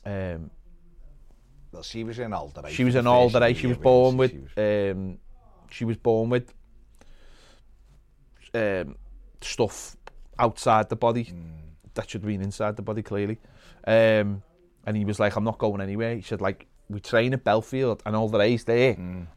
[0.05, 0.51] Um,
[1.73, 2.75] Well, she was in older age.
[2.75, 3.57] she was for an the first older age.
[3.57, 4.33] She was born with.
[4.57, 5.19] Um,
[5.71, 6.55] she was born with
[8.55, 8.97] um,
[9.41, 9.97] stuff
[10.39, 11.33] outside the body
[11.95, 13.39] that should have been inside the body clearly.
[13.87, 14.43] Um,
[14.85, 18.03] and he was like, "I'm not going anywhere." He said, "Like we train at Bellefield
[18.07, 18.97] and all the age there,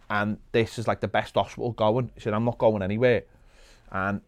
[0.09, 3.23] and this is like the best hospital going." He said, "I'm not going anywhere,"
[3.91, 4.21] and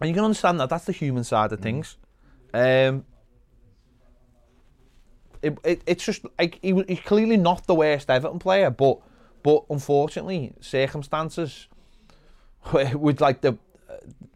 [0.00, 0.68] and you can understand that.
[0.70, 1.96] That's the human side of things.
[2.52, 3.04] Um,
[5.46, 8.98] it, it, it's just like he, he's clearly not the worst Everton player, but
[9.42, 11.68] but unfortunately circumstances
[12.94, 13.56] with like the
[13.88, 13.94] uh,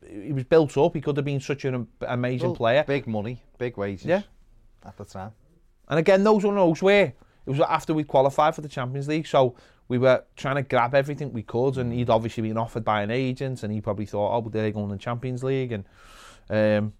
[0.09, 0.95] he was built up.
[0.95, 2.85] He could have been such an amazing Well, player.
[2.87, 4.07] Big money, big wages.
[4.07, 4.23] Yeah.
[4.85, 5.33] At the time.
[5.89, 7.15] And again, those one knows where.
[7.47, 9.57] It was after we qualified for the Champions League, so
[9.89, 13.11] we were trying to grab everything we could, and he'd obviously been offered by an
[13.11, 15.85] agent, and he probably thought, oh, but they're going to the Champions League, and
[16.51, 16.93] um,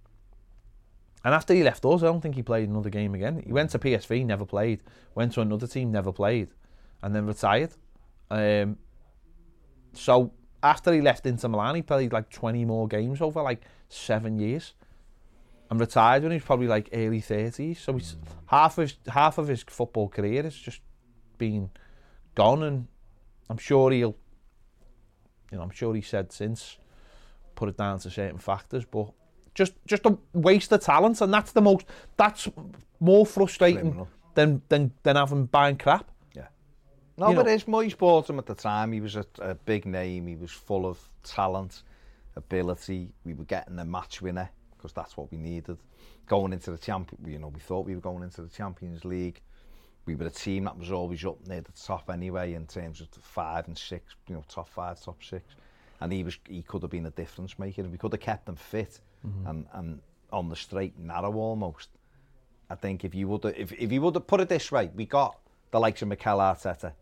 [1.25, 3.43] and after he left us, I don't think he played another game again.
[3.45, 4.81] He went to PSV, never played.
[5.15, 6.49] Went to another team, never played,
[7.03, 7.73] and then retired.
[8.31, 8.79] Um,
[9.93, 14.39] so after he left Inter Milan, he played like 20 more games over like seven
[14.39, 14.75] years
[15.71, 17.79] and retired when he was probably like early 30s.
[17.79, 18.17] So he's
[18.47, 20.81] half of his, half of his football career has just
[21.39, 21.71] been
[22.35, 22.87] gone, and
[23.49, 24.17] I'm sure he'll,
[25.53, 26.79] you know, I'm sure he said since
[27.55, 29.13] put it down to certain factors, but
[29.61, 31.85] Just, just a waste of talent, and that's the most,
[32.17, 32.49] that's
[32.99, 34.09] more frustrating Criminal.
[34.35, 36.11] than, than, than having buying crap.
[36.35, 36.47] Yeah.
[37.19, 37.53] No, you but know.
[37.53, 38.91] it's Moyes bought him at the time.
[38.91, 40.27] He was a, a big name.
[40.27, 41.83] He was full of talent,
[42.37, 43.13] ability.
[43.27, 44.49] We were getting a match winner
[44.79, 45.77] because that's what we needed.
[46.27, 49.43] Going into the champion, you know, we thought we were going into the Champions League.
[50.07, 53.09] We were a team that was always up near the top anyway in terms of
[53.23, 55.45] five and six, you know, top five, top six.
[56.01, 57.83] And he was he could have been a difference maker.
[57.83, 59.47] We could have kept them fit mm-hmm.
[59.47, 60.01] and, and
[60.33, 61.89] on the straight and narrow almost.
[62.69, 65.39] I think if you would if, if you would put it this way, we got
[65.71, 66.93] the likes of Mikel Arteta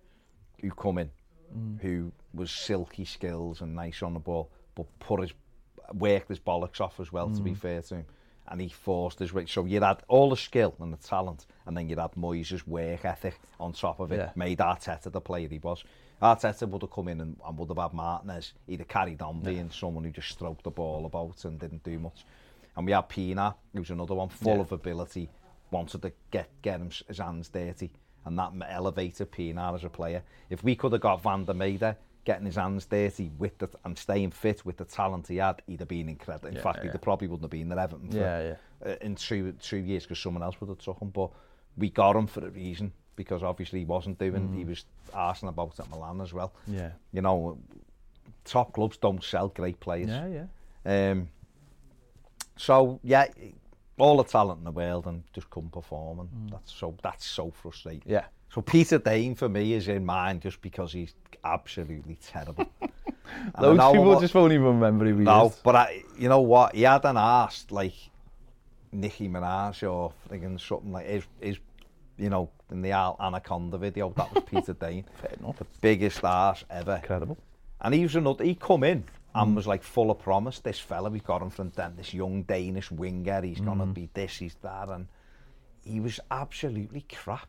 [0.61, 1.11] who come in,
[1.57, 1.81] mm.
[1.81, 5.33] who was silky skills and nice on the ball, but put his
[5.95, 7.37] worked his bollocks off as well, mm.
[7.37, 7.59] to be mm.
[7.59, 8.07] fair to him.
[8.51, 9.45] And he forced his way.
[9.45, 13.05] So you had all the skill and the talent, and then you had Moyes' work
[13.05, 14.31] ethic on top of it, yeah.
[14.35, 15.85] made Arteta the player he was.
[16.21, 18.53] Arteta would have come in and, and would have had Martinez.
[18.67, 19.51] He'd have carried on yeah.
[19.51, 22.25] being someone who just stroked the ball about and didn't do much.
[22.77, 24.61] And we had Pina, who was another one, full yeah.
[24.61, 25.29] of ability,
[25.71, 27.91] wanted to get, get him, his hands dirty.
[28.25, 30.23] And that elevated Pina as a player.
[30.51, 33.97] If we could have got Van der Meijden, getting his hands dirty with the, and
[33.97, 36.49] staying fit with the talent he had, he'd have been incredible.
[36.49, 36.93] In yeah, fact, yeah.
[36.93, 38.55] he probably wouldn't have been at Everton for, yeah,
[38.85, 38.91] yeah.
[38.91, 41.09] Uh, in two, two years because someone else would have took him.
[41.09, 41.31] But
[41.77, 44.49] we got him for a reason because obviously he wasn't doing.
[44.49, 44.55] Mm.
[44.55, 44.69] He hmm.
[44.71, 46.53] was arsing about at Milan as well.
[46.69, 46.93] Yeah.
[47.13, 47.59] You know,
[48.45, 50.09] top clubs don't sell great players.
[50.09, 50.47] Yeah,
[50.87, 51.11] yeah.
[51.11, 51.29] Um,
[52.57, 53.27] so yeah,
[53.99, 56.51] all the talent in the world and just couldn't perform, and mm.
[56.53, 58.03] that's so that's so frustrating.
[58.07, 58.25] Yeah.
[58.55, 61.15] So Peter Dane for me is in mine just because he's
[61.45, 62.71] absolutely terrible.
[63.61, 65.61] those people what, just won't even remember who he no, is.
[65.63, 66.75] but I, you know what?
[66.75, 67.95] He had an asked like
[68.93, 70.13] Nicki Minaj or
[70.59, 71.59] something like his, his
[72.19, 74.13] you know, in the Al- Anaconda video.
[74.17, 75.59] That was Peter Degn, Fair enough.
[75.59, 76.97] the biggest arse ever.
[76.97, 77.39] Incredible.
[77.81, 78.45] And he was another.
[78.45, 79.05] He come in
[79.35, 79.55] and mm.
[79.55, 80.59] was like full of promise.
[80.59, 83.43] This fella we got him from then, this young Danish winger.
[83.43, 83.95] He's gonna mm.
[83.95, 85.07] be this, he's that, and
[85.85, 87.49] he was absolutely crap.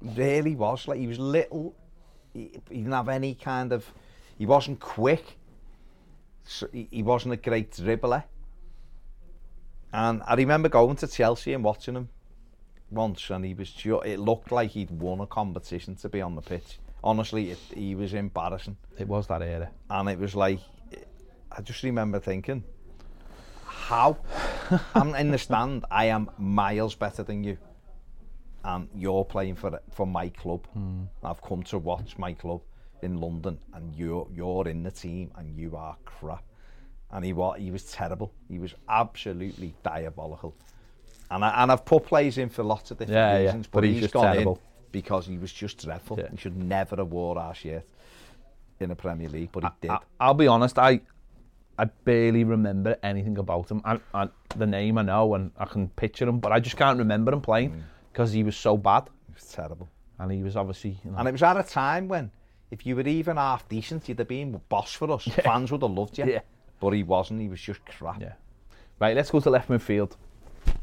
[0.00, 0.88] Really was.
[0.88, 1.74] Like he was little.
[2.34, 3.86] He, he didn't have any kind of.
[4.36, 5.38] He wasn't quick.
[6.44, 8.24] So he, he wasn't a great dribbler.
[9.92, 12.08] And I remember going to Chelsea and watching him
[12.92, 13.70] once, and he was.
[13.72, 16.78] Ju- it looked like he'd won a competition to be on the pitch.
[17.02, 18.76] Honestly, it, he was embarrassing.
[18.98, 19.70] It was that era.
[19.90, 20.60] and it was like
[21.50, 22.64] I just remember thinking
[23.66, 24.16] how?
[24.94, 27.58] I'm in the stand I am miles better than you.
[28.64, 30.66] And you're playing for for my club.
[30.68, 31.04] Hmm.
[31.24, 32.60] I've come to watch my club
[33.02, 36.44] in London and you're you're in the team and you are crap.
[37.10, 38.32] And he was he was terrible.
[38.48, 40.54] He was absolutely diabolical
[41.34, 43.78] and, I, and I've put players in for lots of different Yeah, yeah, reasons but
[43.78, 44.54] but, he's he's just gone terrible.
[44.54, 44.60] in
[44.92, 46.28] because he was just dreadful Yeah.
[46.30, 47.84] he should never have wore our shirt
[48.80, 51.00] in the Premier League but he did I, I'll be honest, I
[51.78, 53.80] I barely remember anything about him.
[53.84, 56.98] I, I, the name I know and I can picture him, but I just can't
[56.98, 57.82] remember him playing mm.
[58.12, 59.04] because he was so bad.
[59.30, 59.88] It was terrible.
[60.18, 62.30] And he was obviously, you know, And it was at a time when,
[62.70, 65.24] if you were even half decent, you'd have been boss for us.
[65.42, 66.26] Fans would have loved you.
[66.26, 66.40] Yeah.
[66.78, 67.40] But he wasn't.
[67.40, 68.20] He was just crap.
[68.20, 68.34] yeah.
[69.00, 70.12] Right, let's go to left midfield.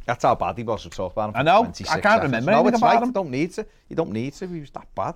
[0.06, 1.32] That's how bad he was about him.
[1.36, 1.72] I know.
[1.90, 3.06] I can't remember No, it's right.
[3.06, 3.66] You don't need to.
[3.90, 4.48] You don't need to.
[4.48, 5.16] He was that bad.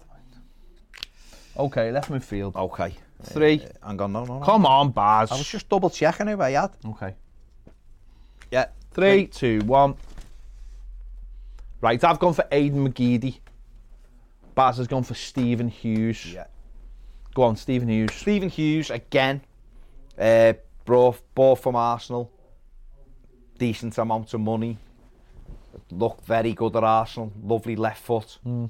[1.57, 2.55] Okay, left midfield.
[2.55, 2.95] Okay.
[3.23, 3.61] Three.
[3.61, 4.45] Uh, hang on, no, no, no.
[4.45, 5.31] Come on, Baz.
[5.31, 6.71] I was just double checking who I had.
[6.85, 7.15] Okay.
[8.51, 8.65] Yeah.
[8.91, 9.95] Three, two, one.
[11.81, 13.39] Right, I've gone for Aidan McGeady.
[14.55, 16.33] Baz has gone for Stephen Hughes.
[16.33, 16.45] Yeah.
[17.33, 18.13] Go on, Stephen Hughes.
[18.13, 19.41] Stephen Hughes again.
[20.17, 20.53] Eh, uh,
[20.85, 22.31] brought, bought from Arsenal
[23.57, 24.77] decent amount of money.
[25.91, 27.31] Looked very good at Arsenal.
[27.41, 28.37] Lovely left foot.
[28.45, 28.69] Mm.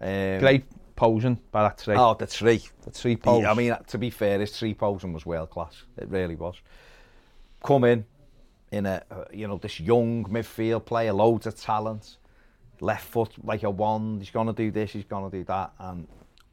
[0.00, 0.64] Um, Great
[0.96, 1.96] posing by that three.
[1.96, 2.62] Oh, the three.
[2.82, 3.42] The three pose.
[3.42, 5.82] Yeah, I mean, to be fair, his tree posing was world class.
[5.96, 6.56] It really was.
[7.64, 8.04] Come in,
[8.70, 12.18] in a, uh, you know, this young midfield player, loads of talent.
[12.80, 14.20] Left foot like a wand.
[14.20, 15.72] He's going to do this, he's going to do that.
[15.78, 16.06] And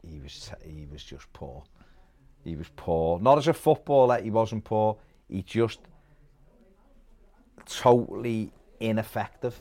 [0.08, 1.64] he was, he was just poor.
[2.44, 3.20] He was poor.
[3.20, 4.98] Not as a footballer, he wasn't poor.
[5.28, 5.80] He just
[7.66, 9.58] totally ineffective.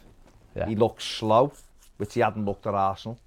[0.55, 0.67] Yeah.
[0.67, 1.53] He looked slow,
[1.97, 3.19] which he hadn't looked at Arsenal.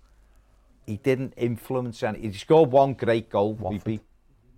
[0.86, 2.20] He didn't influence any.
[2.20, 3.54] He scored one great goal.
[3.54, 3.86] Watford.
[3.86, 4.02] We beat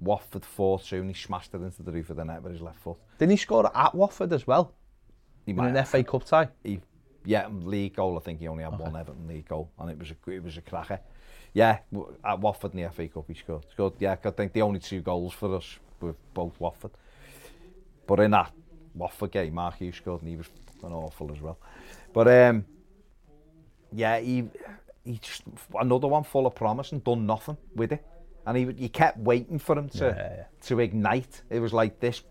[0.01, 2.80] Watford 4-2 and he smashed it into the roof of the net with his left
[2.80, 2.97] foot.
[3.20, 4.74] Didn't he score at Watford as well?
[5.45, 5.86] He in an.
[5.86, 6.49] FA Cup tie?
[6.63, 6.80] He,
[7.24, 8.18] yeah, league goal.
[8.18, 8.84] I think he only had okay.
[8.84, 10.99] one Everton league goal and it was a, it was a cracker.
[11.53, 11.80] Yeah,
[12.24, 13.66] at Watford in the FA Cup he scored.
[13.72, 16.91] scored yeah, I think the only two goals for us were both Watford.
[18.07, 18.51] But in that
[18.96, 20.48] Watford game, Mark Hughes scored and he was
[20.82, 21.58] fucking awful as well.
[22.14, 22.66] But um,
[23.91, 24.46] yeah, he,
[25.04, 25.43] he just,
[25.80, 28.06] another one full of promise and done nothing with it.
[28.48, 30.43] And he, he kept waiting for him to, yeah, yeah.
[30.68, 31.41] to ignite.
[31.50, 32.22] It was like this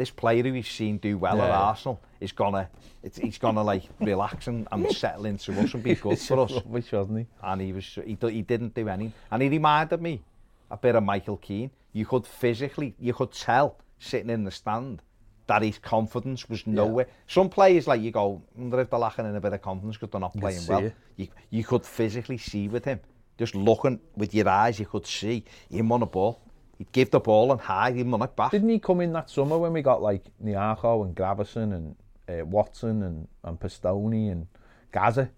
[0.00, 1.44] this player who we've seen do well yeah.
[1.44, 2.70] at Arsenal is gonna
[3.02, 6.52] it's, he's gonna like relax and, and settle into us and be good for us.
[6.64, 7.26] Which wasn't he?
[7.42, 9.12] And he was he, he didn't do anything.
[9.30, 10.22] And he reminded me
[10.70, 11.70] a bit of Michael Keane.
[11.92, 15.02] You could physically you could tell sitting in the stand
[15.50, 17.06] that his confidence was nowhere.
[17.08, 17.14] Yeah.
[17.26, 20.12] Some players, like you go, wonder if they're lacking in a bit of confidence because
[20.12, 20.84] they're not you playing well.
[20.84, 20.94] It.
[21.16, 23.00] You, you could physically see with him.
[23.36, 26.40] Just looking with your eyes, you could see him on a ball.
[26.78, 28.52] He'd give the ball and hide him on it back.
[28.52, 31.96] Didn't he come in that summer when we got like Niarcho and Gravison and
[32.28, 34.46] uh, Watson and, and Pistoni and
[34.92, 35.30] Gaza?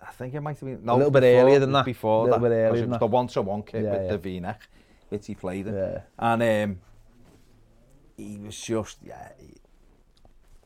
[0.00, 0.84] I think it might have been...
[0.84, 1.84] No, a little bit before, earlier than that.
[1.84, 2.48] Before a little that.
[2.48, 4.16] Bit earlier it was the one-to-one kid yeah, with yeah.
[4.16, 4.56] Davina,
[5.08, 5.74] which he played in.
[5.74, 6.00] Yeah.
[6.18, 6.80] And um,
[8.16, 9.30] he was just yeah.
[9.38, 9.54] He,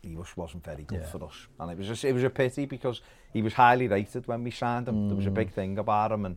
[0.02, 1.06] he was, wasn't very good yeah.
[1.06, 1.46] for us.
[1.58, 3.00] And it was, just, it was a pity because
[3.32, 4.94] he was highly rated when we signed him.
[4.94, 5.08] Mm.
[5.08, 5.34] There was a mm.
[5.34, 6.36] big thing about him and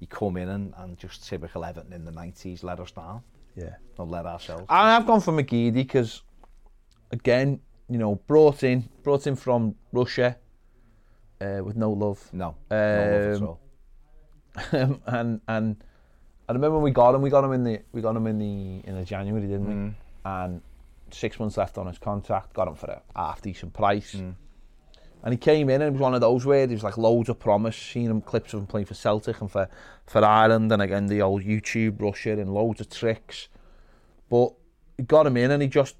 [0.00, 3.22] he come in and, and just typical Everton in the 90s let us down.
[3.56, 3.76] Yeah.
[3.96, 4.66] Or let ourselves.
[4.68, 6.22] And I've gone for McGeady because,
[7.10, 10.36] again, you know, brought in, brought in from Russia
[11.40, 12.28] uh, with no love.
[12.32, 13.60] No, um, no love at um, all.
[15.06, 15.84] and, and
[16.48, 18.38] I remember when we got him, we got him in the, we got him in
[18.38, 19.88] the, in the January, didn't mm.
[19.88, 19.94] we?
[20.24, 20.60] And
[21.10, 24.14] six months left on his contract, got him for a half decent price.
[24.14, 24.34] Mm.
[25.22, 27.28] And he came in and it was one of those where there was like loads
[27.28, 27.76] of promise.
[27.76, 29.68] Seen him clips of him playing for Celtic and for,
[30.06, 33.48] for Ireland and again the old YouTube rusher and loads of tricks.
[34.28, 34.52] But
[34.96, 35.96] he got him in and he just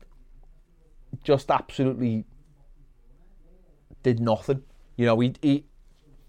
[1.24, 2.24] just absolutely
[4.02, 4.62] did nothing.
[4.96, 5.64] You know, he, he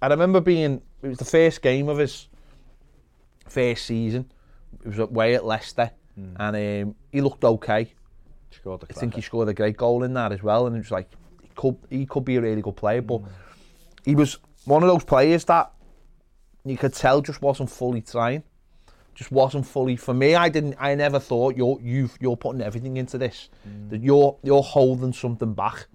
[0.01, 2.27] I remember being it was the first game of his
[3.47, 4.31] first season.
[4.83, 5.91] It was away at Leicester
[6.37, 7.93] and um, he looked okay.
[8.51, 10.91] Scored I think he scored a great goal in that as well, and it was
[10.91, 11.09] like
[11.41, 13.21] he could he could be a really good player, but
[14.03, 15.71] he was one of those players that
[16.65, 18.43] you could tell just wasn't fully trying,
[19.15, 19.95] just wasn't fully.
[19.95, 20.75] For me, I didn't.
[20.79, 23.49] I never thought you're you you're putting everything into this,
[23.89, 25.87] that you're you're holding something back.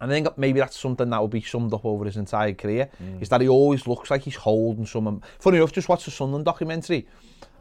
[0.00, 2.88] And I think maybe that's something that will be summed up over his entire career,
[3.20, 5.06] is that he always looks like he's holding some.
[5.06, 7.06] Um, funny enough, just watched the Sunderland documentary,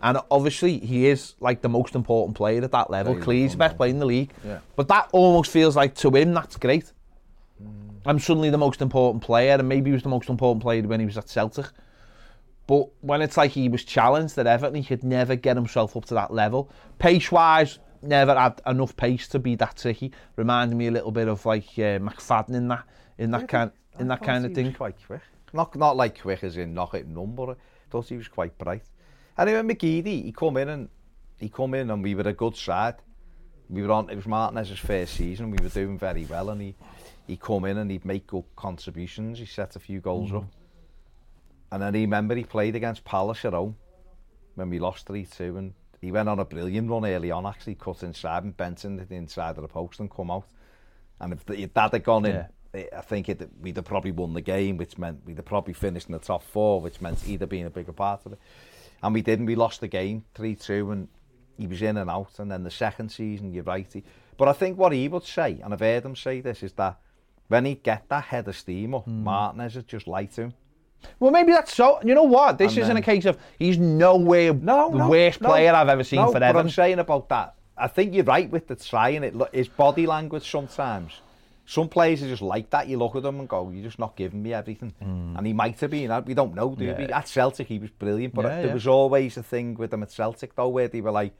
[0.01, 3.13] and obviously he is like the most important player at that level.
[3.13, 4.31] Very Clearly, he's the best player in the league.
[4.45, 4.59] Yeah.
[4.75, 6.91] But that almost feels like to him that's great.
[8.05, 10.99] I'm suddenly the most important player, and maybe he was the most important player when
[10.99, 11.65] he was at Celtic.
[12.67, 16.05] But when it's like he was challenged at Everton, he could never get himself up
[16.05, 16.71] to that level.
[16.99, 20.11] Pace wise, never had enough pace to be that tricky.
[20.35, 22.85] Reminded me a little bit of like uh, McFadden in that
[23.17, 24.73] in that kind in that kind of thing.
[24.73, 25.21] Quite quick.
[25.53, 27.55] Not not like quick as in knock it numb, but I
[27.89, 28.83] thought he was quite bright.
[29.37, 30.89] Anyway, McGeady, he come in and
[31.39, 32.95] he come in and we were a good side.
[33.69, 35.51] We were on it was Martinez's first season.
[35.51, 36.75] We were doing very well, and he
[37.27, 39.39] he come in and he'd make good contributions.
[39.39, 40.37] He set a few goals mm.
[40.37, 40.45] up.
[41.71, 43.75] And I remember he played against Palace at home
[44.53, 47.45] when we lost 3-2 and he went on a brilliant run early on.
[47.45, 50.47] Actually, cut inside and bent in the inside of the post and come out.
[51.19, 52.47] And if, if that had gone in, Yeah.
[52.97, 56.07] I think it, we'd have probably won the game, which meant we'd have probably finished
[56.07, 58.39] in the top four, which meant either being a bigger part of it.
[59.01, 59.45] And we didn't.
[59.45, 61.07] We lost the game 3-2 and
[61.57, 62.37] he was in and out.
[62.37, 63.87] And then the second season, you're right.
[63.91, 64.03] He,
[64.37, 66.99] but I think what he would say, and I've heard him say this, is that
[67.47, 69.23] when he get that head of steam up, Hmm.
[69.23, 70.53] Martinez would just light him.
[71.19, 71.99] Well, maybe that's so.
[72.03, 72.57] You know what?
[72.57, 75.73] This and isn't then, a case of he's nowhere no, the no, worst no, player
[75.73, 76.57] I've ever seen no, forever.
[76.57, 79.23] What I'm saying about that, I think you're right with the trying.
[79.23, 81.13] It his body language sometimes.
[81.67, 82.87] Some players are just like that.
[82.87, 85.37] You look at them and go, "You're just not giving me everything." Mm.
[85.37, 86.23] And he might have been.
[86.25, 86.97] We don't know, do yeah.
[86.97, 87.05] we?
[87.05, 88.73] At Celtic, he was brilliant, but yeah, there yeah.
[88.73, 91.33] was always a thing with them at Celtic though, where they were like,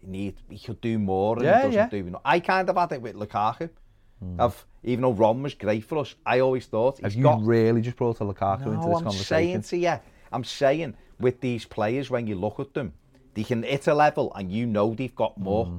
[0.00, 1.88] "He need, he could do more," and yeah, he doesn't yeah.
[1.88, 2.20] do enough.
[2.22, 3.70] I kind of had it with Lukaku.
[4.22, 4.40] Mm.
[4.40, 7.42] I've even though Rom was great for us, I always thought Have he's you got
[7.42, 9.24] really just brought a Lukaku into no, this I'm conversation?
[9.24, 10.00] saying to you,
[10.32, 12.92] I'm saying with these players, when you look at them,
[13.34, 15.66] they can hit a level and you know they've got more.
[15.66, 15.78] Mm-hmm.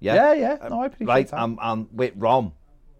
[0.00, 0.68] Yeah, Yeah, yeah.
[0.68, 1.28] No, I um, appreciate right.
[1.28, 1.42] that.
[1.42, 2.52] And, and with Rom,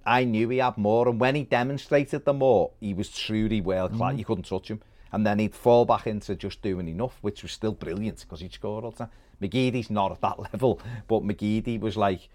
[0.05, 3.93] I knew he had more, and when he demonstrated the more, he was truly world
[3.93, 4.01] class.
[4.01, 4.09] Mm.
[4.11, 4.19] Mm-hmm.
[4.19, 4.81] You couldn't touch him,
[5.13, 8.55] and then he'd fall back into just doing enough, which was still brilliant because he'd
[8.55, 9.11] score all the time.
[9.43, 12.29] McGeady's not at that level, but McGeady was like.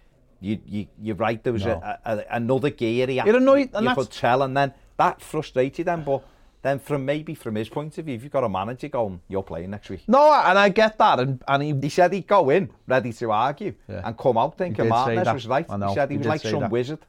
[0.43, 1.41] You, you, you're right.
[1.41, 1.81] There was No.
[1.83, 3.27] a, a, another gear he had.
[3.29, 6.03] It annoyed- and you could tell, and then that frustrated them.
[6.03, 6.21] But
[6.61, 9.43] then, from maybe from his point of view, if you've got a manager going, you're
[9.43, 10.03] playing next week.
[10.07, 13.31] No, and I get that, and and he He said he'd go in ready to
[13.31, 14.01] argue Yeah.
[14.03, 15.65] and come out thinking Martinez was right.
[15.69, 16.71] He said he, he was like some that.
[16.71, 16.99] wizard.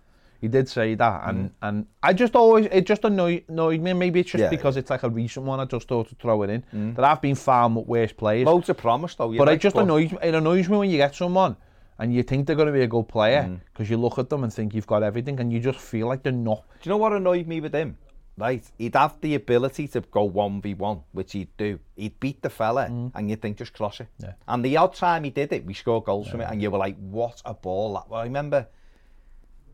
[0.40, 1.52] he did say that, and mm.
[1.62, 3.92] and I just always it just annoyed, annoyed me.
[3.94, 5.58] Maybe it's just Yeah, because it's like a recent one.
[5.58, 6.62] I just thought to throw it in.
[6.74, 6.94] Mm.
[6.96, 9.32] That I've been far worse players, Loads of promise though.
[9.36, 10.18] but right, it just annoys me.
[10.22, 11.56] It annoys me when you get someone.
[11.98, 13.60] And you think they're going to be a good player Mm.
[13.72, 16.22] because you look at them and think you've got everything, and you just feel like
[16.24, 16.64] they're not.
[16.80, 17.96] Do you know what annoyed me with him?
[18.36, 21.78] Right, he'd have the ability to go one v one, which he'd do.
[21.94, 24.08] He'd beat the fella, and you'd think just cross it.
[24.20, 24.24] Mm.
[24.24, 24.32] Yeah.
[24.48, 26.78] And the odd time he did it, we scored goals from it, and you were
[26.78, 28.10] like, "What a ball!" That.
[28.10, 28.66] Well, I remember,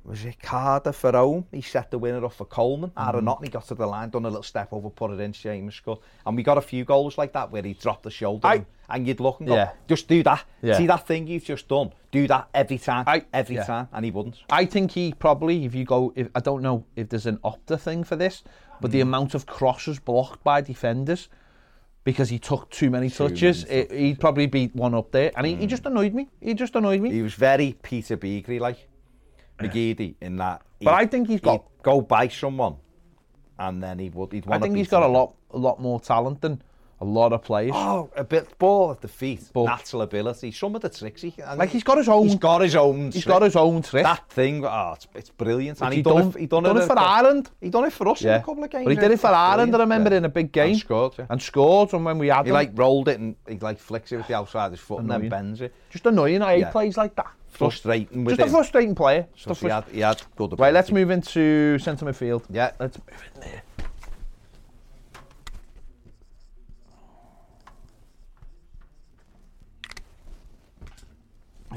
[0.05, 1.47] was it Cardiff for home?
[1.53, 2.91] He set the winner off for Coleman.
[2.91, 3.09] Mm.
[3.15, 5.75] Aaron he got to the line, done a little step over, put it in, Seamus
[5.75, 6.01] scored.
[6.27, 9.07] And we got a few goals like that where he dropped the shoulder, I- and,
[9.07, 9.71] you'd look and go, Yeah.
[9.89, 10.45] "Just do that.
[10.63, 10.77] Yeah.
[10.77, 11.93] See that thing you've just done?
[12.11, 13.65] Do that every time, I- every yeah.
[13.65, 14.37] time." And he wouldn't.
[14.51, 17.79] I think he probably, if you go, if I don't know if there's an Opta
[17.79, 18.43] thing for this,
[18.81, 18.93] but Hmm.
[18.93, 21.29] the amount of crosses blocked by defenders
[22.05, 25.31] because he took too many Too touches, many it, he'd probably beat one up there,
[25.37, 26.29] and he, he just annoyed me.
[26.41, 27.11] He just annoyed me.
[27.13, 28.89] He was very Peter Beagrie like
[29.59, 30.63] McGeady in that.
[30.83, 32.77] But I think he's got- go by someone,
[33.59, 34.33] and then he would.
[34.33, 36.63] He'd I think he's got a lot, a lot more talent than
[37.01, 37.73] a lot of players.
[37.75, 41.35] Oh, a bit ball at the feet, but natural ability, some of the tricks he.
[41.57, 42.29] Like he's got his own.
[42.29, 43.11] He's got his own.
[43.13, 43.27] He's trick.
[43.27, 44.05] got his own trick.
[44.05, 45.81] That thing, oh, it's, it's brilliant.
[45.81, 47.51] And he, he done, done, he done, done it, it for Ireland.
[47.61, 48.37] He done it for us yeah.
[48.37, 48.85] in a couple of games.
[48.85, 49.75] But he did it for Ireland.
[49.75, 50.19] I remember yeah.
[50.19, 50.73] in a big game.
[50.73, 51.15] And scored.
[51.19, 51.27] Yeah.
[51.31, 51.93] And scored.
[51.95, 54.27] And when we had he him, like rolled it and he like flicks it with
[54.27, 55.23] the outside of his foot annoying.
[55.23, 55.75] and then bends it.
[55.91, 56.43] Just annoying.
[56.43, 56.71] I yeah.
[56.71, 57.31] plays like that.
[57.49, 58.25] Frustrating.
[58.25, 58.55] With Just him.
[58.55, 59.27] a frustrating player.
[59.35, 60.53] Just so a he had, he had good.
[60.53, 60.63] Ability.
[60.63, 62.45] Right, let's move into centre midfield.
[62.49, 63.63] Yeah, let's move in there.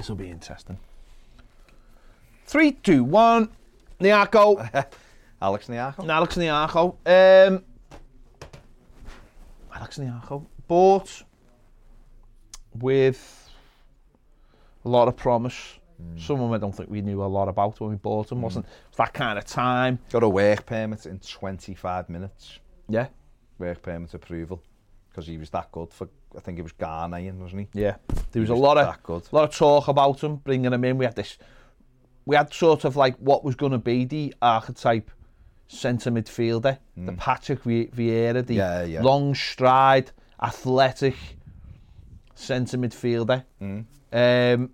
[0.03, 0.77] This will be interesting.
[2.45, 3.47] Three, two, one.
[4.01, 4.85] Niaco.
[5.41, 6.09] Alex Niaco.
[6.09, 6.97] Alex Niaco.
[7.05, 7.63] Um,
[9.73, 10.45] Alex Niaco.
[10.67, 11.23] Bought
[12.75, 13.49] with
[14.83, 15.79] a lot of promise.
[16.01, 16.19] Mm.
[16.19, 18.39] Someone I don't think we knew a lot about when we bought him.
[18.39, 18.41] Mm.
[18.41, 18.65] Wasn't
[18.97, 19.99] that kind of time.
[20.11, 22.59] Got a work permit in 25 minutes.
[22.89, 23.07] Yeah.
[23.57, 24.61] Work permit approval
[25.13, 27.81] because he was that good for, I think it was Ghanaian, wasn't he?
[27.81, 27.97] Yeah.
[28.07, 29.27] There was, he was a lot of, good.
[29.31, 30.97] lot of talk about him, bringing him in.
[30.97, 31.37] We had this,
[32.25, 35.11] we had sort of like what was going to be the archetype
[35.67, 37.05] centre midfielder, mm.
[37.05, 37.17] the hmm.
[37.17, 39.01] Patrick Vieira, the yeah, yeah.
[39.03, 40.11] long stride,
[40.41, 41.15] athletic
[42.33, 43.45] centre midfielder.
[43.61, 43.85] Mm.
[44.11, 44.71] Um,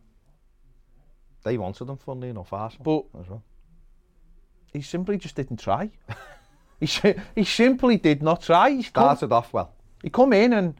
[1.43, 3.43] they wanted him, funnily enough, Arsenal but as well.
[4.71, 5.91] He simply just didn't try.
[6.79, 6.87] he,
[7.35, 8.69] he simply did not try.
[8.71, 9.73] He's started off well.
[10.03, 10.79] He come in and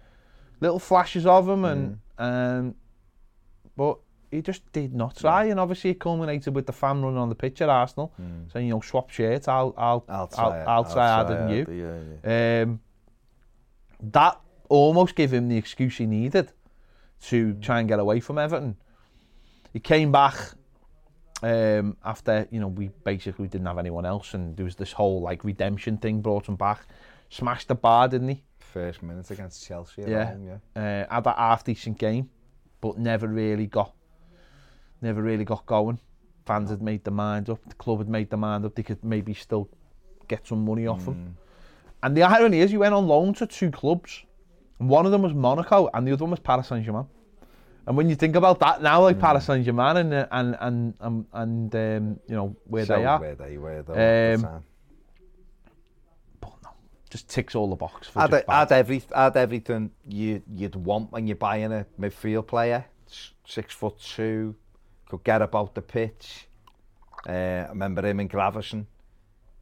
[0.60, 2.76] little flashes of him and um,
[3.76, 3.98] but
[4.32, 7.36] he just did not try and obviously it culminated with the fan running on the
[7.36, 8.14] pitch at Arsenal.
[8.54, 11.66] Saying you know swap shirts I'll I'll I'll I'll, try, I'll, try harder than you.
[12.24, 12.64] Yeah, yeah.
[12.64, 12.80] um,
[14.02, 14.40] that
[14.70, 16.52] almost gave him the excuse he needed
[17.24, 18.78] to try and get away from Everton.
[19.74, 20.36] He came back
[21.44, 24.34] um, after, you know, we basically didn't have anyone else.
[24.34, 26.82] And there was this whole like redemption thing brought him back.
[27.30, 28.44] Smashed the bar, didn't he?
[28.74, 30.04] First minute against Chelsea.
[30.04, 30.26] at Yeah.
[30.26, 31.06] home, yeah.
[31.10, 32.30] Uh, had a half decent game,
[32.82, 33.94] but never really got,
[35.02, 36.00] never really got going.
[36.46, 37.60] Fans had made their mind up.
[37.68, 38.76] The club had made their mind up.
[38.76, 39.70] They could maybe still
[40.28, 41.36] get some money off him.
[42.04, 44.24] And the irony is, he went on loan to two clubs.
[44.80, 47.06] And one of them was Monaco, and the other one was Paris Saint Germain.
[47.86, 50.94] And when you think about that now, like Paris Saint Germain and uh, and and
[51.02, 54.64] and, and um, you know where Shows they are, Where they were, though, Um,
[57.10, 58.08] just ticks all the box.
[58.08, 61.86] For add, a, e- add, every, add everything you, you'd want when you're buying a
[62.00, 62.86] midfield player.
[63.46, 64.56] Six foot two,
[65.10, 66.48] could get about the pitch.
[67.28, 68.86] Uh, I remember him and Graverson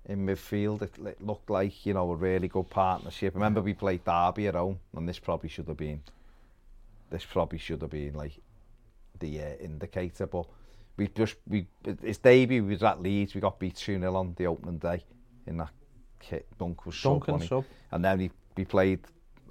[0.06, 0.82] in midfield.
[0.82, 3.34] It, it looked like, you know, a really good partnership.
[3.34, 6.02] I remember we played Derby at home, and this probably should have been,
[7.10, 8.34] this probably should have been like
[9.20, 10.46] the uh, indicator, but
[10.98, 11.68] we just, we,
[12.02, 15.04] his debut, we was at Leeds, we got beat 2-0 on the opening day
[15.46, 15.70] in that
[16.58, 17.28] dunk was sub.
[17.28, 17.66] And sub.
[17.92, 19.00] And then he, we played,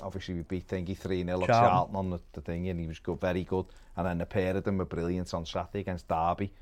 [0.02, 3.20] obviously we beat Thingy 3-0 at Charlton on the, the thing and he was good,
[3.20, 3.66] very good.
[3.96, 6.52] And then the pair of them were brilliant on Saturday against Derby.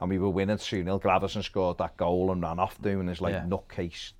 [0.00, 1.00] And we were winning 2-0.
[1.00, 3.44] Gravison scored that goal and ran off doing his like yeah.
[3.44, 4.12] nutcase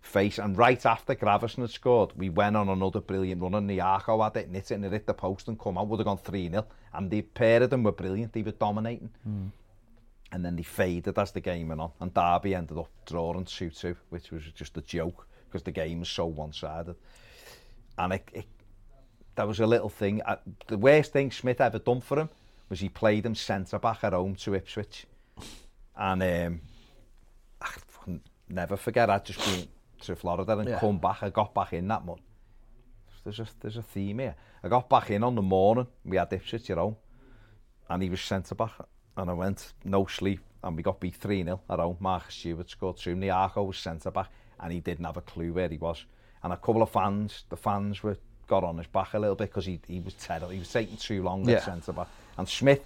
[0.00, 0.38] face.
[0.38, 4.36] And right after Gravison had scored, we went on another brilliant run and Niako had
[4.36, 5.88] it and hit it and it hit the post and come out.
[5.88, 6.64] Would have gone 3-0.
[6.94, 8.32] And the pair of them were brilliant.
[8.32, 9.10] They were dominating.
[9.28, 9.50] Mm
[10.32, 11.90] and then they faded as the game went on.
[12.00, 16.08] And Derby ended up drawing 2-2, which was just a joke because the game was
[16.08, 16.96] so one-sided.
[17.96, 18.46] And it, it,
[19.34, 20.20] that was a little thing.
[20.22, 22.28] Uh, the worst thing Smith ever done for him
[22.68, 25.06] was he played him centre-back at home to Ipswich.
[25.96, 26.60] And um,
[27.62, 27.70] I
[28.48, 29.66] never forget, I'd just been
[30.02, 30.78] to Florida and yeah.
[30.78, 31.22] come back.
[31.22, 32.20] I got back in that month.
[33.24, 34.36] There's a, there's a theme here.
[34.62, 35.86] I got back in on the morning.
[36.04, 36.96] We had Ipswich at home.
[37.88, 38.72] And he was centre-back
[39.18, 41.96] and I went, no sleep, and we got beat 3-0 at home.
[42.00, 43.18] Marcus Stewart scored 2-0.
[43.18, 46.04] Niarco was centre-back, and he didn't have a clue where he was.
[46.42, 48.16] And a couple of fans, the fans were
[48.46, 50.48] got on his back a little bit because he, he was terrible.
[50.48, 51.56] He was taking too long yeah.
[51.56, 52.08] at centre-back.
[52.38, 52.84] And Smith,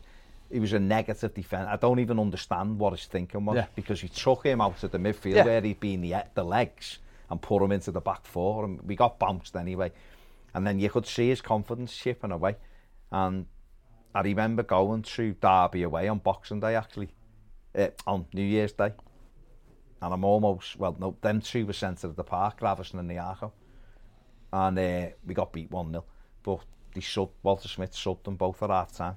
[0.51, 1.69] he was a negative defender.
[1.71, 3.67] I don't even understand what his thinking was yeah.
[3.75, 5.45] because he took him out of the midfield yeah.
[5.45, 6.99] where he'd been the, the legs
[7.31, 8.65] and put him into the back four.
[8.65, 9.93] And we got bounced anyway.
[10.55, 12.57] And then you could see his confidence chipping away.
[13.11, 13.47] And
[14.15, 17.09] I remember going to Derby away on Boxing Day, actually,
[17.77, 18.93] uh, on New Year's Day.
[20.03, 23.53] And I'm almost, well, no, them two were centre of the park, Gravison and Niago.
[24.53, 26.03] And uh, we got beat 1-0.
[26.43, 26.61] But
[26.95, 29.17] they sub, Walter Smith subbed them both at half-time.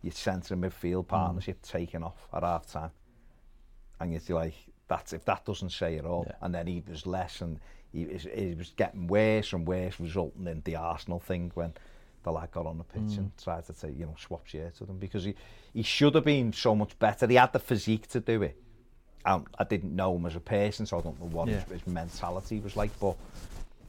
[0.00, 1.10] Your centre midfield hmm.
[1.10, 1.70] partnership mm.
[1.70, 2.90] taken off at half-time.
[4.00, 4.54] And you're like,
[4.88, 6.24] that's, if that doesn't say it all.
[6.26, 6.36] Yeah.
[6.40, 7.60] And then he was less and
[7.92, 11.74] he, he was getting worse and worse, resulting in the Arsenal thing when
[12.22, 13.18] the lad got on the pitch mm.
[13.18, 13.42] and hmm.
[13.42, 15.34] tried to say, you know, swap shirts with him because he,
[15.74, 17.26] he should have been so much better.
[17.26, 18.56] He had the physique to do it.
[19.24, 21.60] Um, I didn't know him as a person, so I don't know what yeah.
[21.60, 23.16] his, his mentality was like, but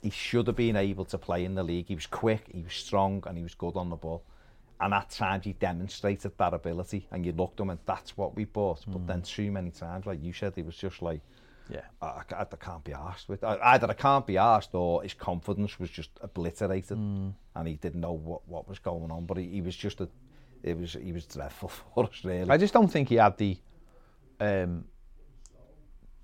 [0.01, 1.87] he should have been able to play in the league.
[1.87, 4.23] He was quick, he was strong, and he was good on the ball.
[4.79, 8.35] And at times he demonstrated that ability, and you looked at him, and that's what
[8.35, 8.81] we bought.
[8.81, 8.93] Mm.
[8.93, 9.05] But hmm.
[9.07, 11.21] then too many times, like you said, he was just like,
[11.69, 11.81] Yeah.
[12.01, 13.43] I, I, I can't be asked with.
[13.43, 18.13] Either I can't be asked, or his confidence was just obliterated, and he didn't know
[18.13, 19.25] what, what was going on.
[19.25, 20.09] But he, he was just a,
[20.61, 22.49] it was he was dreadful for us really.
[22.49, 23.57] I just don't think he had the
[24.39, 24.85] um,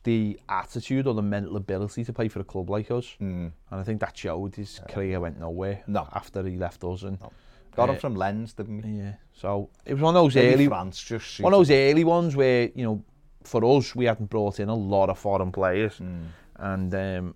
[0.03, 3.05] the attitude or the mental ability to play for a club like us.
[3.21, 3.51] Mm.
[3.71, 6.07] And I think that showed his career went nowhere No.
[6.13, 7.03] after he left us.
[7.03, 7.19] And
[7.75, 8.91] Got uh, him from Lens, didn't we?
[8.99, 12.03] yeah, so it was one of those Maybe early France just one of those early
[12.03, 13.03] ones where you know
[13.50, 16.26] for us, we hadn't brought in a lot of foreign players, Mm.
[16.58, 17.36] and um,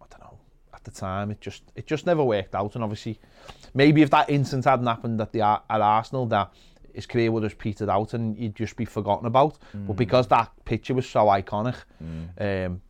[0.00, 0.38] I don't know.
[0.72, 2.74] At the time, it just it just never worked out.
[2.74, 3.18] And obviously,
[3.74, 6.52] maybe if that incident hadn't happened at the at Arsenal, that
[6.92, 9.58] his career would have petered out and he'd just be forgotten about.
[9.72, 11.74] But because that picture was so iconic,
[12.38, 12.80] um,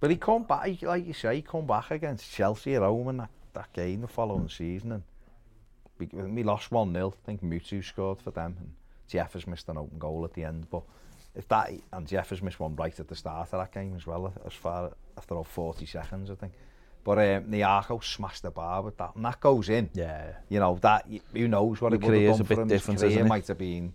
[0.00, 3.16] But he come back, like you say, he come back against Chelsea at home in
[3.18, 4.92] that, that game the following season.
[4.92, 5.02] And
[5.98, 7.12] we, we lost 1-0.
[7.12, 8.56] I think Mutu scored for them.
[8.60, 8.70] And
[9.10, 10.82] Jeff has missed an open goal at the end, but
[11.34, 14.06] if that and Jeff has missed one right at the start of that game as
[14.06, 16.52] well, as far after all 40 seconds, I think.
[17.02, 19.90] But eh, um, Niako smashed the bar with that, and that goes in.
[19.94, 20.32] Yeah.
[20.48, 21.06] You know that.
[21.32, 22.68] Who knows what the it would have done for him?
[22.68, 23.94] Different, his career might have been.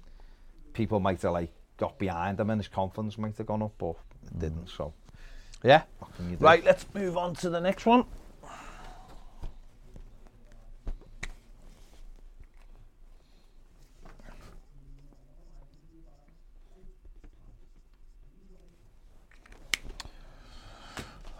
[0.73, 3.95] People might have like got behind him, and his confidence might have gone up, but
[4.25, 4.39] it mm.
[4.39, 4.69] didn't.
[4.69, 4.93] So.
[5.63, 5.83] Yeah.
[6.39, 6.63] Right.
[6.63, 8.05] Let's move on to the next one.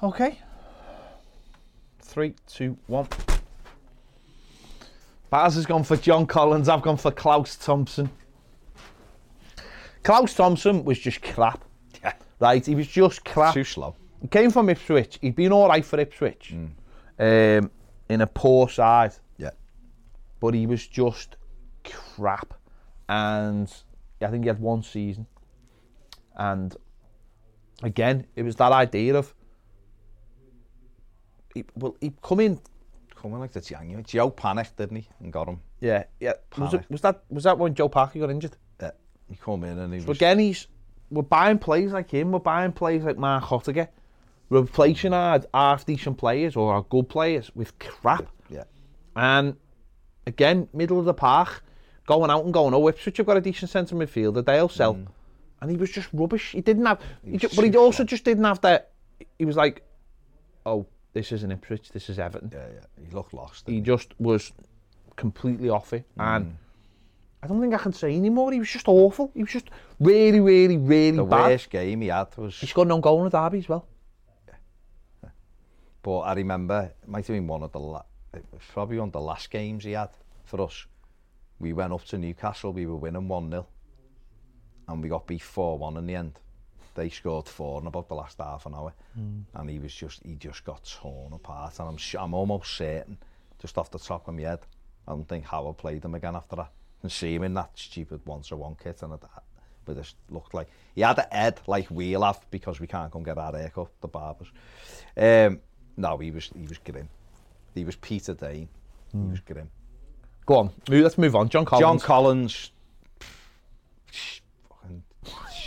[0.05, 0.37] Okay.
[1.99, 3.07] Three, two, one.
[5.31, 6.69] Baz has gone for John Collins.
[6.69, 8.09] I've gone for Claus Thomsen.
[10.03, 11.65] Claus Thomsen was just crap.
[12.03, 12.13] Yeah.
[12.39, 13.55] Right, he was just crap.
[13.55, 13.95] Too slow.
[14.21, 15.17] He came from Ipswich.
[15.21, 16.53] He'd been all right for Ipswich
[17.17, 17.71] um,
[18.07, 19.49] in a poor side, Yeah.
[20.39, 21.37] but he was just
[21.83, 22.53] crap.
[23.09, 23.73] And
[24.21, 25.25] I think he had one season.
[26.35, 26.75] And
[27.81, 29.33] again, it was that idea of
[31.55, 32.59] he, well, he come in.
[33.15, 34.03] Coming like the January.
[34.03, 35.07] Joe panicked, didn't he?
[35.19, 35.59] And got him.
[35.79, 36.33] Yeah, yeah.
[36.57, 38.55] Was, it, was that was that when Joe Parker got injured?
[38.79, 38.91] Yeah.
[39.27, 40.17] He come in and he But was.
[40.17, 40.67] again, he's
[41.09, 42.31] we're buying players like him.
[42.31, 43.87] We're buying players like Marc Hottiger.
[44.49, 48.27] We're replacing our half decent players or our good players with crap.
[48.49, 48.65] Yeah.
[49.15, 49.55] And
[50.27, 51.63] again, middle of the park,
[52.05, 54.95] going out and going, oh, Ipswich have got a decent centre midfielder, they'll sell.
[54.95, 55.07] Mm.
[55.61, 56.51] And he was just rubbish.
[56.51, 58.91] He didn't have, he was ju- but he also just didn't have that.
[59.39, 59.81] He was like,
[60.65, 60.85] oh,
[61.16, 62.51] this isn't Ipswich, this is Everton.
[62.53, 63.03] Yeah, yeah.
[63.03, 63.63] He looked lost.
[63.66, 64.51] He didn't just was
[65.16, 66.03] completely off it.
[66.20, 66.36] Mm.
[66.36, 66.57] And
[67.41, 68.51] I don't think I can say anymore.
[68.51, 69.32] He was just awful.
[69.34, 71.47] He was just really, really, really The bad.
[71.47, 72.59] worst game he had was.
[72.59, 73.88] He scored an own goal in the derby as well.
[74.47, 75.30] Yeah.
[76.03, 77.80] But I remember, it might have been one of the.
[77.80, 78.03] La-
[78.34, 80.09] it was probably one of the last games he had
[80.43, 80.86] for us.
[81.59, 83.66] We went up to Newcastle, we were winning 1 0.
[84.89, 86.39] And we got beat 4 1 in the end.
[86.95, 89.43] They scored four in about the last half an hour, mm.
[89.53, 91.79] and he was just he just got torn apart.
[91.79, 93.17] And I'm I'm almost certain,
[93.61, 94.59] just off the top of my head,
[95.07, 96.71] I don't think Howard played him again after that.
[97.03, 99.21] And see him in that stupid once or one kit, and it,
[99.87, 103.23] with this looked like he had a head like we'll have because we can't come
[103.23, 104.47] get our haircut the barbers
[105.17, 105.59] um
[105.97, 107.07] no he was he was grim
[107.73, 109.11] he was Peter Dane mm.
[109.11, 109.31] he hmm.
[109.31, 109.69] was grim
[110.45, 112.71] go on let's move on John Collins John Collins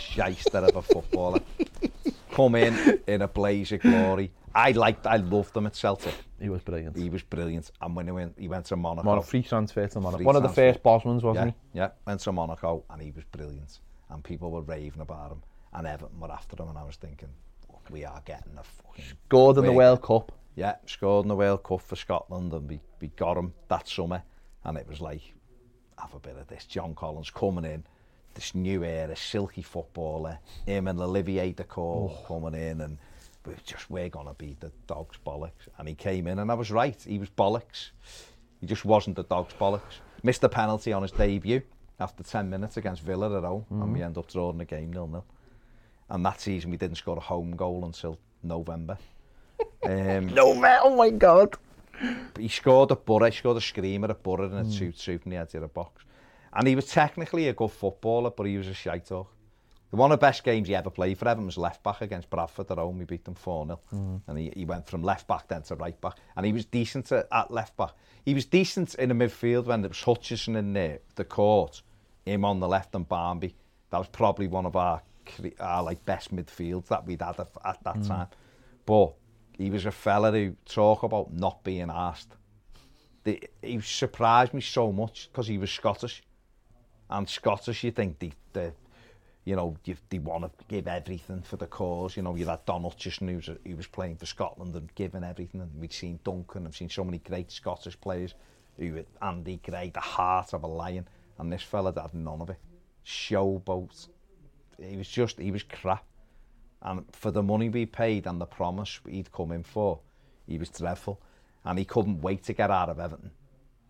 [0.09, 1.39] shite of a footballer.
[2.31, 4.31] Come in in a blaze of glory.
[4.53, 6.13] I liked, I loved him at Celtic.
[6.39, 6.97] He was brilliant.
[6.97, 7.71] He was brilliant.
[7.81, 9.05] And when he went, he went to Monaco.
[9.05, 10.17] Mon free transfer to Monaco.
[10.17, 10.49] Free One transfer.
[10.49, 11.79] of the first Bosmans, wasn't yeah, he?
[11.79, 13.79] Yeah, went to Monaco and he was brilliant.
[14.09, 15.43] And people were raving about him.
[15.73, 17.29] And Everton were after him and I was thinking,
[17.89, 19.05] we are getting a fucking...
[19.27, 20.31] Scored in the World Cup.
[20.55, 24.23] Yeah, scored in the World Cup for Scotland and we, we got him that summer.
[24.63, 25.21] And it was like,
[25.99, 26.65] have a bit of this.
[26.65, 27.83] John Collins coming in,
[28.33, 32.27] this new era, silky footballer, him and Olivier de Cole oh.
[32.27, 32.97] coming in and
[33.45, 35.67] we just we're going to be the dog's bollocks.
[35.77, 37.91] And he came in and I was right, he was bollocks.
[38.59, 40.01] He just wasn't the dog's bollocks.
[40.23, 41.61] Missed the penalty on his debut
[41.99, 43.81] after 10 minutes against Villa at home mm.
[43.81, 44.05] and we mm.
[44.05, 45.25] end up drawing the game nil nil.
[46.09, 48.97] And that season we didn't score a home goal until November.
[49.83, 51.55] um, no, man, oh my God.
[52.37, 54.59] He scored a Borough, he scored a screamer at Borough mm.
[54.59, 55.25] and a 2-2 mm.
[55.25, 56.03] near the edge of the box.
[56.53, 59.31] And he was technically a good footballer, but he was a shite talk.
[59.91, 62.69] One of the best games he ever played for Everton was left back against Bradford
[62.69, 62.99] at home.
[62.99, 63.79] We beat them 4 0.
[63.91, 64.21] Mm.
[64.27, 66.17] And he, he went from left back then to right back.
[66.35, 67.93] And he was decent at, at left back.
[68.23, 71.81] He was decent in the midfield when it was Hutchison in there, the court,
[72.23, 73.55] him on the left and Barnby.
[73.89, 75.01] That was probably one of our,
[75.59, 78.07] our like best midfields that we'd had at, at that mm.
[78.07, 78.27] time.
[78.85, 79.13] But
[79.57, 82.35] he was a fella who talk about not being asked.
[83.23, 86.21] The, he surprised me so much because he was Scottish.
[87.09, 88.71] And Scottish, you think they, they
[89.45, 92.15] you know, you, they want to give everything for the cause.
[92.15, 95.23] You know, you had Don Hutchison, who was, who was playing for Scotland and giving
[95.23, 95.61] everything.
[95.61, 98.35] And we'd seen Duncan, I've seen so many great Scottish players
[98.77, 101.07] who were Andy Gray, the heart of a lion.
[101.39, 102.57] And this fella had none of it.
[103.05, 104.09] Showboat.
[104.77, 106.03] He was just, he was crap.
[106.81, 109.99] And for the money we paid and the promise he'd come in for,
[110.47, 111.19] he was dreadful.
[111.65, 113.31] And he couldn't wait to get out of Everton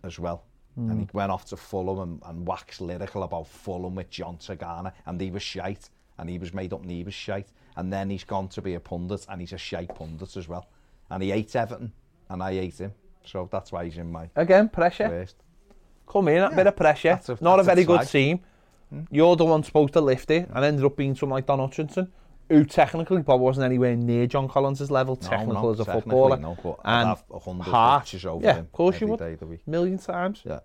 [0.04, 0.44] as well.
[0.78, 0.92] Mm.
[0.92, 1.00] And hmm.
[1.00, 5.20] he went off to Fulham and, and waxed lyrical about Fulham with John Tagana, and
[5.20, 7.48] he was shite, and he was made up and he was shite.
[7.76, 10.68] And then he's gone to be a pundit, and he's a shite pundit as well.
[11.10, 11.92] And he hates Everton,
[12.30, 12.94] and I hate him.
[13.26, 14.30] So that's why he's in my...
[14.36, 15.08] Again, pressure.
[15.08, 15.36] First.
[16.08, 17.10] Come in, a yeah, bit of pressure.
[17.10, 18.42] That's a, Not a very a good team.
[18.94, 19.08] Mm.
[19.12, 22.12] You're the one supposed to lift it, and ended up being someone like Don Hutchinson.
[22.50, 26.38] Who technically probably wasn't anywhere near John Collins' level, technical no, as a footballer.
[26.38, 28.04] No, but and I'd have a hundred heart.
[28.06, 29.20] pitches over Yeah, him of course you would.
[29.20, 29.68] day of the week.
[29.68, 30.42] million times.
[30.44, 30.60] Yeah.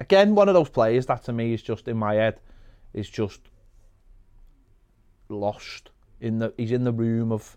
[0.00, 2.40] Again, one of those players that to me is just in my head
[2.92, 3.40] is just
[5.28, 6.52] lost in the.
[6.58, 7.56] He's in the room of,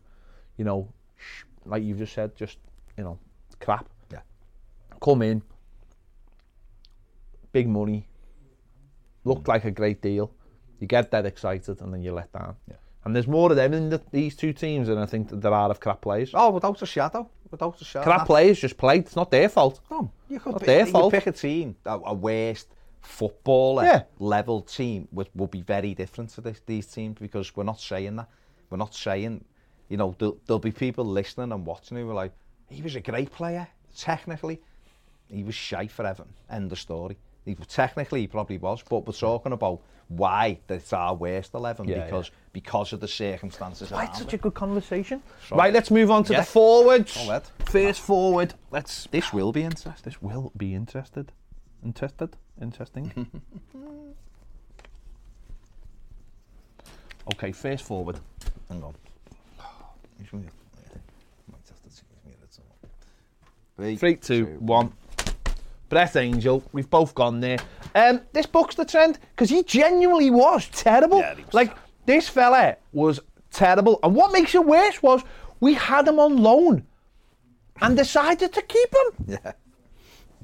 [0.56, 0.88] you know,
[1.18, 2.58] sh- like you've just said, just
[2.98, 3.20] you know,
[3.60, 3.90] crap.
[4.12, 4.22] Yeah.
[5.02, 5.42] Come in,
[7.52, 8.08] big money,
[9.26, 9.50] looked mm.
[9.50, 10.32] like a great deal.
[10.80, 12.56] You get that excited and then you let down.
[12.70, 12.78] Yeah.
[13.08, 15.54] And there's more of them in the, these two teams than I think that there
[15.54, 16.32] are of crap players.
[16.34, 17.30] Oh, without a shadow.
[17.50, 18.04] Without a shadow.
[18.04, 18.28] Crap That's...
[18.28, 19.04] players just played.
[19.04, 19.80] It's not their fault.
[19.90, 21.14] No, you could not pick, their you fault.
[21.14, 22.68] pick a team, a, a worst
[23.00, 24.04] footballer yeah.
[24.20, 28.18] level team would, would be very different to this, these teams because we're not saying
[28.18, 28.28] that.
[28.70, 29.46] We're not saying,
[29.88, 32.34] you know, there'll, there'll be people listening and watching who are like,
[32.70, 34.60] he was a great player, technically.
[35.32, 36.34] He was shy for Everton.
[36.50, 37.16] End of story.
[37.48, 39.80] He, technically, he probably was, but we're talking about
[40.10, 44.38] why it's our worst 11 Yeah, because because of the circumstances Why it's such a
[44.38, 45.24] good conversation.
[45.48, 45.60] Sorry.
[45.60, 46.42] Right, let's move on to Yeah.
[46.42, 47.14] the forwards.
[47.16, 47.44] Forward.
[47.66, 48.54] First forward.
[48.70, 49.08] Let's.
[49.12, 50.04] This will be interesting.
[50.04, 51.32] This will be interested.
[51.84, 52.36] Interested.
[52.62, 53.30] Interesting.
[57.34, 58.20] okay, first forward.
[58.70, 58.94] Hang on.
[60.34, 60.44] Might
[61.70, 62.66] have to take me a little.
[63.78, 64.92] Three, Three, two, one.
[65.90, 66.64] Brett Angell.
[66.74, 67.58] We've both gone there.
[67.96, 71.20] Um, this bucks the trend because he genuinely was terrible.
[71.20, 71.76] Yeah, was like
[72.06, 73.20] this fella was
[73.52, 75.24] terrible, and what makes it worse was
[75.60, 76.86] we had him on loan
[77.82, 79.38] and decided to keep him.
[79.44, 79.52] Yeah.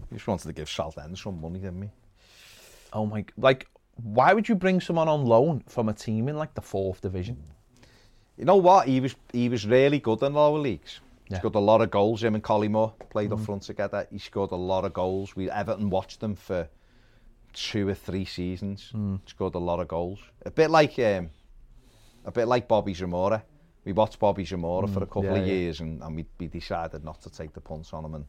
[0.09, 1.89] He just wanted to give Southend some money, didn't he?
[2.91, 3.25] Oh my!
[3.37, 7.01] Like, why would you bring someone on loan from a team in like the fourth
[7.01, 7.41] division?
[8.37, 8.87] You know what?
[8.87, 10.99] He was he was really good in lower leagues.
[11.29, 11.39] Yeah.
[11.39, 12.23] scored a lot of goals.
[12.23, 13.33] Him and Collymore played mm.
[13.33, 13.45] up mm-hmm.
[13.45, 14.07] front together.
[14.11, 15.35] He scored a lot of goals.
[15.35, 16.67] We Everton watched them for
[17.53, 18.91] two or three seasons.
[18.93, 19.19] Mm.
[19.25, 20.19] Scored a lot of goals.
[20.45, 21.29] A bit like um,
[22.25, 23.43] a bit like Bobby Zamora.
[23.85, 24.93] We watched Bobby Zamora mm.
[24.93, 25.53] for a mm, couple yeah, of yeah.
[25.53, 28.25] years and, and we, we decided not to take the punt on him and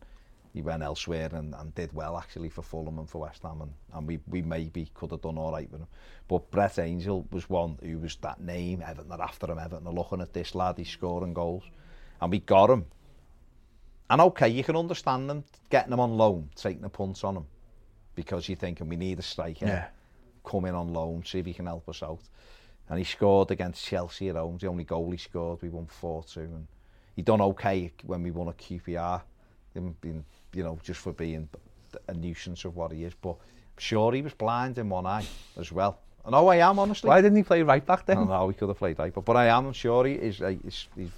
[0.53, 3.73] he went elsewhere and, and did well actually for Fulham and for West Ham and,
[3.93, 5.89] and we, we maybe could have done all right with him.
[6.27, 9.93] But Brett Angel was one who was that name, Everton are after him, Everton are
[9.93, 11.65] looking at this lad, he's scoring goals.
[11.65, 11.71] Mm
[12.25, 12.87] and we got him.
[14.09, 17.47] And okay, you can understand them getting him on loan, taking a punt on him,
[18.15, 19.67] because you're thinking we need a striker.
[19.67, 19.87] Yeah.
[20.43, 22.21] Come in on loan, see if he can help us out.
[22.89, 24.59] And he scored against Chelsea at home.
[24.59, 26.37] The only goal he scored, we won 4-2.
[26.37, 26.67] And
[27.15, 29.23] he done okay when we won a QPR.
[29.75, 31.49] Him being, you know, just for being
[32.09, 33.15] a nuisance of what he is.
[33.15, 35.27] But I'm sure he was blind in one eye
[35.59, 35.99] as well.
[36.31, 37.09] No, oh, I am, honestly.
[37.09, 38.17] Why didn't he play right back then?
[38.17, 39.25] I know he could have played right back.
[39.25, 41.11] But I am, sure he is, he's, he's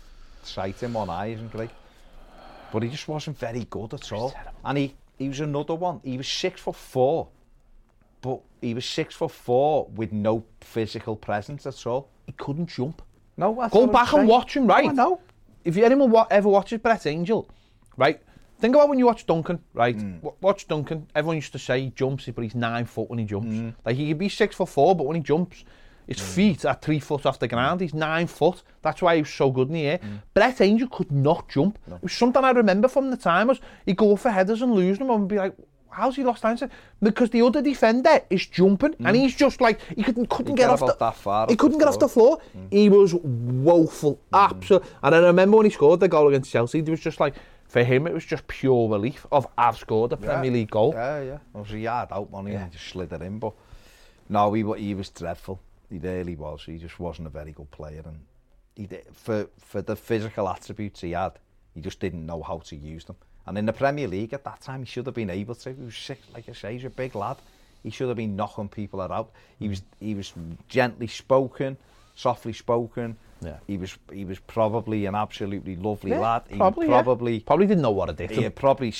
[0.46, 1.70] sight in one eye isn't great.
[2.72, 4.34] But he just wasn't very good at all.
[4.64, 6.00] And he, he was another one.
[6.02, 7.28] He was six foot four,
[8.20, 12.08] but he was six foot four with no physical presence at all.
[12.26, 13.02] He couldn't jump.
[13.36, 14.84] No, Go back and watch him, right?
[14.84, 15.20] No, I know.
[15.64, 17.48] If anyone wa- ever watches Brett Angell,
[17.96, 18.22] right?
[18.58, 19.96] Think about when you watch Duncan, right?
[19.96, 20.32] Mm.
[20.40, 21.06] Watch Duncan.
[21.14, 23.48] Everyone used to say he jumps, but he's nine foot when he jumps.
[23.48, 23.74] Mm.
[23.84, 25.64] Like he could be six foot four, but when he jumps,
[26.06, 26.22] His mm.
[26.22, 27.80] feet are three foot off the ground.
[27.80, 28.62] He's nine foot.
[28.82, 29.98] That's why he was so good in the air.
[29.98, 30.22] Mm.
[30.34, 31.78] Brett Angel could not jump.
[31.86, 31.96] No.
[31.96, 34.98] It was something I remember from the time was he'd go for headers and lose
[34.98, 35.54] them and be like,
[35.90, 36.58] how's he lost time?
[37.02, 39.06] Because the other defender is jumping mm.
[39.06, 39.22] and hmm.
[39.22, 41.88] he's just like, he couldn't, couldn't he get off the, that far he couldn't get
[41.88, 42.38] off the floor.
[42.56, 42.72] Mm.
[42.72, 44.20] He was woeful, mm.
[44.32, 44.88] absolutely.
[45.02, 47.34] And I remember when he scored the goal against Chelsea, it was just like,
[47.66, 50.26] for him it was just pure relief of I've scored a yeah.
[50.26, 50.92] Premier League goal.
[50.94, 51.38] Yeah, yeah.
[51.54, 52.62] Obviously, yeah, out money yeah.
[52.62, 53.54] and just slid it in, but
[54.28, 55.60] no, he, he was dreadful.
[55.90, 56.64] He really was.
[56.64, 58.02] He just wasn't a very good player.
[58.04, 58.18] And
[58.74, 61.32] he did, for, for the physical attributes he had,
[61.74, 63.16] he just didn't know how to use them.
[63.46, 65.72] And in the Premier League at that time, he should have been able to.
[65.72, 67.36] He was sick, like I say, he's a big lad.
[67.82, 69.30] He should have been knocking people out.
[69.60, 70.32] He was he was
[70.68, 71.76] gently spoken,
[72.16, 73.16] softly spoken.
[73.40, 73.58] Yeah.
[73.68, 76.42] He was he was probably an absolutely lovely yeah, lad.
[76.48, 77.42] He probably probably, yeah.
[77.46, 78.32] probably didn't know what it did.
[78.32, 78.92] He probably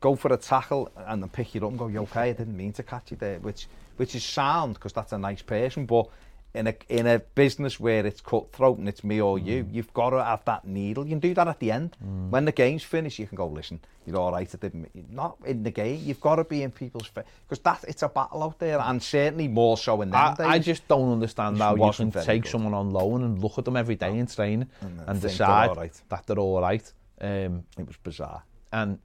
[0.00, 2.56] go for a tackle and then pick you up and go, you okay, I didn't
[2.56, 3.66] mean to catch you there, which
[3.96, 5.86] which is sound because that's a nice person.
[5.86, 6.08] But
[6.54, 10.10] in a in a business where it's cutthroat and it's me or you, you've got
[10.10, 11.04] to have that needle.
[11.04, 11.96] You can do that at the end.
[12.30, 14.48] When the game's finished, you can go, listen, you're all right.
[14.50, 14.88] I didn't.
[15.12, 16.00] Not in the game.
[16.02, 19.02] You've got to be in people's face because that it's a battle out there, and
[19.02, 20.44] certainly more so in them I.
[20.44, 22.50] I just don't understand how you can take good.
[22.50, 25.20] someone on loan and look at them every day in training And and, then think
[25.22, 26.00] they're decide right.
[26.08, 26.92] that they're all right.
[27.20, 28.42] Um, it was bizarre.
[28.72, 28.98] and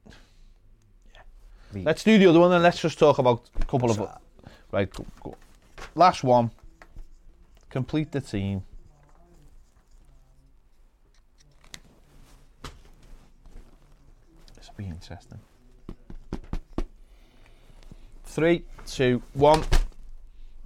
[1.74, 3.98] We- let's do the other one and let's just talk about a couple of
[4.72, 4.90] right.
[4.92, 5.36] Go, go.
[5.94, 6.50] Last one,
[7.72, 8.62] Complete the team.
[14.54, 15.40] This will be interesting.
[18.24, 19.64] Three, two, one.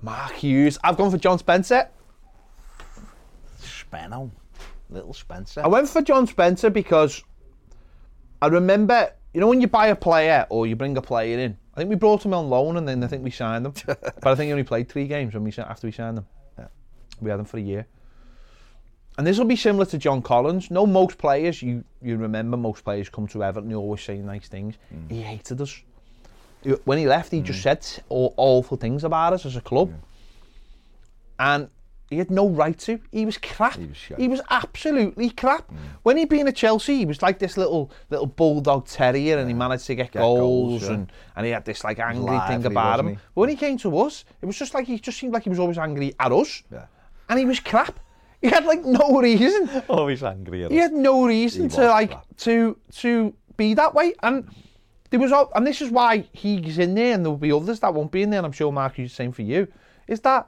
[0.03, 0.79] Mark Hughes.
[0.83, 1.89] I've gone for John Spencer.
[3.61, 4.33] Spenno.
[4.91, 5.63] Little Spencer.
[5.65, 7.23] I went for John Spencer because
[8.43, 11.57] I remember, you know, when you buy a player or you bring a player in.
[11.77, 13.75] I think we brought him on loan and then I think we signed him.
[13.87, 16.27] but I think he only played three games when we after we signed him.
[16.59, 16.69] Yeah.
[17.21, 17.87] We had him for a year.
[19.19, 20.71] And this will be similar to John Collins.
[20.71, 23.71] No, most players you you remember most players come to Everton.
[23.71, 24.77] You always say nice things.
[24.95, 25.11] Mm.
[25.11, 25.83] He hated us.
[26.85, 27.63] When he left, he just mm.
[27.63, 29.93] said all awful things about us as a club.
[31.39, 31.69] And
[32.11, 33.01] he had no right to.
[33.11, 33.75] He was crap.
[33.77, 33.99] He was.
[34.17, 35.69] He was absolutely crap.
[35.71, 35.77] Mm.
[36.05, 39.55] When he'd been at Chelsea, he was like this little little bulldog terrier, and he
[39.55, 40.95] managed to get, Get goals, goals, yeah.
[40.95, 43.09] and, and he had this like angry thing about him.
[43.09, 43.15] he?
[43.15, 45.51] But when he came to us, it was just like he just seemed like he
[45.51, 46.87] was always angry at us, Yeah.
[47.29, 47.99] and he was crap.
[48.41, 49.69] He had like no reason.
[49.89, 52.37] Always angry at He had no reason He to like crap.
[52.39, 54.49] to to be that way, and
[55.11, 57.93] there was all, and this is why he's in there, and there'll be others that
[57.95, 58.39] won't be in there.
[58.39, 59.67] And I'm sure Mark is the same for you.
[60.07, 60.47] Is that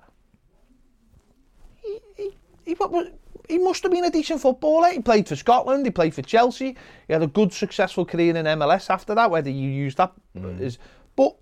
[2.68, 3.04] he he, wa- wa-
[3.48, 4.90] he must have been a decent footballer.
[4.90, 5.86] He played for Scotland.
[5.86, 6.76] He played for Chelsea.
[7.06, 9.30] He had a good, successful career in MLS after that.
[9.30, 10.60] Whether you use that mm.
[10.60, 10.78] is,
[11.16, 11.34] but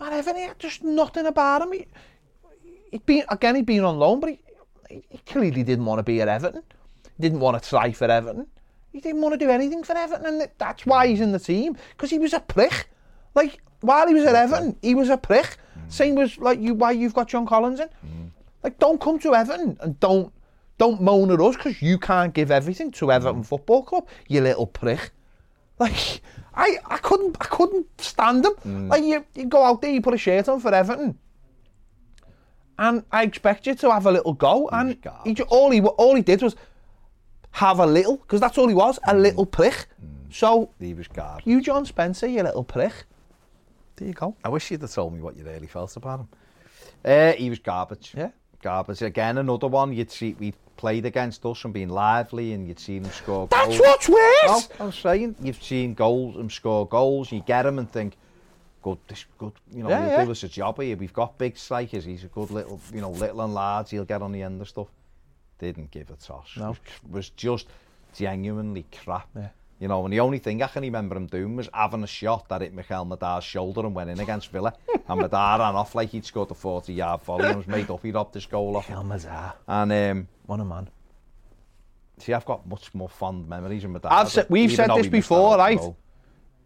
[0.00, 1.72] at Everton, he had just nothing about him.
[1.72, 1.86] He,
[2.90, 6.20] he'd been again, he'd been on loan, but he, he clearly didn't want to be
[6.20, 6.62] at Everton.
[7.16, 8.46] He didn't want to try for Everton.
[8.92, 11.76] He didn't want to do anything for Everton, and that's why he's in the team
[11.90, 12.88] because he was a prick.
[13.34, 15.56] Like while he was at Everton, he was a prick.
[15.78, 15.92] Mm.
[15.92, 17.88] Same was like you why you've got John Collins in.
[17.88, 18.27] Mm.
[18.62, 20.32] Like don't come to Everton and don't
[20.78, 23.46] don't moan at us because you can't give everything to Everton mm.
[23.46, 24.08] Football Club.
[24.28, 25.10] You little prick.
[25.78, 26.22] Like
[26.54, 28.52] I, I couldn't I couldn't stand him.
[28.66, 28.88] Mm.
[28.88, 31.16] Like you, you go out there, you put a shirt on for Everton,
[32.78, 34.68] and I expect you to have a little go.
[34.72, 36.56] Oh and he, ju- all he all he did was
[37.52, 39.22] have a little because that's all he was, a mm.
[39.22, 39.86] little prick.
[40.30, 41.46] So He was garbage.
[41.46, 42.92] you, John Spencer, you little prick.
[43.96, 44.36] There you go.
[44.44, 46.28] I wish you'd have told me what you really felt about him.
[47.04, 48.14] Uh, he was garbage.
[48.16, 48.30] Yeah.
[48.62, 49.02] garbage.
[49.02, 52.98] Again, another one you'd see we played against us and being lively and you'd see
[52.98, 53.80] them score That's goals.
[53.80, 54.68] what's worse!
[54.78, 58.14] No, I'm saying you've seen goals and score goals, you get them and think,
[58.82, 60.24] good, this good, you know, yeah, he'll yeah.
[60.24, 60.96] do us a job here.
[60.96, 64.22] We've got big strikers, he's a good little, you know, little and large, he'll get
[64.22, 64.88] on the end of stuff.
[65.58, 66.56] Didn't give a toss.
[66.56, 66.76] No.
[67.10, 67.66] Was just
[68.14, 69.28] genuinely crap.
[69.34, 69.48] Yeah.
[69.80, 72.48] You know, and the only thing I can remember him doing was having a shot
[72.48, 74.74] that hit Michael Madar's shoulder and went in against Villa.
[75.08, 78.10] and Madar ran off like he'd scored a 40-yard volley and was made up he
[78.10, 78.88] robbed his goal off.
[78.88, 79.54] Mikel Madar.
[79.68, 80.88] And, um, what a man.
[82.18, 84.12] See, I've got much more fond memories of Madar.
[84.12, 85.78] I've said, we've said this before, right?
[85.78, 85.96] Goal.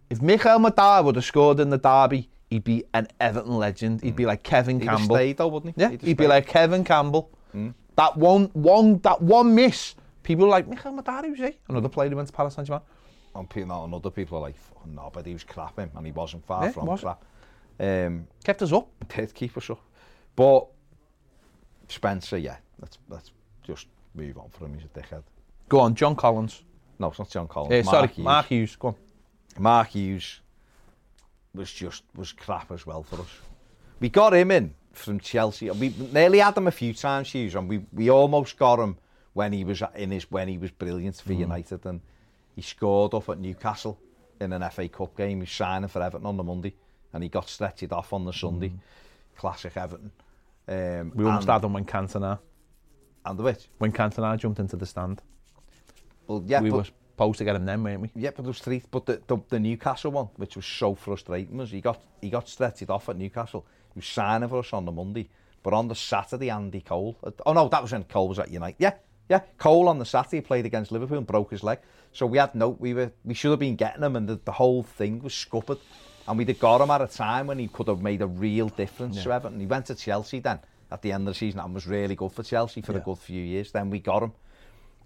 [0.08, 4.02] If Michael Madar would have scored in the derby, he'd be an Everton legend.
[4.02, 4.16] He'd mm.
[4.16, 5.16] be like Kevin he'd Campbell.
[5.16, 5.80] He'd stayed though, wouldn't he?
[5.82, 7.30] Yeah, he'd, he'd be like Kevin Campbell.
[7.54, 7.74] Mm.
[7.96, 9.94] That one, one, that one miss.
[10.22, 11.58] People were like, Michael Madar, who's he?
[11.68, 12.82] Another player who went to Paris Saint-Germain
[13.34, 16.06] on people and other people are like, oh, no, but he was crap him, and
[16.06, 17.24] he wasn't far yeah, from was crap.
[17.80, 18.88] Um, kept us up.
[19.08, 19.80] Did keep us up.
[20.36, 20.66] But
[21.88, 23.30] Spencer, yeah, let's, let's
[23.62, 25.22] just move on from him, he's a dickhead.
[25.68, 26.62] Go on, John Collins.
[26.98, 27.72] No, it's not John Collins.
[27.72, 28.24] Uh, Mark sorry, Hughes.
[28.24, 28.94] Mark Hughes, go on.
[29.58, 30.40] Mark Hughes
[31.54, 33.28] was just, was crap as well for us.
[34.00, 37.68] We got him in from Chelsea, we nearly had him a few times, Hughes, and
[37.68, 38.96] we, we almost got him
[39.32, 41.38] when he was in his, when he was brilliant for mm.
[41.38, 42.00] United, and
[42.54, 43.98] he scored up at Newcastle
[44.40, 45.40] in an FA Cup game.
[45.40, 46.74] He's signing for Everton on the Monday,
[47.12, 48.72] and he got stretched off on the Sunday.
[49.36, 50.10] Classic Everton.
[50.68, 52.38] Um, We almost and, had him when Cantona,
[53.24, 53.68] and the which?
[53.78, 55.20] when Cantona jumped into the stand.
[56.26, 58.10] Well, yeah, we but, were supposed to get him then, weren't we?
[58.14, 58.82] Yeah, but was three.
[58.90, 62.48] But the, the, the Newcastle one, which was so frustrating, was he got he got
[62.48, 63.66] stretched off at Newcastle.
[63.94, 65.28] He was signing for us on the Monday,
[65.62, 67.16] but on the Saturday, Andy Cole.
[67.44, 68.76] Oh no, that was when Cole was at United.
[68.78, 68.94] Yeah,
[69.28, 69.40] yeah.
[69.58, 71.78] Cole on the Saturday played against Liverpool and broke his leg.
[72.12, 72.70] So we had no.
[72.70, 75.78] We were we should have been getting him, and the, the whole thing was scuppered.
[76.28, 78.68] And we'd have got him at a time when he could have made a real
[78.68, 79.58] difference to Everton.
[79.58, 80.60] He went to Chelsea then
[80.90, 83.18] at the end of the season and was really good for Chelsea for a good
[83.18, 83.72] few years.
[83.72, 84.32] Then we got him.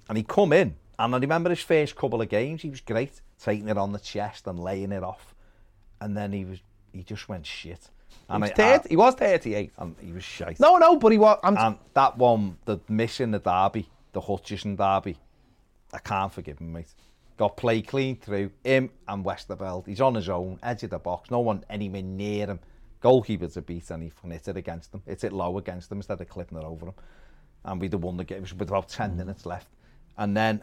[0.08, 3.20] And he come in, and I remember his first couple of games, he was great,
[3.42, 5.34] taking it on the chest and laying it off.
[6.00, 6.58] And then he was,
[6.92, 7.88] he just went shit.
[8.28, 9.72] And, He was, I- 30, he was 38.
[9.78, 10.60] And he was shite.
[10.60, 11.38] No, no, but he was.
[11.42, 15.16] I'm, And that one, the miss in the derby, the Hutchison derby,
[15.96, 16.94] I can't forgive him, mate.
[17.38, 19.86] Got play clean through him and Westerveld.
[19.86, 22.60] He's on his own, edge of the box, no one anywhere near him.
[23.00, 25.02] Goalkeeper to beat and he hit it against them.
[25.06, 26.94] It's it low against them instead of clipping it over him.
[27.64, 29.16] And we'd have won the game with about 10 mm.
[29.16, 29.68] minutes left.
[30.18, 30.62] And then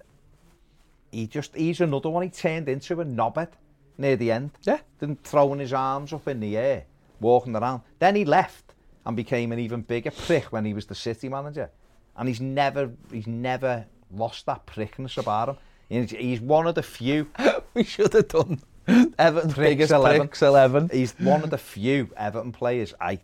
[1.11, 2.23] he just, he's another one.
[2.23, 3.49] He turned into a knobhead
[3.97, 4.51] near the end.
[4.61, 4.79] Yeah.
[4.99, 6.85] Then throwing his arms up in the air,
[7.19, 7.81] walking around.
[7.97, 8.73] Then he left
[9.05, 11.71] and became an even bigger prick when he was the city manager.
[12.15, 15.57] And he's never, he's never lost that prickness about him.
[15.89, 17.27] He's, he's one of the few.
[17.73, 20.19] we should have done Everton's Pricks biggest 11.
[20.21, 20.89] pricks 11.
[20.91, 23.19] He's one of the few Everton players I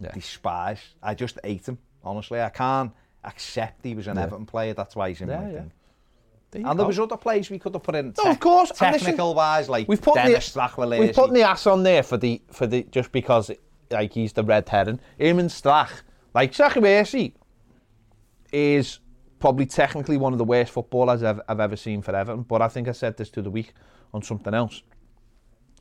[0.00, 0.12] Yeah.
[0.12, 0.80] despise.
[1.02, 1.78] I just hate him.
[2.04, 2.92] Honestly, I can't
[3.24, 4.24] accept he was an Yeah.
[4.24, 4.74] Everton player.
[4.74, 5.62] That's why he's in Yeah, my yeah.
[6.50, 8.12] There And there was other players we could have put in.
[8.18, 11.84] No, of course, Technical wise, like We've put Dennis the we've put the ass on
[11.84, 13.50] there for the for the just because
[13.90, 15.00] like he's the red herring.
[15.18, 15.90] Him and Strach,
[16.34, 17.32] like Sachi
[18.52, 18.98] is
[19.40, 22.42] probably technically one of the worst footballers I've, I've ever seen for Everton.
[22.42, 23.72] But I think I said this to the week
[24.14, 24.82] on something else.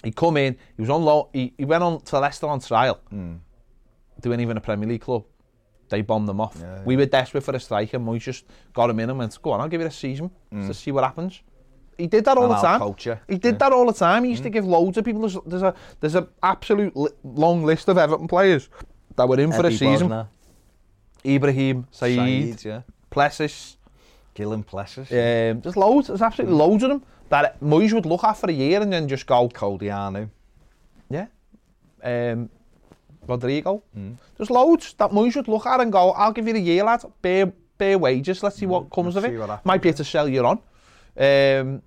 [0.04, 3.00] He come in, he was on loan, he, he went on to Leicester on trial,
[4.22, 5.26] doing even a Premier League club.
[5.90, 6.56] They bombed them off.
[6.56, 6.62] Hmm.
[6.64, 9.38] Yeah, We were desperate for a striker, and we just got him in and went,
[9.42, 11.42] "Go on, I'll give you a season to see what happens."
[11.98, 12.54] He did that all Hmm.
[12.54, 12.96] And the time.
[13.06, 13.20] you.
[13.28, 13.58] He did Yeah.
[13.58, 14.24] that all the time.
[14.24, 15.22] He used to give loads of people.
[15.22, 18.70] There's, there's a there's a absolute li- long list of Everton players
[19.18, 20.26] that were in for a season.
[21.26, 22.82] Ibrahim, Saeed, Saeed, yeah.
[23.10, 23.78] Plessis,
[24.34, 25.12] Gillen Plessis.
[25.12, 26.08] um, there's loads.
[26.08, 29.08] There's absolutely loads of them that Moyes would look at for a year and then
[29.08, 30.30] just go, Codiano.
[31.10, 31.28] yeah.
[32.04, 32.50] Um,
[33.28, 33.84] Rodrigo.
[33.98, 34.16] Mm.
[34.38, 37.04] There's loads that Moyes would look at and go, I'll give you a year, lad.
[37.22, 38.42] Bare, bare wages.
[38.42, 39.32] Let's see what comes of it.
[39.66, 40.60] Might be able to sell you on.
[41.18, 41.82] Um,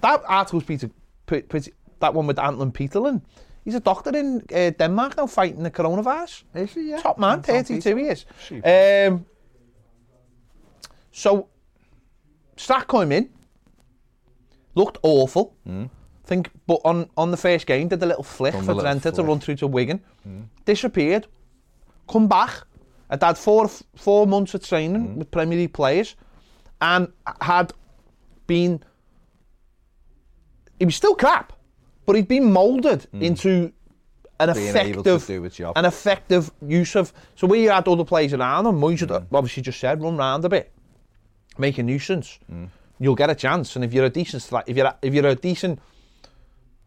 [0.00, 0.90] that article's Peter,
[1.26, 3.22] P- P- that one with Antlin Peterlin.
[3.64, 6.42] He's a doctor in uh, Denmark now fighting the coronavirus.
[6.54, 6.90] Is he?
[6.90, 7.00] Yeah.
[7.00, 8.26] Top man, Anton 32 he is.
[9.10, 9.26] Um,
[11.16, 11.48] so,
[12.58, 13.30] Stack came in,
[14.74, 15.56] looked awful.
[15.64, 15.86] Hmm.
[16.24, 19.22] Think, but on, on the first game, did a little flick Done for Drenthe to
[19.22, 20.02] run through to Wigan.
[20.24, 20.42] Hmm.
[20.66, 21.26] Disappeared.
[22.06, 22.64] Come back.
[23.08, 25.18] Had had four four months of training hmm.
[25.18, 26.16] with Premier League players,
[26.82, 27.10] and
[27.40, 27.72] had
[28.46, 28.82] been.
[30.78, 31.54] He was still crap,
[32.04, 33.72] but he'd been moulded into
[34.38, 35.78] an Being effective do his job.
[35.78, 37.12] an effective use of.
[37.36, 40.50] So we had other players around him, Moyes had obviously just said run round a
[40.50, 40.72] bit,
[41.58, 42.38] make a nuisance.
[42.50, 42.68] Mm.
[42.98, 45.26] You'll get a chance, and if you're a decent stri- if you're a, if you're
[45.26, 45.80] a decent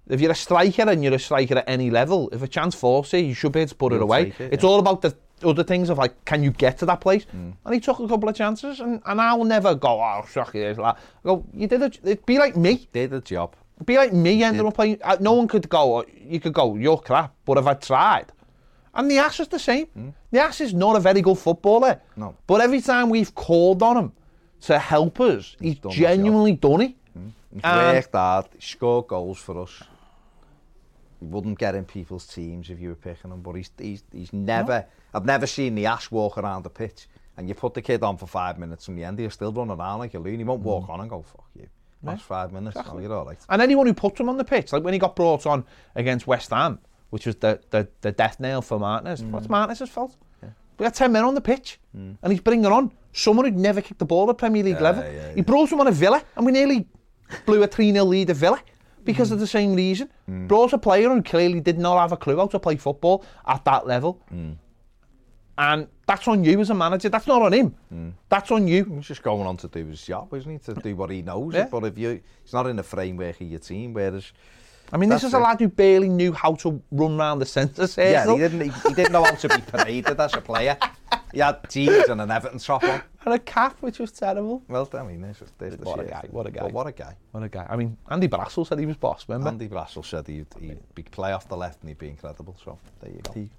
[0.09, 3.13] if you're a striker and you're a striker at any level, if a chance falls
[3.13, 4.33] you, you should be able to put it You'll away.
[4.39, 4.69] it, it's yeah.
[4.69, 7.25] all about the other things of like, can you get to that place?
[7.25, 7.53] Mm.
[7.63, 10.63] And he took a couple of chances, and, and I'll never go, oh, shock it
[10.63, 10.95] is like.
[10.95, 11.99] I go, you did it.
[12.03, 12.87] It'd be like me.
[12.91, 13.55] Did the job.
[13.77, 14.99] It'd be like me ending up playing.
[15.03, 15.99] Uh, no one could go.
[15.99, 16.75] Oh, you could go.
[16.75, 17.33] You're crap.
[17.45, 18.31] But if I tried,
[18.95, 19.85] and the ass is the same.
[19.97, 20.13] Mm.
[20.31, 22.01] The ass is not a very good footballer.
[22.15, 22.35] No.
[22.47, 24.11] But every time we've called on him
[24.61, 26.95] to help us, he's, done genuinely done it.
[27.17, 27.29] Mm-hmm.
[27.53, 28.45] He's And- worked hard.
[28.53, 29.83] He scored goals for us.
[31.19, 34.31] He wouldn't get in people's teams if you were picking him, but he's he's, he's
[34.31, 34.85] never.
[35.13, 37.07] I've never seen the ass walk around the pitch.
[37.35, 39.71] And you put the kid on for five minutes from the end, he'll still run
[39.71, 40.39] around like a loon.
[40.39, 40.91] He won't walk mm-hmm.
[40.91, 41.69] on and go, fuck you.
[42.03, 43.37] Last five minutes, oh, you're all right.
[43.49, 45.65] And anyone who puts him on the pitch, like when he got brought on
[45.95, 46.79] against West Ham,
[47.09, 49.31] which was the, the, the death nail for Martinez, mm.
[49.31, 50.15] what's Martinez's fault?
[50.41, 52.15] We got 10 men on the pitch, mm.
[52.21, 55.03] and he's bringing on someone who'd never kicked the ball at Premier League Yeah, level.
[55.03, 56.87] yeah, He brought him on a Villa, and we nearly
[57.45, 58.59] blew a 3 0 lead at Villa
[59.03, 60.09] because of the same reason.
[60.29, 60.47] Mm.
[60.47, 63.63] Brought a player who clearly did not have a clue how to play football at
[63.65, 64.21] that level.
[64.33, 64.55] Mm.
[65.57, 67.09] And that's on you as a manager.
[67.09, 67.75] That's not on him.
[67.93, 68.13] Mm.
[68.29, 68.85] That's on you.
[68.95, 70.57] He's just going on to do his job, isn't he?
[70.59, 71.53] To do what he knows.
[71.53, 71.67] Yeah.
[71.69, 74.31] But if you, he's not in the framework of your team, whereas
[74.93, 77.45] I mean, this That's is a lad who barely knew how to run round the
[77.45, 78.11] centre circle.
[78.11, 80.77] yeah, he didn't he, he didn't know how to be paraded as a player.
[81.33, 83.01] He had jeans and an Everton top on.
[83.25, 84.63] And a cap, which was terrible.
[84.69, 86.13] Well, I mean, it's just, there's what the a shit.
[86.13, 86.61] guy, what a guy.
[86.61, 87.15] But what a guy.
[87.31, 87.67] What a guy.
[87.69, 89.49] I mean, Andy Brassel said he was boss, remember?
[89.49, 92.79] Andy Brassel said he'd, he'd be play off the left and he'd be incredible, so
[93.01, 93.33] there you go.
[93.33, 93.49] There you,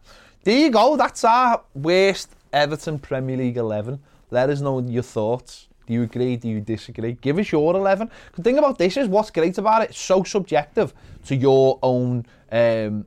[0.44, 4.00] there you go, that's our worst Everton Premier League 11.
[4.30, 5.68] Let us know your thoughts.
[5.86, 6.36] Do you agree?
[6.36, 7.12] Do you disagree?
[7.20, 8.10] Give us your 11.
[8.36, 10.94] The thing about this is what's great about it, it's so subjective
[11.26, 13.04] to your own um,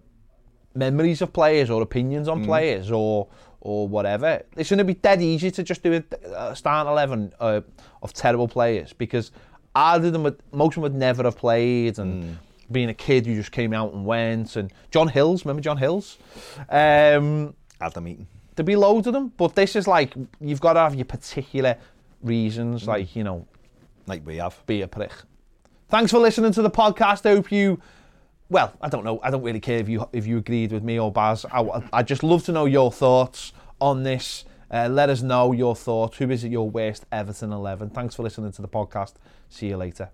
[0.76, 2.46] memories of players or opinions on mm.
[2.46, 3.28] players or
[3.66, 4.44] or whatever.
[4.58, 6.04] It's going to be dead easy to just do
[6.36, 7.62] a, starting 11 uh,
[8.02, 9.32] of terrible players because
[9.74, 12.38] either them would, most of them would never have played and
[12.72, 16.18] being a kid who just came out and went and John Hills, remember John Hills?
[16.70, 18.28] Um, Adam Eaton.
[18.56, 21.78] there'd be loads of them, but this is like you've got to have your particular
[22.22, 23.48] reasons, like you know,
[24.08, 24.62] Like we have.
[24.66, 25.12] be a prick.
[25.90, 27.26] Thanks for listening to the podcast.
[27.26, 27.80] I hope you.
[28.54, 29.20] Well, I don't know.
[29.24, 31.44] I don't really care if you if you agreed with me or Baz.
[31.52, 33.52] I I just love to know your thoughts
[33.82, 34.46] on this.
[34.70, 36.18] Uh, let us know your thoughts.
[36.18, 37.90] Who is it your worst Everton eleven?
[37.90, 39.14] Thanks for listening to the podcast.
[39.50, 40.12] See you later.